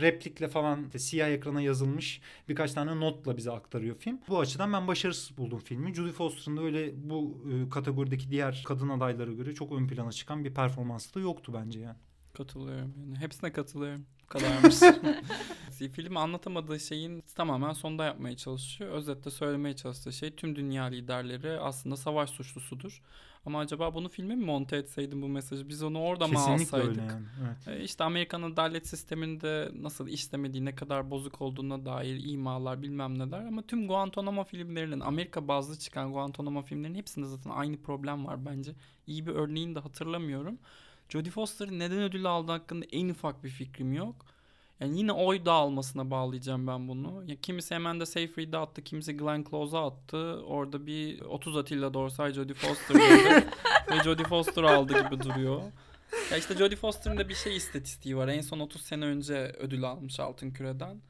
replikle 0.00 0.48
falan 0.48 0.84
işte 0.84 0.98
siyah 0.98 1.28
ekrana 1.28 1.60
yazılmış 1.60 2.20
birkaç 2.48 2.72
tane 2.72 3.00
notla 3.00 3.36
bize 3.36 3.50
aktarıyor 3.50 3.96
film. 3.96 4.20
Bu 4.28 4.40
açıdan 4.40 4.72
ben 4.72 4.88
başarısız 4.88 5.38
buldum 5.38 5.58
filmi. 5.58 5.94
Judy 5.94 6.10
Foster'ın 6.10 6.56
da 6.56 6.62
öyle 6.62 6.92
bu 7.10 7.44
e, 7.52 7.70
kategorideki 7.70 8.30
diğer 8.30 8.64
kadın 8.66 8.88
adaylara 8.88 9.32
göre 9.32 9.54
çok 9.54 9.72
ön 9.72 9.88
plana 9.88 10.12
çıkan 10.12 10.44
bir 10.44 10.54
performansı 10.54 11.14
da 11.14 11.20
yoktu 11.20 11.52
bence 11.54 11.80
yani. 11.80 11.96
Katılıyorum 12.34 12.94
yani. 12.98 13.18
Hepsine 13.18 13.52
katılıyorum. 13.52 14.06
Kadarmış. 14.28 14.74
Film 15.92 16.16
anlatamadığı 16.16 16.80
şeyin 16.80 17.22
tamamen 17.34 17.72
sonda 17.72 18.04
yapmaya 18.04 18.36
çalışıyor. 18.36 18.90
Özetle 18.92 19.30
söylemeye 19.30 19.76
çalıştığı 19.76 20.12
şey 20.12 20.30
tüm 20.30 20.56
dünya 20.56 20.84
liderleri 20.84 21.60
aslında 21.60 21.96
savaş 21.96 22.30
suçlusudur. 22.30 23.02
Ama 23.46 23.60
acaba 23.60 23.94
bunu 23.94 24.08
filme 24.08 24.34
mi 24.34 24.44
monte 24.44 24.76
etseydim 24.76 25.22
bu 25.22 25.28
mesajı? 25.28 25.68
Biz 25.68 25.82
onu 25.82 26.00
orada 26.00 26.26
mı 26.26 26.32
Kesinlikle 26.34 26.62
alsaydık? 26.64 26.88
öyle 26.88 27.00
yani. 27.00 27.26
Evet. 27.46 27.80
E, 27.80 27.84
İşte 27.84 28.04
Amerikan 28.04 28.42
adalet 28.42 28.86
sisteminde 28.86 29.70
nasıl 29.74 30.08
işlemediği, 30.08 30.64
ne 30.64 30.74
kadar 30.74 31.10
bozuk 31.10 31.40
olduğuna 31.42 31.86
dair 31.86 32.20
imalar 32.24 32.82
bilmem 32.82 33.18
neler. 33.18 33.40
Ama 33.46 33.62
tüm 33.62 33.88
Guantanamo 33.88 34.44
filmlerinin, 34.44 35.00
Amerika 35.00 35.48
bazlı 35.48 35.78
çıkan 35.78 36.12
Guantanamo 36.12 36.62
filmlerinin 36.62 36.98
hepsinde 36.98 37.26
zaten 37.26 37.50
aynı 37.50 37.76
problem 37.82 38.26
var 38.26 38.46
bence. 38.46 38.72
İyi 39.06 39.26
bir 39.26 39.32
örneğini 39.32 39.74
de 39.74 39.80
hatırlamıyorum. 39.80 40.58
Jodie 41.08 41.30
Foster'ın 41.30 41.78
neden 41.78 41.98
ödül 41.98 42.26
aldığı 42.26 42.52
hakkında 42.52 42.86
en 42.92 43.08
ufak 43.08 43.44
bir 43.44 43.48
fikrim 43.48 43.92
yok. 43.92 44.26
Yani 44.80 44.98
yine 44.98 45.12
oy 45.12 45.44
dağılmasına 45.44 46.10
bağlayacağım 46.10 46.66
ben 46.66 46.88
bunu. 46.88 47.24
Ya 47.26 47.36
kimisi 47.42 47.74
hemen 47.74 48.00
de 48.00 48.06
Seyfried'e 48.06 48.56
attı, 48.56 48.84
kimisi 48.84 49.16
Glenn 49.16 49.44
Close'a 49.50 49.86
attı. 49.86 50.42
Orada 50.46 50.86
bir 50.86 51.20
30 51.20 51.56
Atilla 51.56 51.94
Dorsay, 51.94 52.32
Jodie 52.32 52.54
Foster 52.54 52.96
ve 53.90 54.04
Jodie 54.04 54.24
Foster 54.24 54.62
aldı 54.62 55.04
gibi 55.04 55.22
duruyor. 55.22 55.62
Ya 56.30 56.36
işte 56.36 56.54
Jodie 56.54 56.76
Foster'ın 56.76 57.18
da 57.18 57.28
bir 57.28 57.34
şey 57.34 57.56
istatistiği 57.56 58.16
var. 58.16 58.28
En 58.28 58.40
son 58.40 58.60
30 58.60 58.82
sene 58.82 59.04
önce 59.04 59.34
ödül 59.58 59.84
almış 59.84 60.20
Altın 60.20 60.50
Küre'den. 60.50 61.00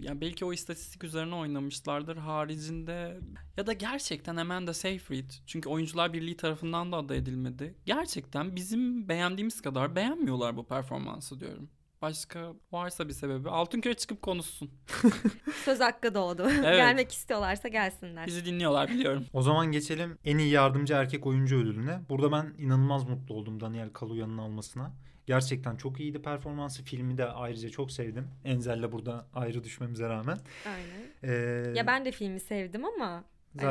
Ya 0.00 0.20
belki 0.20 0.44
o 0.44 0.52
istatistik 0.52 1.04
üzerine 1.04 1.34
oynamışlardır 1.34 2.16
haricinde 2.16 3.20
ya 3.56 3.66
da 3.66 3.72
gerçekten 3.72 4.36
Amanda 4.36 4.74
Seyfried 4.74 5.30
çünkü 5.46 5.68
oyuncular 5.68 6.12
birliği 6.12 6.36
tarafından 6.36 6.92
da 6.92 6.96
aday 6.96 7.18
edilmedi. 7.18 7.74
Gerçekten 7.86 8.56
bizim 8.56 9.08
beğendiğimiz 9.08 9.60
kadar 9.60 9.96
beğenmiyorlar 9.96 10.56
bu 10.56 10.66
performansı 10.66 11.40
diyorum. 11.40 11.68
Başka 12.02 12.52
varsa 12.72 13.08
bir 13.08 13.12
sebebi 13.12 13.50
Altın 13.50 13.80
Küre 13.80 13.94
çıkıp 13.94 14.22
konuşsun. 14.22 14.70
Söz 15.64 15.80
hakkı 15.80 16.14
doğdu. 16.14 16.50
Gelmek 16.62 17.12
istiyorlarsa 17.12 17.68
gelsinler. 17.68 18.26
Bizi 18.26 18.44
dinliyorlar 18.44 18.88
biliyorum. 18.88 19.24
O 19.32 19.42
zaman 19.42 19.72
geçelim 19.72 20.18
en 20.24 20.38
iyi 20.38 20.50
yardımcı 20.50 20.94
erkek 20.94 21.26
oyuncu 21.26 21.56
ödülüne. 21.56 22.00
Burada 22.08 22.32
ben 22.32 22.54
inanılmaz 22.58 23.08
mutlu 23.08 23.34
oldum 23.34 23.60
Daniel 23.60 23.90
Kaluya'nın 23.90 24.38
almasına. 24.38 24.92
Gerçekten 25.32 25.76
çok 25.76 26.00
iyiydi 26.00 26.22
performansı. 26.22 26.84
Filmi 26.84 27.18
de 27.18 27.24
ayrıca 27.24 27.68
çok 27.68 27.92
sevdim. 27.92 28.28
Enzel'le 28.44 28.92
burada 28.92 29.26
ayrı 29.34 29.64
düşmemize 29.64 30.08
rağmen. 30.08 30.38
Aynen. 30.66 31.06
Ee, 31.22 31.72
Ya 31.76 31.86
ben 31.86 32.04
de 32.04 32.12
filmi 32.12 32.40
sevdim 32.40 32.84
ama 32.84 33.06
hani 33.06 33.24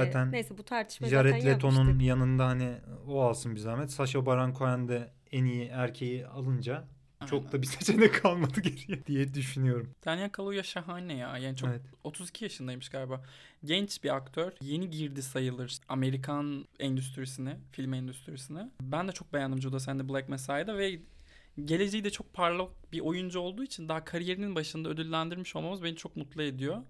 zaten 0.05 0.31
neyse 0.31 0.57
bu 0.57 0.63
tartışmayı 0.63 1.11
Jared 1.11 1.31
zaten 1.33 1.47
Leto'nun 1.47 1.99
yanında 1.99 2.45
hani 2.47 2.73
o 3.07 3.21
alsın 3.21 3.55
bir 3.55 3.59
zahmet. 3.59 3.91
Sacha 3.91 4.25
Baron 4.25 4.53
Cohen 4.53 4.87
de 4.87 5.11
en 5.31 5.45
iyi 5.45 5.65
erkeği 5.67 6.27
alınca 6.27 6.83
çok 7.25 7.39
Aynen. 7.39 7.51
da 7.51 7.61
bir 7.61 7.67
seçenek 7.77 8.21
kalmadı 8.21 8.61
geriye 8.61 9.05
diye 9.05 9.33
düşünüyorum. 9.33 9.91
Daniel 10.05 10.29
Kaluuya 10.29 10.63
şahane 10.63 11.13
ya. 11.17 11.37
Yani 11.37 11.55
çok 11.55 11.69
Evet. 11.69 11.81
32 12.03 12.45
yaşındaymış 12.45 12.89
galiba. 12.89 13.21
Genç 13.63 14.03
bir 14.03 14.15
aktör. 14.15 14.51
Yeni 14.61 14.89
girdi 14.89 15.21
sayılır 15.21 15.77
Amerikan 15.89 16.65
endüstrisine, 16.79 17.57
film 17.71 17.93
endüstrisine. 17.93 18.69
Ben 18.81 19.07
de 19.07 19.11
çok 19.11 19.33
beğendim 19.33 19.61
Judas 19.61 19.87
and 19.89 19.99
the 20.01 20.09
Black 20.09 20.29
Messiah'da 20.29 20.77
ve 20.77 20.99
geleceği 21.65 22.03
de 22.03 22.09
çok 22.09 22.33
parlak 22.33 22.69
bir 22.91 22.99
oyuncu 22.99 23.39
olduğu 23.39 23.63
için 23.63 23.89
daha 23.89 24.05
kariyerinin 24.05 24.55
başında 24.55 24.89
ödüllendirmiş 24.89 25.55
olmamız 25.55 25.83
beni 25.83 25.95
çok 25.95 26.15
mutlu 26.15 26.43
ediyor. 26.43 26.81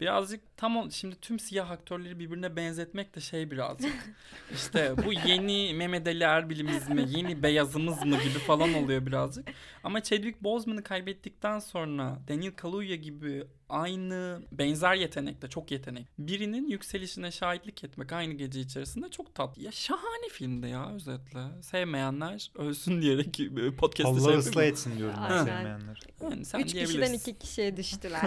Birazcık 0.00 0.40
tam 0.56 0.76
o, 0.76 0.90
şimdi 0.90 1.16
tüm 1.20 1.38
siyah 1.38 1.70
aktörleri 1.70 2.18
birbirine 2.18 2.56
benzetmek 2.56 3.14
de 3.14 3.20
şey 3.20 3.50
birazcık. 3.50 4.14
işte 4.54 4.94
bu 5.06 5.12
yeni 5.12 5.74
Mehmet 5.74 6.06
Ali 6.06 6.24
Erbil'imiz 6.24 6.88
mi, 6.88 7.04
yeni 7.08 7.42
beyazımız 7.42 8.04
mı 8.04 8.16
gibi 8.16 8.38
falan 8.38 8.74
oluyor 8.74 9.06
birazcık. 9.06 9.48
Ama 9.84 10.02
Chadwick 10.02 10.42
Boseman'ı 10.42 10.82
kaybettikten 10.82 11.58
sonra 11.58 12.18
Daniel 12.28 12.52
Kaluuya 12.52 12.96
gibi 12.96 13.44
aynı 13.68 14.42
benzer 14.52 14.94
yetenekte 14.94 15.48
çok 15.48 15.70
yetenek. 15.70 16.06
Birinin 16.18 16.68
yükselişine 16.68 17.30
şahitlik 17.30 17.84
etmek 17.84 18.12
aynı 18.12 18.34
gece 18.34 18.60
içerisinde 18.60 19.08
çok 19.08 19.34
tatlı. 19.34 19.62
Ya 19.62 19.72
şahane 19.72 20.28
filmdi 20.32 20.68
ya 20.68 20.92
özetle. 20.92 21.40
Sevmeyenler 21.62 22.50
ölsün 22.54 23.02
diyerek 23.02 23.40
e, 23.40 23.76
podcast'ı 23.76 24.08
Allah 24.08 24.30
şey 24.30 24.38
ıslah 24.38 24.62
etsin 24.62 24.98
diyorum 24.98 25.16
ben 25.30 25.44
sevmeyenler. 25.44 26.00
Yani 26.22 26.44
sen 26.44 26.60
Üç 26.60 26.72
kişiden 26.72 27.12
iki 27.12 27.38
kişiye 27.38 27.76
düştüler. 27.76 28.22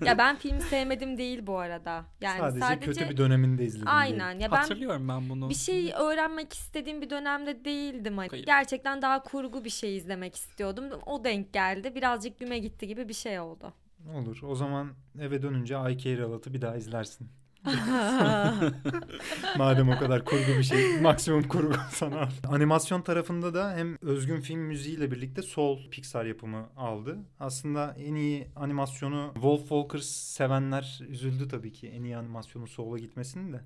ya 0.04 0.18
ben 0.18 0.36
filmi 0.36 0.60
sevmedim 0.60 1.18
değil 1.18 1.46
bu 1.46 1.58
arada. 1.58 2.04
Yani 2.20 2.38
sadece, 2.38 2.60
sadece, 2.60 2.86
kötü 2.86 3.10
bir 3.10 3.16
döneminde 3.16 3.64
izledim. 3.64 3.88
aynen 3.88 4.38
ya 4.38 4.52
ben 4.52 4.56
Hatırlıyorum 4.56 5.08
ben 5.08 5.28
bunu. 5.28 5.50
bir 5.50 5.54
şey 5.54 5.92
öğrenmek 5.92 6.52
istediğim 6.52 7.02
bir 7.02 7.10
dönemde 7.10 7.64
değildim. 7.64 8.18
Hani 8.18 8.28
Hayır. 8.28 8.46
gerçekten 8.46 9.02
daha 9.02 9.22
kurgu 9.22 9.64
bir 9.64 9.70
şey 9.70 9.96
izlemek 9.96 10.34
istiyordum. 10.34 10.84
O 11.06 11.24
denk 11.24 11.52
geldi. 11.52 11.94
Birazcık 11.94 12.38
güme 12.38 12.58
gitti 12.58 12.86
gibi 12.86 13.08
bir 13.08 13.14
şey 13.14 13.40
oldu. 13.40 13.72
Olur. 14.14 14.38
O 14.42 14.54
zaman 14.54 14.92
eve 15.20 15.42
dönünce 15.42 15.74
I 15.74 15.98
Care 15.98 16.24
A 16.24 16.30
Lot'ı 16.30 16.54
bir 16.54 16.60
daha 16.60 16.76
izlersin. 16.76 17.28
Madem 19.58 19.88
o 19.88 19.98
kadar 19.98 20.24
kurgu 20.24 20.46
bir 20.58 20.62
şey. 20.62 21.00
Maksimum 21.00 21.42
kurgu 21.48 21.74
sana. 21.90 22.28
Animasyon 22.48 23.02
tarafında 23.02 23.54
da 23.54 23.72
hem 23.76 23.96
özgün 24.02 24.40
film 24.40 24.60
müziğiyle 24.60 25.10
birlikte 25.10 25.42
Soul 25.42 25.90
Pixar 25.90 26.24
yapımı 26.24 26.66
aldı. 26.76 27.18
Aslında 27.40 27.94
en 27.98 28.14
iyi 28.14 28.48
animasyonu 28.56 29.30
Wolf 29.34 29.60
Walkers 29.60 30.06
sevenler 30.06 31.00
üzüldü 31.08 31.48
tabii 31.48 31.72
ki. 31.72 31.88
En 31.88 32.02
iyi 32.02 32.16
animasyonu 32.16 32.66
Soul'a 32.66 32.98
gitmesini 32.98 33.52
de. 33.52 33.60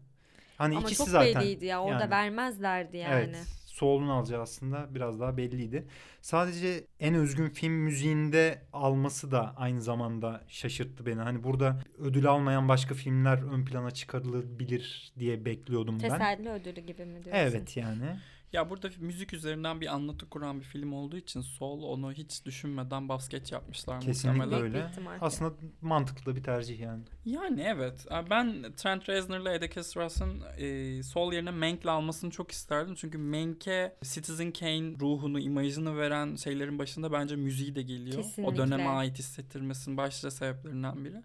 Hani 0.59 0.77
Ama 0.77 0.87
ikisi 0.87 0.99
çok 0.99 1.09
zaten. 1.09 1.43
belliydi 1.43 1.67
ya. 1.67 1.83
Orada 1.83 2.01
Yani. 2.01 2.11
vermezlerdi 2.11 2.97
yani. 2.97 3.15
Evet. 3.15 3.37
Soul'un 3.81 4.09
alacağı 4.09 4.43
aslında 4.43 4.95
biraz 4.95 5.21
daha 5.21 5.37
belliydi. 5.37 5.87
Sadece 6.21 6.85
en 7.01 7.15
özgün 7.15 7.49
film 7.49 7.73
müziğinde 7.73 8.63
alması 8.73 9.31
da 9.31 9.55
aynı 9.57 9.83
zamanda 9.83 10.45
şaşırttı 10.49 11.07
beni. 11.07 11.21
Hani 11.21 11.45
burada 11.45 11.81
ödül 11.99 12.27
almayan 12.27 12.69
başka 12.69 12.95
filmler 12.95 13.39
ön 13.53 13.65
plana 13.65 13.91
çıkarılabilir 13.91 15.13
diye 15.19 15.45
bekliyordum 15.45 15.99
ben. 16.03 16.09
Teselli 16.09 16.49
ödülü 16.51 16.81
gibi 16.81 17.05
mi 17.05 17.25
diyorsun? 17.25 17.33
Evet 17.33 17.77
yani. 17.77 18.17
Ya 18.53 18.71
burada 18.71 18.89
müzik 18.99 19.33
üzerinden 19.33 19.81
bir 19.81 19.95
anlatı 19.95 20.29
kuran 20.29 20.61
bir 20.61 20.65
film 20.65 20.93
olduğu 20.93 21.17
için 21.17 21.41
Soul 21.41 21.83
onu 21.83 22.13
hiç 22.13 22.45
düşünmeden 22.45 23.09
basket 23.09 23.53
yapmışlar 23.53 24.01
Kesinlikle 24.01 24.39
muhtemelen. 24.39 24.63
öyle. 24.65 24.75
Büyük 24.75 24.91
ihtimalle. 24.91 25.19
Aslında 25.21 25.55
mantıklı 25.81 26.37
bir 26.37 26.43
tercih 26.43 26.81
yani. 26.81 27.03
Yani 27.25 27.63
evet. 27.67 28.07
Ben 28.31 28.73
Trent 28.77 29.09
Reznor'la 29.09 29.55
Atticus 29.55 29.97
Ross'ın 29.97 30.43
e, 30.59 31.03
Soul 31.03 31.33
yerine 31.33 31.51
Mank'le 31.51 31.87
almasını 31.87 32.31
çok 32.31 32.51
isterdim. 32.51 32.95
Çünkü 32.95 33.19
Mank'e 33.19 33.97
Citizen 34.03 34.53
Kane 34.53 34.95
ruhunu, 35.01 35.41
imajını 35.41 35.97
veren 35.99 36.37
şeylerin 36.37 36.79
başında 36.79 37.13
bence 37.13 37.37
müziği 37.37 37.75
de 37.75 37.83
geliyor. 37.83 38.23
Kesinlikle. 38.23 38.53
O 38.53 38.57
döneme 38.57 38.89
ait 38.89 39.19
hissettirmesinin 39.19 39.97
başlıca 39.97 40.31
sebeplerinden 40.31 41.05
biri. 41.05 41.23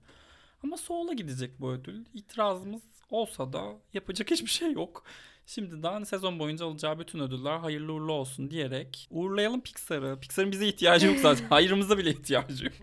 Ama 0.63 0.77
Soul'a 0.77 1.13
gidecek 1.13 1.61
bu 1.61 1.71
ödül. 1.71 2.05
İtirazımız 2.13 2.81
olsa 3.09 3.53
da 3.53 3.63
yapacak 3.93 4.31
hiçbir 4.31 4.49
şey 4.49 4.71
yok. 4.71 5.03
Şimdiden 5.45 6.03
sezon 6.03 6.39
boyunca 6.39 6.65
alacağı 6.65 6.99
bütün 6.99 7.19
ödüller 7.19 7.57
hayırlı 7.57 7.93
uğurlu 7.93 8.13
olsun 8.13 8.51
diyerek 8.51 9.07
uğurlayalım 9.11 9.61
Pixar'ı. 9.61 10.19
Pixar'ın 10.19 10.51
bize 10.51 10.67
ihtiyacı 10.67 11.07
yok 11.07 11.19
zaten. 11.19 11.45
Hayrımıza 11.49 11.97
bile 11.97 12.09
ihtiyacı 12.09 12.65
yok. 12.65 12.73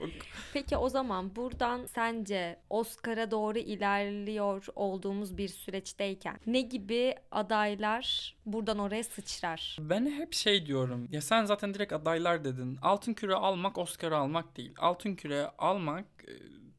Peki 0.53 0.77
o 0.77 0.89
zaman 0.89 1.37
buradan 1.37 1.87
sence 1.87 2.59
Oscar'a 2.71 3.31
doğru 3.31 3.59
ilerliyor 3.59 4.67
olduğumuz 4.77 5.37
bir 5.37 5.49
süreçteyken 5.49 6.39
ne 6.47 6.61
gibi 6.61 7.15
adaylar 7.31 8.37
buradan 8.47 8.79
oraya 8.79 9.05
sıçrar? 9.05 9.77
Ben 9.81 10.07
hep 10.07 10.33
şey 10.33 10.67
diyorum. 10.67 11.09
Ya 11.13 11.21
sen 11.21 11.45
zaten 11.45 11.75
direkt 11.75 11.93
adaylar 11.93 12.45
dedin. 12.45 12.79
Altın 12.83 13.15
küre 13.15 13.35
almak 13.35 13.79
Oscar 13.79 14.13
almak 14.13 14.57
değil. 14.57 14.75
Altın 14.79 15.15
küre 15.15 15.51
almak 15.59 16.05
e, 16.29 16.33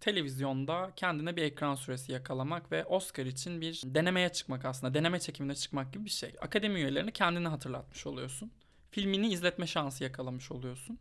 televizyonda 0.03 0.91
kendine 0.95 1.35
bir 1.35 1.41
ekran 1.41 1.75
süresi 1.75 2.11
yakalamak 2.11 2.71
ve 2.71 2.85
Oscar 2.85 3.25
için 3.25 3.61
bir 3.61 3.81
denemeye 3.85 4.29
çıkmak 4.29 4.65
aslında. 4.65 4.93
Deneme 4.93 5.19
çekimine 5.19 5.55
çıkmak 5.55 5.93
gibi 5.93 6.05
bir 6.05 6.09
şey. 6.09 6.33
Akademi 6.41 6.79
üyelerini 6.79 7.11
kendine 7.11 7.47
hatırlatmış 7.47 8.07
oluyorsun. 8.07 8.51
Filmini 8.91 9.33
izletme 9.33 9.67
şansı 9.67 10.03
yakalamış 10.03 10.51
oluyorsun. 10.51 10.99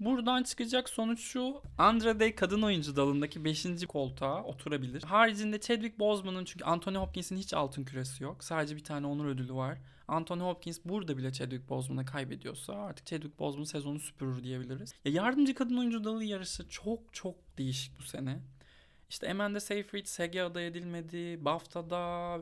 Buradan 0.00 0.42
çıkacak 0.42 0.88
sonuç 0.88 1.20
şu. 1.20 1.62
Andra 1.78 2.20
Day 2.20 2.34
kadın 2.34 2.62
oyuncu 2.62 2.96
dalındaki 2.96 3.44
5. 3.44 3.66
koltuğa 3.88 4.44
oturabilir. 4.44 5.02
Haricinde 5.02 5.60
Chadwick 5.60 5.98
Boseman'ın 5.98 6.44
çünkü 6.44 6.64
Anthony 6.64 6.96
Hopkins'in 6.96 7.36
hiç 7.36 7.54
altın 7.54 7.84
küresi 7.84 8.24
yok. 8.24 8.44
Sadece 8.44 8.76
bir 8.76 8.84
tane 8.84 9.06
onur 9.06 9.26
ödülü 9.26 9.54
var. 9.54 9.78
Anthony 10.08 10.40
Hopkins 10.40 10.78
burada 10.84 11.16
bile 11.16 11.32
Chadwick 11.32 11.68
Boseman'a 11.68 12.04
kaybediyorsa 12.04 12.72
artık 12.72 13.06
Chadwick 13.06 13.38
Boseman 13.38 13.64
sezonu 13.64 14.00
süpürür 14.00 14.44
diyebiliriz. 14.44 14.94
Ya 15.04 15.12
yardımcı 15.12 15.54
kadın 15.54 15.76
oyuncu 15.76 16.04
dalı 16.04 16.24
yarışı 16.24 16.68
çok 16.68 17.14
çok 17.14 17.58
değişik 17.58 17.98
bu 17.98 18.02
sene. 18.02 18.38
İşte 19.10 19.30
Amanda 19.30 19.60
Seyfried 19.60 20.06
SEG'e 20.06 20.42
aday 20.42 20.66
edilmedi. 20.66 21.44
BAFTA'da 21.44 22.40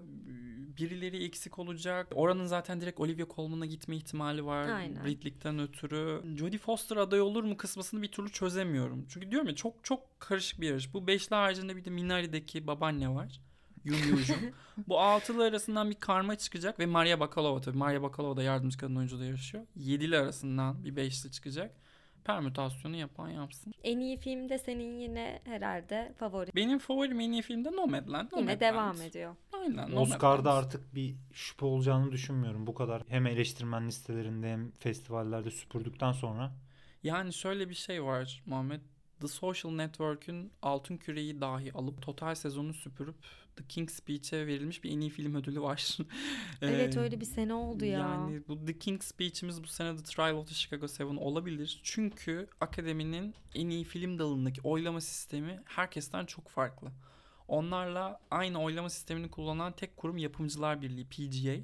birileri 0.79 1.25
eksik 1.25 1.59
olacak. 1.59 2.07
Oranın 2.15 2.47
zaten 2.47 2.81
direkt 2.81 3.01
Olivia 3.01 3.27
Colman'a 3.35 3.67
gitme 3.67 3.97
ihtimali 3.97 4.47
var. 4.47 4.69
Aynen. 4.69 5.05
Ridley'den 5.05 5.59
ötürü. 5.59 6.23
Jodie 6.39 6.59
Foster 6.59 6.97
aday 6.97 7.21
olur 7.21 7.45
mu 7.45 7.57
kısmısını 7.57 8.03
bir 8.03 8.13
türlü 8.13 8.33
çözemiyorum. 8.33 9.07
Çünkü 9.09 9.31
diyorum 9.31 9.49
ya 9.49 9.55
çok 9.55 9.85
çok 9.85 10.21
karışık 10.21 10.61
bir 10.61 10.69
yarış. 10.69 10.95
Bu 10.95 11.07
beşli 11.07 11.37
haricinde 11.37 11.77
bir 11.77 11.85
de 11.85 11.91
Minari'deki 11.91 12.67
babaanne 12.67 13.15
var. 13.15 13.41
Yum 13.87 13.99
Yujun. 14.11 14.37
Bu 14.89 15.01
altılı 15.01 15.45
arasından 15.45 15.91
bir 15.91 15.95
karma 15.95 16.39
çıkacak 16.39 16.79
ve 16.79 16.87
Maria 16.87 17.21
Bakalova 17.21 17.61
tabii. 17.61 17.79
Maria 17.79 18.03
Bakalova 18.03 18.37
da 18.37 18.43
yardımcı 18.43 18.79
kadın 18.79 18.97
oyuncuda 18.97 19.25
yarışıyor. 19.25 19.65
Yedili 19.77 20.19
arasından 20.19 20.85
bir 20.85 20.97
beşli 20.97 21.31
çıkacak. 21.31 21.71
Permütasyonu 22.25 22.97
yapan 22.97 23.29
yapsın. 23.29 23.75
En 23.85 24.01
iyi 24.01 24.17
filmde 24.17 24.59
senin 24.59 24.99
yine 24.99 25.41
herhalde 25.45 26.13
favori. 26.19 26.51
Benim 26.55 26.79
favorim 26.79 27.21
en 27.21 27.33
iyi 27.33 27.43
filmde 27.43 27.73
Nomadland. 27.73 28.29
Yine 28.33 28.41
Nomadland. 28.43 28.61
devam 28.61 29.03
ediyor. 29.03 29.37
Aynen. 29.61 29.93
Oscar'da 29.97 30.53
artık 30.53 30.95
bir 30.95 31.15
şüphe 31.33 31.67
olacağını 31.67 32.13
düşünmüyorum. 32.13 32.67
Bu 32.67 32.75
kadar 32.75 33.03
hem 33.09 33.27
eleştirmen 33.27 33.89
listelerinde 33.89 34.53
hem 34.53 34.71
festivallerde 34.71 35.51
süpürdükten 35.51 36.13
sonra. 36.13 36.53
Yani 37.03 37.33
şöyle 37.33 37.69
bir 37.69 37.75
şey 37.75 38.05
var 38.05 38.43
Muhammed. 38.47 38.81
The 39.21 39.29
Social 39.29 39.73
Network'ün 39.73 40.53
Altın 40.63 40.97
Küreyi 40.97 41.41
dahi 41.41 41.73
alıp 41.73 42.03
total 42.03 42.35
sezonu 42.35 42.75
süpürüp 42.75 43.17
The 43.57 43.65
King's 43.69 43.95
Speech'e 43.95 44.47
verilmiş 44.47 44.85
bir 44.85 44.91
en 44.91 45.01
iyi 45.01 45.11
film 45.11 45.35
ödülü 45.35 45.61
var. 45.61 45.99
Evet 46.63 46.97
Ee, 46.97 47.01
öyle 47.01 47.21
bir 47.21 47.25
sene 47.25 47.55
oldu 47.55 47.85
ya. 47.85 47.99
Yani 47.99 48.43
bu 48.49 48.65
The 48.67 48.79
King's 48.79 49.07
Speech'imiz 49.07 49.63
bu 49.63 49.67
sene 49.67 49.97
The 49.97 50.03
Trial 50.03 50.37
of 50.37 50.49
the 50.49 50.55
Chicago 50.55 50.89
Seven 50.89 51.17
olabilir. 51.17 51.81
Çünkü 51.83 52.47
akademinin 52.61 53.35
en 53.55 53.69
iyi 53.71 53.85
film 53.85 54.19
dalındaki 54.19 54.61
oylama 54.65 55.01
sistemi 55.01 55.63
herkesten 55.65 56.25
çok 56.27 56.49
farklı. 56.49 56.89
Onlarla 57.49 58.21
aynı 58.31 58.63
oylama 58.63 58.91
sistemini 58.91 59.31
kullanan 59.31 59.73
tek 59.73 59.97
kurum 59.97 60.19
Yapımcılar 60.19 60.83
Birliği 60.83 61.05
PGA. 61.05 61.63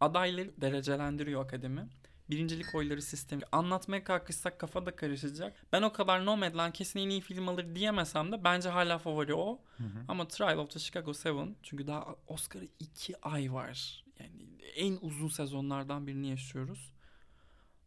Adayları 0.00 0.60
derecelendiriyor 0.60 1.44
akademi. 1.44 1.88
Birincilik 2.30 2.74
oyları 2.74 3.02
sistemi. 3.02 3.42
Anlatmaya 3.52 4.04
kalkışsak 4.04 4.58
kafa 4.58 4.86
da 4.86 4.96
karışacak. 4.96 5.66
Ben 5.72 5.82
o 5.82 5.92
kadar 5.92 6.26
Nomadland 6.26 6.72
kesin 6.72 7.00
en 7.00 7.08
iyi 7.08 7.20
film 7.20 7.48
alır 7.48 7.74
diyemesem 7.74 8.32
de 8.32 8.44
bence 8.44 8.68
hala 8.68 8.98
favori 8.98 9.34
o. 9.34 9.60
Hı 9.76 9.84
hı. 9.84 10.04
Ama 10.08 10.28
Trial 10.28 10.58
of 10.58 10.70
the 10.70 10.78
Chicago 10.78 11.14
Seven 11.14 11.56
çünkü 11.62 11.86
daha 11.86 12.16
Oscar'a 12.26 12.64
iki 12.78 13.20
ay 13.22 13.52
var. 13.52 14.04
Yani 14.18 14.46
en 14.74 14.98
uzun 15.00 15.28
sezonlardan 15.28 16.06
birini 16.06 16.28
yaşıyoruz. 16.28 16.92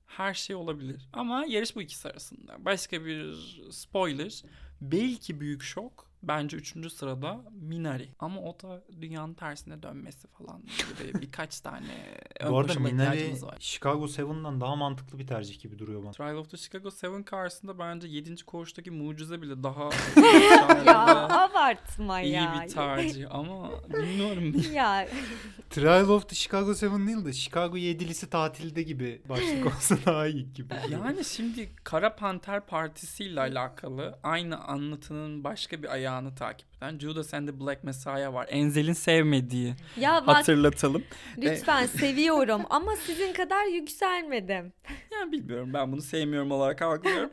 Her 0.06 0.34
şey 0.34 0.56
olabilir. 0.56 1.10
Ama 1.14 1.46
yarış 1.48 1.76
bu 1.76 1.82
ikisi 1.82 2.10
arasında. 2.10 2.66
Başka 2.66 3.06
bir 3.06 3.36
spoiler. 3.72 4.44
Belki 4.82 5.40
büyük 5.40 5.64
şok. 5.64 6.09
Bence 6.24 6.58
üçüncü 6.58 6.90
sırada 6.90 7.42
Minari. 7.62 8.10
Ama 8.20 8.42
o 8.42 8.58
da 8.60 8.82
dünyanın 9.02 9.34
tersine 9.34 9.84
dönmesi 9.84 10.28
falan 10.28 10.62
gibi 10.62 11.22
birkaç 11.22 11.60
tane 11.60 12.18
ön 12.40 12.52
Bu 12.52 12.60
arada 12.60 12.80
Minari 12.80 13.42
var. 13.42 13.58
Chicago 13.60 14.06
7'dan 14.06 14.62
daha 14.62 14.76
mantıklı 14.76 15.20
bir 15.20 15.28
tercih 15.28 15.62
gibi 15.62 15.80
duruyor 15.80 16.04
bana. 16.04 16.12
Trial 16.12 16.36
of 16.36 16.50
the 16.50 16.58
Chicago 16.58 16.92
Seven 16.92 17.24
karşısında 17.24 17.80
bence 17.80 18.08
7. 18.08 18.46
koğuştaki 18.46 18.92
mucize 18.92 19.42
bile 19.42 19.64
daha 19.64 19.84
ya 20.86 21.28
abartma 21.30 22.22
iyi 22.22 22.34
ya. 22.34 22.64
bir 22.64 22.74
tercih 22.74 23.36
ama 23.36 23.72
bilmiyorum. 23.90 24.56
ya 24.74 25.08
Trial 25.70 26.10
of 26.10 26.30
the 26.30 26.36
Chicago 26.36 26.74
7 26.74 27.08
değil 27.08 27.26
de 27.26 27.34
Chicago 27.34 27.78
7'lisi 27.78 28.30
tatilde 28.30 28.84
gibi 28.84 29.22
başlık 29.30 29.66
olsa 29.66 29.98
daha 30.06 30.28
iyi 30.28 30.54
gibi. 30.54 30.74
Yani 30.90 31.26
şimdi 31.26 31.70
Kara 31.84 32.16
Panter 32.16 32.66
Partisi 32.66 33.24
ile 33.24 33.40
alakalı 33.40 34.20
aynı 34.24 34.58
anlatının 34.58 35.44
başka 35.44 35.84
bir 35.84 35.90
ayağını 36.10 36.36
takip 36.36 36.68
eden 36.78 37.00
Judas 37.00 37.34
and 37.34 37.48
the 37.48 37.60
Black 37.60 37.84
Messiah 37.84 38.34
var. 38.34 38.48
Enzel'in 38.50 38.94
sevmediği 38.94 39.76
ya 39.98 40.28
bak 40.28 40.38
hatırlatalım. 40.38 41.04
lütfen 41.38 41.86
seviyorum 42.00 42.62
ama 42.70 42.96
sizin 42.96 43.34
kadar 43.34 43.66
yükselmedim. 43.66 44.74
Yani 45.12 45.32
bilmiyorum 45.32 45.74
ben 45.74 45.92
bunu 45.92 46.02
sevmiyorum 46.02 46.52
olarak 46.52 46.82
algılıyorum. 46.82 47.32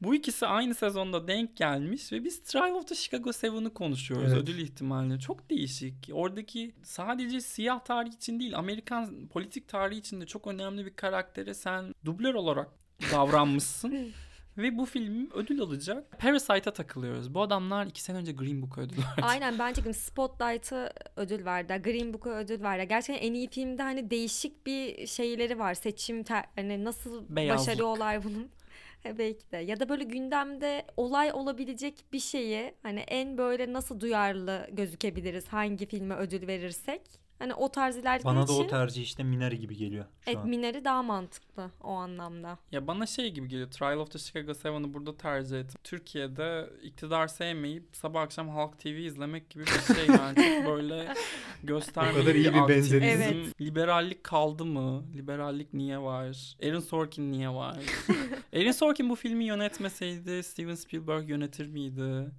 Bu 0.00 0.14
ikisi 0.14 0.46
aynı 0.46 0.74
sezonda 0.74 1.28
denk 1.28 1.56
gelmiş 1.56 2.12
ve 2.12 2.24
biz 2.24 2.42
Trial 2.42 2.74
of 2.74 2.88
the 2.88 2.94
Chicago 2.94 3.30
7'ı 3.30 3.74
konuşuyoruz 3.74 4.32
Evet. 4.32 4.42
ödül 4.42 4.58
ihtimaline. 4.58 5.18
Çok 5.18 5.50
değişik. 5.50 5.94
Oradaki 6.12 6.74
sadece 6.82 7.40
siyah 7.40 7.80
tarih 7.80 8.12
için 8.12 8.40
değil 8.40 8.58
Amerikan 8.58 9.28
politik 9.28 9.68
tarihi 9.68 9.98
için 9.98 10.20
de 10.20 10.26
çok 10.26 10.46
önemli 10.46 10.86
bir 10.86 10.94
karaktere 10.94 11.54
sen 11.54 11.94
dublör 12.04 12.34
olarak 12.34 12.68
davranmışsın. 13.12 14.12
Ve 14.58 14.78
bu 14.78 14.84
film 14.86 15.30
ödül 15.34 15.60
alacak. 15.60 16.18
Parasite'a 16.18 16.72
takılıyoruz. 16.72 17.34
Bu 17.34 17.42
adamlar 17.42 17.86
iki 17.86 18.02
sene 18.02 18.16
önce 18.16 18.32
Green 18.32 18.62
Book'a 18.62 18.80
ödül 18.80 18.96
verdi. 18.96 19.22
Aynen 19.22 19.58
bence 19.58 19.92
Spotlight'a 19.92 20.92
ödül 21.16 21.44
verdi. 21.44 21.80
Green 21.84 22.14
Book'a 22.14 22.30
ödül 22.30 22.62
verdi. 22.62 22.88
Gerçekten 22.88 23.26
en 23.28 23.34
iyi 23.34 23.48
filmde 23.50 23.82
hani 23.82 24.10
değişik 24.10 24.66
bir 24.66 25.06
şeyleri 25.06 25.58
var. 25.58 25.74
Seçim 25.74 26.22
ter- 26.22 26.44
hani 26.56 26.84
nasıl 26.84 27.24
Beyazlık. 27.28 27.68
başarıyorlar 27.68 28.24
bunun. 28.24 28.48
E, 29.04 29.18
Belki 29.18 29.50
de. 29.52 29.56
Ya 29.56 29.80
da 29.80 29.88
böyle 29.88 30.04
gündemde 30.04 30.86
olay 30.96 31.32
olabilecek 31.32 32.04
bir 32.12 32.20
şeyi 32.20 32.74
hani 32.82 33.00
en 33.00 33.38
böyle 33.38 33.72
nasıl 33.72 34.00
duyarlı 34.00 34.66
gözükebiliriz 34.72 35.48
hangi 35.48 35.86
filme 35.86 36.14
ödül 36.16 36.46
verirsek. 36.46 37.02
Hani 37.38 37.54
o 37.54 37.72
tarz 37.72 37.96
ilerlediği 37.96 38.24
Bana 38.24 38.48
da 38.48 38.52
için 38.52 38.64
o 38.64 38.66
tercih 38.66 39.02
işte 39.02 39.22
Minari 39.22 39.58
gibi 39.58 39.76
geliyor 39.76 40.04
şu 40.20 40.30
evet, 40.30 40.38
an. 40.38 40.48
Minari 40.48 40.84
daha 40.84 41.02
mantıklı 41.02 41.70
o 41.80 41.90
anlamda. 41.90 42.58
Ya 42.72 42.86
bana 42.86 43.06
şey 43.06 43.30
gibi 43.30 43.48
geliyor. 43.48 43.70
Trial 43.70 43.98
of 43.98 44.10
the 44.10 44.18
Chicago 44.18 44.52
7'ı 44.52 44.94
burada 44.94 45.16
tercih 45.16 45.60
ettim. 45.60 45.80
Türkiye'de 45.84 46.70
iktidar 46.82 47.28
sevmeyip 47.28 47.84
sabah 47.92 48.22
akşam 48.22 48.48
Halk 48.48 48.78
TV 48.78 48.86
izlemek 48.86 49.50
gibi 49.50 49.64
bir 49.64 49.94
şey 49.94 50.06
yani. 50.06 50.36
Çok 50.58 50.66
böyle 50.66 51.14
göstermeli 51.62 52.18
O 52.18 52.20
kadar 52.20 52.34
iyi 52.34 52.54
bir 52.54 52.68
benzetme. 52.68 53.06
Evet. 53.06 53.60
Liberallik 53.60 54.24
kaldı 54.24 54.64
mı? 54.64 55.04
Liberallik 55.14 55.74
niye 55.74 55.98
var? 55.98 56.56
Aaron 56.62 56.80
Sorkin 56.80 57.32
niye 57.32 57.48
var? 57.48 57.76
Aaron 58.56 58.70
Sorkin 58.70 59.10
bu 59.10 59.14
filmi 59.14 59.44
yönetmeseydi 59.44 60.42
Steven 60.42 60.74
Spielberg 60.74 61.28
yönetir 61.28 61.66
miydi? 61.66 62.30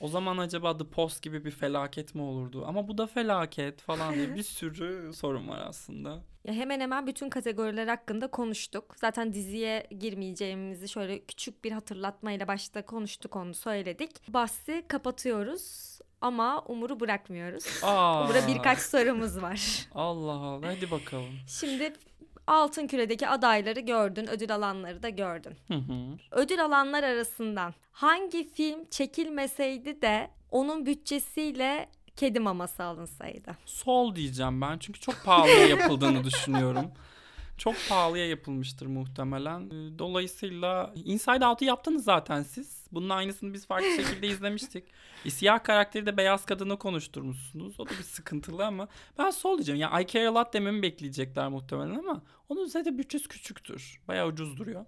O 0.00 0.08
zaman 0.08 0.38
acaba 0.38 0.76
The 0.78 0.84
Post 0.84 1.22
gibi 1.22 1.44
bir 1.44 1.50
felaket 1.50 2.14
mi 2.14 2.22
olurdu? 2.22 2.64
Ama 2.66 2.88
bu 2.88 2.98
da 2.98 3.06
felaket 3.06 3.80
falan 3.80 4.14
diye 4.14 4.34
bir 4.34 4.42
sürü 4.58 5.12
sorun 5.14 5.48
var 5.48 5.62
aslında. 5.68 6.22
Ya 6.44 6.54
hemen 6.54 6.80
hemen 6.80 7.06
bütün 7.06 7.28
kategoriler 7.30 7.86
hakkında 7.86 8.26
konuştuk. 8.30 8.94
Zaten 8.98 9.32
diziye 9.32 9.86
girmeyeceğimizi 9.98 10.88
şöyle 10.88 11.24
küçük 11.24 11.64
bir 11.64 11.72
hatırlatmayla 11.72 12.48
başta 12.48 12.82
konuştuk 12.86 13.36
onu 13.36 13.54
söyledik. 13.54 14.10
Bahsi 14.34 14.84
kapatıyoruz 14.88 15.98
ama 16.20 16.62
Umur'u 16.62 17.00
bırakmıyoruz. 17.00 17.64
Aa, 17.82 18.24
Umur'a 18.24 18.48
birkaç 18.48 18.78
sorumuz 18.78 19.42
var. 19.42 19.88
Allah 19.94 20.32
Allah 20.32 20.66
hadi 20.66 20.90
bakalım. 20.90 21.32
Şimdi 21.48 21.92
Altın 22.46 22.86
Küre'deki 22.86 23.28
adayları 23.28 23.80
gördün, 23.80 24.26
ödül 24.26 24.54
alanları 24.54 25.02
da 25.02 25.08
gördün. 25.08 25.52
Hı 25.68 25.74
hı. 25.74 26.18
Ödül 26.30 26.64
alanlar 26.64 27.02
arasından 27.02 27.74
hangi 27.92 28.48
film 28.52 28.88
çekilmeseydi 28.90 30.02
de 30.02 30.30
onun 30.50 30.86
bütçesiyle 30.86 31.88
kedi 32.16 32.40
maması 32.40 32.82
alınsaydı? 32.84 33.56
Sol 33.66 34.14
diyeceğim 34.14 34.60
ben 34.60 34.78
çünkü 34.78 35.00
çok 35.00 35.24
pahalıya 35.24 35.66
yapıldığını 35.66 36.24
düşünüyorum. 36.24 36.90
Çok 37.58 37.74
pahalıya 37.88 38.28
yapılmıştır 38.28 38.86
muhtemelen. 38.86 39.70
Dolayısıyla 39.98 40.92
Inside 41.04 41.46
Out'u 41.46 41.64
yaptınız 41.64 42.04
zaten 42.04 42.42
siz. 42.42 42.75
Bunun 42.92 43.08
aynısını 43.08 43.54
biz 43.54 43.66
farklı 43.66 43.90
şekilde 43.96 44.26
izlemiştik. 44.28 44.84
E, 45.24 45.30
siyah 45.30 45.64
karakteri 45.64 46.06
de 46.06 46.16
beyaz 46.16 46.44
kadını 46.46 46.78
konuşturmuşsunuz. 46.78 47.80
O 47.80 47.86
da 47.86 47.90
bir 47.90 48.04
sıkıntılı 48.04 48.66
ama 48.66 48.88
ben 49.18 49.30
sol 49.30 49.58
diyeceğim. 49.58 49.80
Ya 49.80 50.00
I 50.00 50.06
Care 50.06 50.28
A 50.28 50.34
Lot 50.34 50.52
dememi 50.54 50.82
bekleyecekler 50.82 51.48
muhtemelen 51.48 51.94
ama 51.94 52.22
onun 52.48 52.66
zaten 52.66 52.98
bütçesi 52.98 53.28
küçüktür. 53.28 54.00
Bayağı 54.08 54.26
ucuz 54.26 54.56
duruyor. 54.56 54.84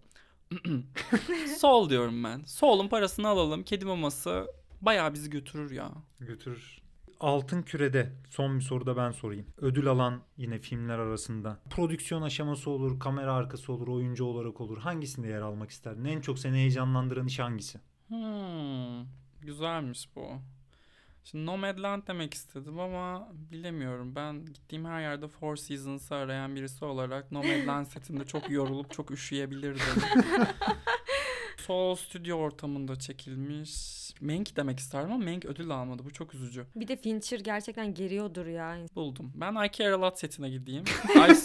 sol 1.59 1.91
diyorum 1.91 2.25
ben. 2.25 2.43
Sol'un 2.47 2.89
parasını 2.89 3.29
alalım. 3.29 3.63
Kedi 3.63 3.85
maması 3.85 4.47
bayağı 4.81 5.15
bizi 5.15 5.31
götürür 5.31 5.71
ya. 5.71 5.91
Götürür. 6.21 6.79
Altın 7.21 7.63
Küre'de 7.63 8.13
son 8.31 8.59
bir 8.59 8.65
soru 8.65 8.87
da 8.87 8.97
ben 8.97 9.11
sorayım. 9.11 9.47
Ödül 9.57 9.87
alan 9.87 10.21
yine 10.37 10.59
filmler 10.59 10.99
arasında. 10.99 11.59
Prodüksiyon 11.71 12.23
aşaması 12.23 12.71
olur, 12.71 13.01
kamera 13.01 13.35
arkası 13.35 13.73
olur, 13.73 13.89
oyuncu 13.89 14.25
olarak 14.25 14.61
olur. 14.61 14.79
Hangisinde 14.79 15.29
yer 15.29 15.41
almak 15.41 15.71
isterdin? 15.71 16.05
En 16.05 16.21
çok 16.21 16.39
seni 16.39 16.57
heyecanlandıran 16.57 17.27
iş 17.27 17.39
hangisi? 17.39 17.81
Hmm, 18.09 19.07
güzelmiş 19.41 20.09
bu. 20.17 20.29
Şimdi 21.25 21.47
Nomadland 21.47 22.03
demek 22.07 22.35
istedim 22.35 22.81
ama 22.81 23.29
bilemiyorum. 23.33 24.15
Ben 24.17 24.47
gittiğim 24.47 24.85
her 24.85 25.01
yerde 25.01 25.29
Four 25.29 25.57
Seasons'ı 25.57 26.15
arayan 26.15 26.57
birisi 26.57 26.85
olarak 26.85 27.33
Nomadland 27.33 27.87
setinde 27.93 28.25
çok 28.25 28.51
yorulup 28.51 28.93
çok 28.93 29.11
üşüyebilirdim. 29.11 30.03
Soul 31.67 31.95
Studio 31.95 32.37
ortamında 32.37 32.99
çekilmiş. 32.99 33.99
Mank 34.21 34.57
demek 34.57 34.79
isterdim 34.79 35.13
ama 35.13 35.25
Mank 35.25 35.45
ödül 35.45 35.71
almadı. 35.71 36.05
Bu 36.05 36.13
çok 36.13 36.35
üzücü. 36.35 36.67
Bir 36.77 36.89
de 36.89 36.97
Fincher 36.97 37.41
gerçekten 37.41 37.95
geriyordur 37.95 38.47
ya. 38.47 38.77
Buldum. 38.95 39.33
Ben 39.35 39.65
I 39.65 39.71
Care 39.73 39.93
A 39.93 40.01
Lot 40.01 40.19
setine 40.19 40.51
gideyim. 40.51 40.85
ay, 41.21 41.37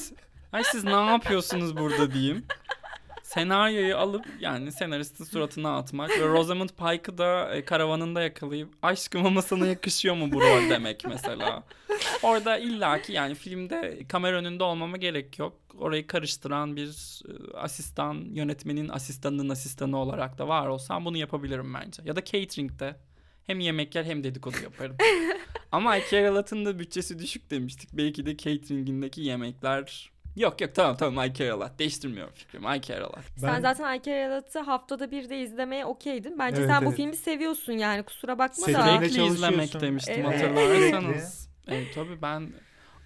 ay 0.51 0.63
siz 0.63 0.83
ne 0.83 1.05
yapıyorsunuz 1.05 1.77
burada 1.77 2.13
diyeyim. 2.13 2.45
Senaryoyu 3.33 3.97
alıp 3.97 4.25
yani 4.39 4.71
senaristin 4.71 5.23
suratına 5.23 5.77
atmak 5.77 6.09
ve 6.09 6.27
Rosamund 6.27 6.69
Pike'ı 6.69 7.17
da 7.17 7.55
e, 7.55 7.65
karavanında 7.65 8.21
yakalayıp 8.21 8.69
aşkım 8.81 9.25
ama 9.25 9.41
sana 9.41 9.67
yakışıyor 9.67 10.15
mu 10.15 10.31
bu 10.31 10.41
rol 10.41 10.69
demek 10.69 11.05
mesela. 11.05 11.63
Orada 12.23 12.57
illaki 12.57 13.13
yani 13.13 13.35
filmde 13.35 13.99
kamera 14.07 14.37
önünde 14.37 14.63
olmama 14.63 14.97
gerek 14.97 15.39
yok. 15.39 15.57
Orayı 15.77 16.07
karıştıran 16.07 16.75
bir 16.75 17.21
e, 17.29 17.57
asistan, 17.57 18.25
yönetmenin 18.33 18.89
asistanının 18.89 19.49
asistanı 19.49 19.97
olarak 19.97 20.37
da 20.37 20.47
var 20.47 20.67
olsam 20.67 21.05
bunu 21.05 21.17
yapabilirim 21.17 21.73
bence. 21.73 22.03
Ya 22.05 22.15
da 22.15 22.23
catering'de 22.23 22.95
hem 23.47 23.59
yemek 23.59 23.95
yer 23.95 24.03
hem 24.05 24.23
dedikodu 24.23 24.55
yaparım. 24.63 24.97
Ama 25.71 25.97
Ikea 25.97 26.35
da 26.35 26.79
bütçesi 26.79 27.19
düşük 27.19 27.51
demiştik. 27.51 27.89
Belki 27.93 28.25
de 28.25 28.37
catering'indeki 28.37 29.21
yemekler... 29.21 30.12
Yok 30.35 30.61
yok 30.61 30.75
tamam 30.75 30.97
tamam 30.97 31.25
Ikea 31.25 31.59
Lat. 31.59 31.79
Değiştirmiyorum 31.79 32.33
fikrimi. 32.33 32.77
Ikea 32.77 33.03
Lat. 33.03 33.23
Sen 33.37 33.61
zaten 33.61 33.97
Ikea'yı 33.97 34.43
haftada 34.65 35.11
bir 35.11 35.29
de 35.29 35.41
izlemeye 35.41 35.85
okeydin. 35.85 36.39
Bence 36.39 36.61
Evet, 36.61 36.69
sen 36.69 36.81
bu 36.81 36.87
evet. 36.87 36.97
filmi 36.97 37.15
seviyorsun 37.15 37.73
yani 37.73 38.03
kusura 38.03 38.39
bakma 38.39 38.65
Seviyorum. 38.65 38.87
da. 38.87 38.91
Sürekli 38.97 39.13
Sürekli 39.13 39.33
izlemek 39.33 39.81
demiştim 39.81 40.25
Evet. 40.25 40.41
hatırlarsanız. 40.41 41.43
Evet 41.67 41.87
tabii 41.95 42.21
ben... 42.21 42.53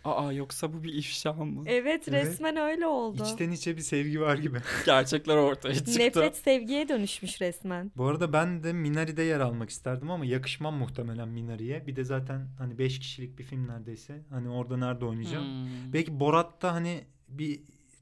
Aa 0.05 0.32
yoksa 0.32 0.73
bu 0.73 0.84
bir 0.84 0.93
ifşa 0.93 1.34
mı? 1.34 1.63
Evet 1.65 2.07
Evet. 2.07 2.25
resmen 2.25 2.57
öyle 2.57 2.88
oldu. 2.88 3.23
İçten 3.25 3.51
içe 3.51 3.78
bir 3.78 3.82
sevgi 3.82 4.21
var 4.21 4.38
gibi. 4.38 4.57
Gerçekler 4.86 5.36
ortaya 5.36 5.75
çıktı. 5.75 5.99
Nefret 5.99 6.38
sevgiye 6.38 6.89
dönüşmüş 6.89 7.41
resmen. 7.41 7.91
Bu 7.95 8.05
arada 8.05 8.34
ben 8.34 8.63
de 8.63 8.73
Minari'de 8.73 9.23
yer 9.23 9.39
almak 9.39 9.69
isterdim 9.69 10.11
ama 10.11 10.25
yakışmam 10.25 10.75
muhtemelen 10.75 11.28
Minari'ye. 11.28 11.88
Bir 11.88 11.95
de 11.95 12.03
zaten 12.03 12.47
hani 12.57 12.78
5 12.78 12.99
kişilik 12.99 13.39
bir 13.39 13.43
film 13.43 13.67
neredeyse. 13.67 14.21
Hani 14.30 14.49
orada 14.49 14.78
nerede 14.78 15.05
oynayacağım. 15.05 15.45
Hmm. 15.45 15.93
Belki 15.93 16.19
Borat'ta 16.19 16.73
hani 16.73 17.03
bir 17.28 17.59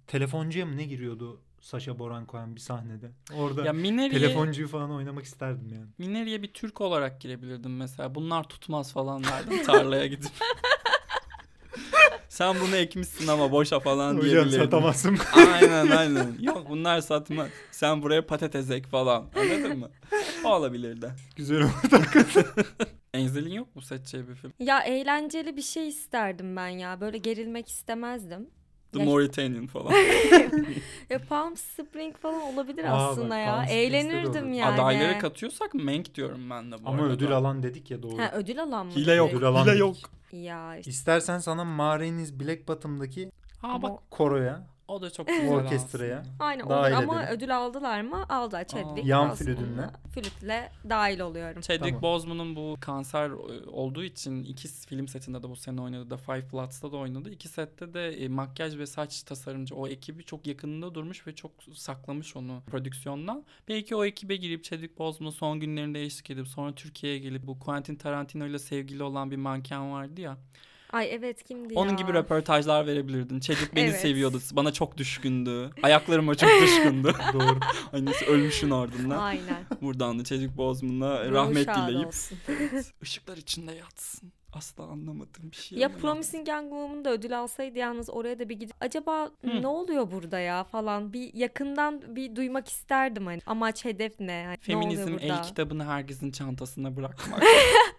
telefoncuya 0.07 0.65
mı 0.65 0.77
ne 0.77 0.83
giriyordu 0.85 1.41
Saşa 1.61 1.99
Boran 1.99 2.25
Cohen 2.31 2.55
bir 2.55 2.61
sahnede. 2.61 3.11
Orada 3.37 3.65
Ya 3.65 3.73
Mineri'ye, 3.73 4.19
telefoncuyu 4.19 4.67
falan 4.67 4.91
oynamak 4.91 5.25
isterdim 5.25 5.69
yani. 5.73 5.87
Mineri'ye 5.97 6.43
bir 6.43 6.53
Türk 6.53 6.81
olarak 6.81 7.21
girebilirdim 7.21 7.77
mesela. 7.77 8.15
Bunlar 8.15 8.43
tutmaz 8.43 8.93
falan 8.93 9.23
derdim 9.23 9.63
tarlaya 9.63 10.07
gidip. 10.07 10.31
Sen 12.29 12.55
bunu 12.61 12.75
ekmişsin 12.75 13.27
ama 13.27 13.51
boşa 13.51 13.79
falan 13.79 14.13
Hocam 14.15 14.21
diyebilirdim. 14.31 14.59
satamazsın. 14.63 15.17
aynen 15.35 15.87
aynen. 15.87 16.37
Yok 16.41 16.69
bunlar 16.69 17.01
satmaz. 17.01 17.49
Sen 17.71 18.01
buraya 18.01 18.25
patates 18.25 18.71
ek 18.71 18.87
falan. 18.87 19.29
Anladın 19.35 19.79
mı? 19.79 19.89
O 20.45 20.49
olabilirdi. 20.49 21.11
Güzel 21.35 21.61
oldu. 21.61 21.71
Enzel'in 23.13 23.51
yok 23.51 23.75
mu 23.75 23.81
seçeceği 23.81 24.27
bir 24.27 24.35
film? 24.35 24.53
Ya 24.59 24.79
eğlenceli 24.81 25.57
bir 25.57 25.61
şey 25.61 25.87
isterdim 25.87 26.55
ben 26.55 26.67
ya. 26.67 27.01
Böyle 27.01 27.17
gerilmek 27.17 27.69
istemezdim. 27.69 28.49
The 28.95 28.99
Ya- 29.03 29.05
Mauritanian 29.05 29.67
falan. 29.67 29.93
Ya 31.09 31.19
Palm 31.29 31.55
Spring 31.57 32.17
falan 32.17 32.41
olabilir 32.41 32.83
Aa, 32.83 33.07
aslında 33.09 33.29
bak, 33.29 33.37
ya. 33.37 33.65
Eğlenirdim 33.69 34.53
yani. 34.53 34.73
Adayları 34.81 35.19
katıyorsak 35.19 35.73
Mank 35.73 36.15
diyorum 36.15 36.49
ben 36.49 36.71
de 36.71 36.75
bu 36.83 36.89
Ama 36.89 37.01
arada. 37.03 37.13
ödül 37.13 37.31
alan 37.31 37.63
dedik 37.63 37.91
ya 37.91 38.03
doğru. 38.03 38.17
Ha 38.17 38.31
ödül 38.33 38.61
alan 38.63 38.85
mı? 38.85 38.91
Hile 38.91 39.13
yok. 39.13 39.29
Ödül 39.33 39.43
alan 39.45 39.61
Hile 39.63 39.69
dedik. 39.71 39.79
yok. 39.79 39.95
Ya 40.31 40.77
işte. 40.77 40.91
İstersen 40.91 41.39
sana 41.39 41.63
Marini's 41.63 42.33
Black 42.39 42.67
Bottom'daki 42.67 43.31
Ha 43.61 43.81
bak 43.81 44.11
koroya, 44.11 44.67
o 44.87 45.01
da 45.01 45.09
çok 45.09 45.27
güzel 45.27 45.49
orkestraya. 45.49 46.19
aslında. 46.19 46.35
Aynen 46.43 46.69
Dahil 46.69 46.93
olur 46.93 47.03
ama 47.03 47.23
edelim. 47.23 47.37
ödül 47.37 47.57
aldılar 47.57 48.01
mı? 48.01 48.25
Aldılar 48.29 48.67
Chadwick. 48.67 49.07
Yan 49.07 49.29
Boseman'la. 49.29 49.55
flütünle. 49.57 49.89
Flütle 50.13 50.71
dahil 50.89 51.19
oluyorum. 51.19 51.61
Chadwick 51.61 51.85
Tamam. 51.85 52.01
Boseman'ın 52.01 52.55
bu 52.55 52.77
kanser 52.81 53.29
e, 53.29 53.69
olduğu 53.69 54.03
için 54.03 54.43
iki 54.43 54.67
film 54.67 55.07
setinde 55.07 55.43
de 55.43 55.49
bu 55.49 55.55
sene 55.55 55.81
oynadı 55.81 56.09
da 56.09 56.17
Five 56.17 56.51
Bloods'ta 56.53 56.91
da 56.91 56.97
oynadı. 56.97 57.29
İki 57.29 57.47
sette 57.47 57.93
de 57.93 58.09
e, 58.09 58.27
makyaj 58.27 58.77
ve 58.77 58.85
saç 58.85 59.23
tasarımcı 59.23 59.75
o 59.75 59.87
ekibi 59.87 60.23
çok 60.23 60.47
yakınında 60.47 60.95
durmuş 60.95 61.27
ve 61.27 61.35
çok 61.35 61.51
saklamış 61.73 62.35
onu 62.35 62.61
prodüksiyondan. 62.67 63.43
Belki 63.67 63.95
o 63.95 64.05
ekibe 64.05 64.35
girip 64.35 64.63
Chadwick 64.63 64.99
Boseman'ın 64.99 65.33
son 65.35 65.59
günlerinde 65.59 66.03
eşlik 66.03 66.29
edip 66.29 66.47
sonra 66.47 66.75
Türkiye'ye 66.75 67.19
gelip 67.19 67.47
bu 67.47 67.59
Quentin 67.59 67.95
Tarantino 67.95 68.45
ile 68.45 68.59
sevgili 68.59 69.03
olan 69.03 69.31
bir 69.31 69.37
manken 69.37 69.91
vardı 69.91 70.21
ya. 70.21 70.37
Ay 70.95 71.07
evet 71.11 71.43
kimdi 71.43 71.73
ya? 71.73 71.79
Onun 71.79 71.97
gibi 71.97 72.13
röportajlar 72.13 72.87
verebilirdin. 72.87 73.39
Chadwick 73.39 73.75
beni 73.75 73.85
Evet. 73.89 73.99
seviyordu. 73.99 74.39
Bana 74.53 74.73
çok 74.73 74.97
düşkündü. 74.97 75.69
Ayaklarıma 75.83 76.35
çok 76.35 76.49
düşkündü. 76.61 77.13
Doğru. 77.33 77.59
Hani 77.91 78.09
ölmüşün 78.27 78.71
ardından. 78.71 79.17
Aynen. 79.19 79.65
Buradan 79.81 80.19
da 80.19 80.57
Boseman'a 80.57 81.25
Ruhu 81.25 81.33
rahmet 81.33 81.65
şad 81.65 81.87
dileyip 81.89 82.07
olsun. 82.07 82.37
ışıklar 83.03 83.37
içinde 83.37 83.71
yatsın. 83.71 84.31
asla 84.53 84.83
anlamadığım 84.83 85.51
bir 85.51 85.55
şey. 85.55 85.77
Ya 85.77 85.87
ama 85.87 85.97
Promising 85.97 86.49
Young 86.49 86.69
Woman 86.69 87.05
da 87.05 87.11
ödül 87.11 87.39
alsaydı 87.39 87.79
yalnız 87.79 88.09
oraya 88.09 88.39
da 88.39 88.49
bir 88.49 88.55
gidip 88.55 88.75
acaba 88.79 89.25
Hı. 89.25 89.61
ne 89.61 89.67
oluyor 89.67 90.11
burada 90.11 90.39
ya 90.39 90.63
falan 90.63 91.13
bir 91.13 91.33
yakından 91.33 92.15
bir 92.15 92.35
duymak 92.35 92.69
isterdim 92.69 93.25
hani 93.25 93.41
amaç 93.45 93.85
hedef 93.85 94.19
ne? 94.19 94.43
Hani 94.45 94.57
ne 94.67 94.77
oluyor 94.77 94.91
Feminizm 94.95 95.13
burada? 95.13 95.25
el 95.25 95.43
kitabını 95.43 95.85
herkesin 95.85 96.31
çantasına 96.31 96.95
bırakmak. 96.95 97.43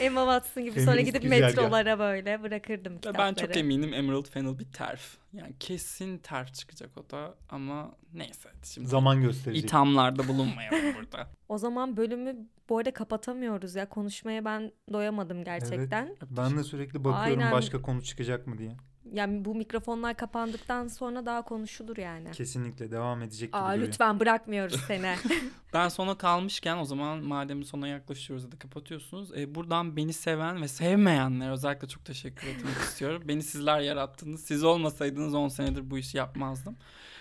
Emma 0.00 0.20
Watson 0.20 0.64
gibi 0.64 0.80
sonra 0.80 1.00
gidip 1.00 1.24
metrolara 1.24 1.98
böyle 1.98 2.42
bırakırdım 2.42 2.94
kitapları. 2.94 3.28
ben 3.28 3.34
çok 3.34 3.56
eminim 3.56 3.94
Emerald 3.94 4.26
Fennel 4.26 4.58
bir 4.58 4.64
terf. 4.64 5.16
Yani 5.32 5.54
kesin 5.60 6.18
terf 6.18 6.54
çıkacak 6.54 6.90
o 6.96 7.10
da 7.10 7.34
ama 7.48 7.92
neyse. 8.14 8.48
Şimdi 8.62 8.88
Zaman 8.88 9.22
gösterecek. 9.22 9.64
ithamlarda 9.64 10.28
bulunmayalım 10.28 10.94
burada. 10.98 11.30
O 11.48 11.58
zaman 11.58 11.96
bölümü 11.96 12.36
bu 12.68 12.78
arada 12.78 12.92
kapatamıyoruz 12.92 13.74
ya. 13.74 13.88
Konuşmaya 13.88 14.44
ben 14.44 14.72
doyamadım 14.92 15.44
gerçekten. 15.44 16.16
Ben 16.30 16.58
de 16.58 16.64
sürekli 16.64 17.04
bakıyorum 17.04 17.42
Aynen. 17.42 17.52
başka 17.52 17.82
konu 17.82 18.02
çıkacak 18.02 18.46
mı 18.46 18.58
diye. 18.58 18.76
Yani 19.12 19.44
bu 19.44 19.54
mikrofonlar 19.54 20.16
kapandıktan 20.16 20.88
sonra 20.88 21.26
daha 21.26 21.42
konuşulur 21.42 21.96
yani. 21.96 22.30
Kesinlikle 22.30 22.90
devam 22.90 23.22
edecek 23.22 23.52
gibi 23.52 23.56
Aa 23.62 23.72
duruyor. 23.74 23.88
lütfen 23.88 24.20
bırakmıyoruz 24.20 24.80
seni. 24.86 25.14
Ben 25.72 25.88
sona 25.88 26.18
kalmışken 26.18 26.76
o 26.78 26.84
zaman 26.84 27.18
madem 27.24 27.64
sona 27.64 27.88
yaklaşıyoruz 27.88 28.44
ya 28.44 28.52
da 28.52 28.58
kapatıyorsunuz. 28.58 29.36
E, 29.38 29.54
buradan 29.54 29.96
beni 29.96 30.12
seven 30.12 30.62
ve 30.62 30.68
sevmeyenlere 30.68 31.50
özellikle 31.50 31.88
çok 31.88 32.04
teşekkür 32.04 32.46
etmek 32.48 32.76
istiyorum. 32.82 33.22
Beni 33.28 33.42
sizler 33.42 33.80
yarattınız. 33.80 34.44
Siz 34.44 34.64
olmasaydınız 34.64 35.34
10 35.34 35.48
senedir 35.48 35.90
bu 35.90 35.98
işi 35.98 36.16
yapmazdım. 36.16 36.76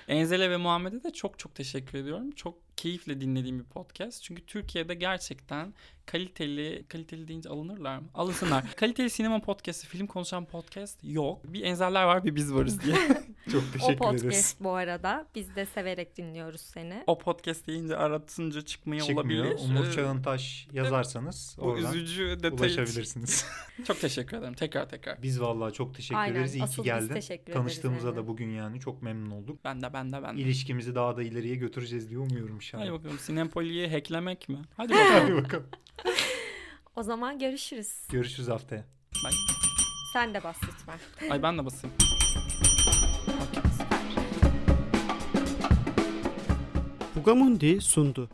Enzele 0.08 0.50
ve 0.50 0.58
Muhammed'e 0.58 1.04
de 1.04 1.14
çok 1.14 1.40
çok 1.40 1.56
teşekkür 1.56 1.98
ediyorum. 1.98 2.32
Çok 2.32 2.69
keyifle 2.80 3.22
dinlediğim 3.22 3.60
bir 3.60 3.64
podcast. 3.64 4.24
Çünkü 4.24 4.46
Türkiye'de 4.46 4.94
gerçekten 4.94 5.74
kaliteli, 6.06 6.86
kaliteli 6.88 7.28
deyince 7.28 7.50
alınırlar 7.50 7.98
mı? 7.98 8.08
Alınsınlar. 8.14 8.72
kaliteli 8.76 9.10
sinema 9.10 9.42
podcast'i, 9.42 9.88
film 9.88 10.08
konuşan 10.08 10.46
podcast 10.46 11.00
yok. 11.04 11.54
Bir 11.54 11.64
enzeller 11.64 12.04
var 12.04 12.24
bir 12.26 12.36
biz 12.36 12.54
varız 12.54 12.82
diye. 12.84 12.96
Çok 13.52 13.64
o 13.64 13.72
teşekkür 13.74 13.98
podcast 13.98 14.24
ederiz. 14.26 14.56
bu 14.60 14.72
arada. 14.72 15.28
Biz 15.36 15.56
de 15.56 15.66
severek 15.66 16.18
dinliyoruz 16.18 16.62
seni. 16.62 17.04
o 17.08 17.18
podcast 17.18 17.68
deyince 17.68 17.98
aratınca 17.98 18.62
çıkmıyor, 18.62 19.06
Çıkmıyor. 19.08 19.46
olabilir. 19.46 19.66
Umur 19.66 19.92
Çağıntaş 19.92 20.68
yazarsanız 20.74 21.56
Bu 21.60 21.62
oradan 21.62 21.94
üzücü 21.94 22.38
detayı 22.44 22.72
ulaşabilirsiniz. 22.72 23.46
Çok 23.88 24.02
teşekkür 24.02 24.38
ederim 24.38 24.54
tekrar 24.54 24.90
tekrar. 24.90 25.22
biz 25.24 25.42
vallahi 25.42 25.74
çok 25.74 25.96
teşekkür 25.96 26.16
Aynen. 26.22 26.36
ederiz. 26.36 26.56
İyi 26.56 26.64
Asıl 26.64 26.74
ki 26.74 26.80
biz 26.80 26.86
geldin. 26.86 27.14
teşekkür 27.14 27.44
ederiz 27.44 27.54
Tanıştığımıza 27.58 28.08
yani. 28.08 28.18
da 28.18 28.28
bugün 28.28 28.50
yani 28.50 28.80
çok 28.80 29.02
memnun 29.02 29.32
olduk. 29.32 29.60
Ben 29.66 29.82
de 29.82 29.94
ben 29.94 30.12
de 30.12 30.24
ben 30.24 30.38
de. 30.38 30.42
İlişkimizi 30.42 30.96
daha 30.96 31.18
da 31.18 31.24
ileriye 31.24 31.56
götüreceğiz 31.56 32.10
diye 32.10 32.20
umuyorum 32.20 32.62
inşallah. 32.70 32.84
Hadi 32.84 32.94
bakalım 32.94 33.20
Sinempoli'yi 33.20 33.92
hacklemek 33.92 34.50
mi? 34.50 34.58
Hadi 34.78 34.94
bakalım. 34.94 35.22
Hadi 35.22 35.36
bakalım. 35.44 35.66
O 36.96 37.04
zaman 37.04 37.40
görüşürüz. 37.40 37.94
Görüşürüz 38.10 38.50
haftaya. 38.50 38.86
Bye. 39.24 39.32
Sen 40.14 40.34
de 40.34 40.44
bas 40.44 40.58
lütfen. 40.64 41.00
Ay 41.32 41.44
ben 41.44 41.58
de 41.58 41.66
basayım. 41.66 41.96
Bugamundi 47.16 47.82
sundu. 47.82 48.30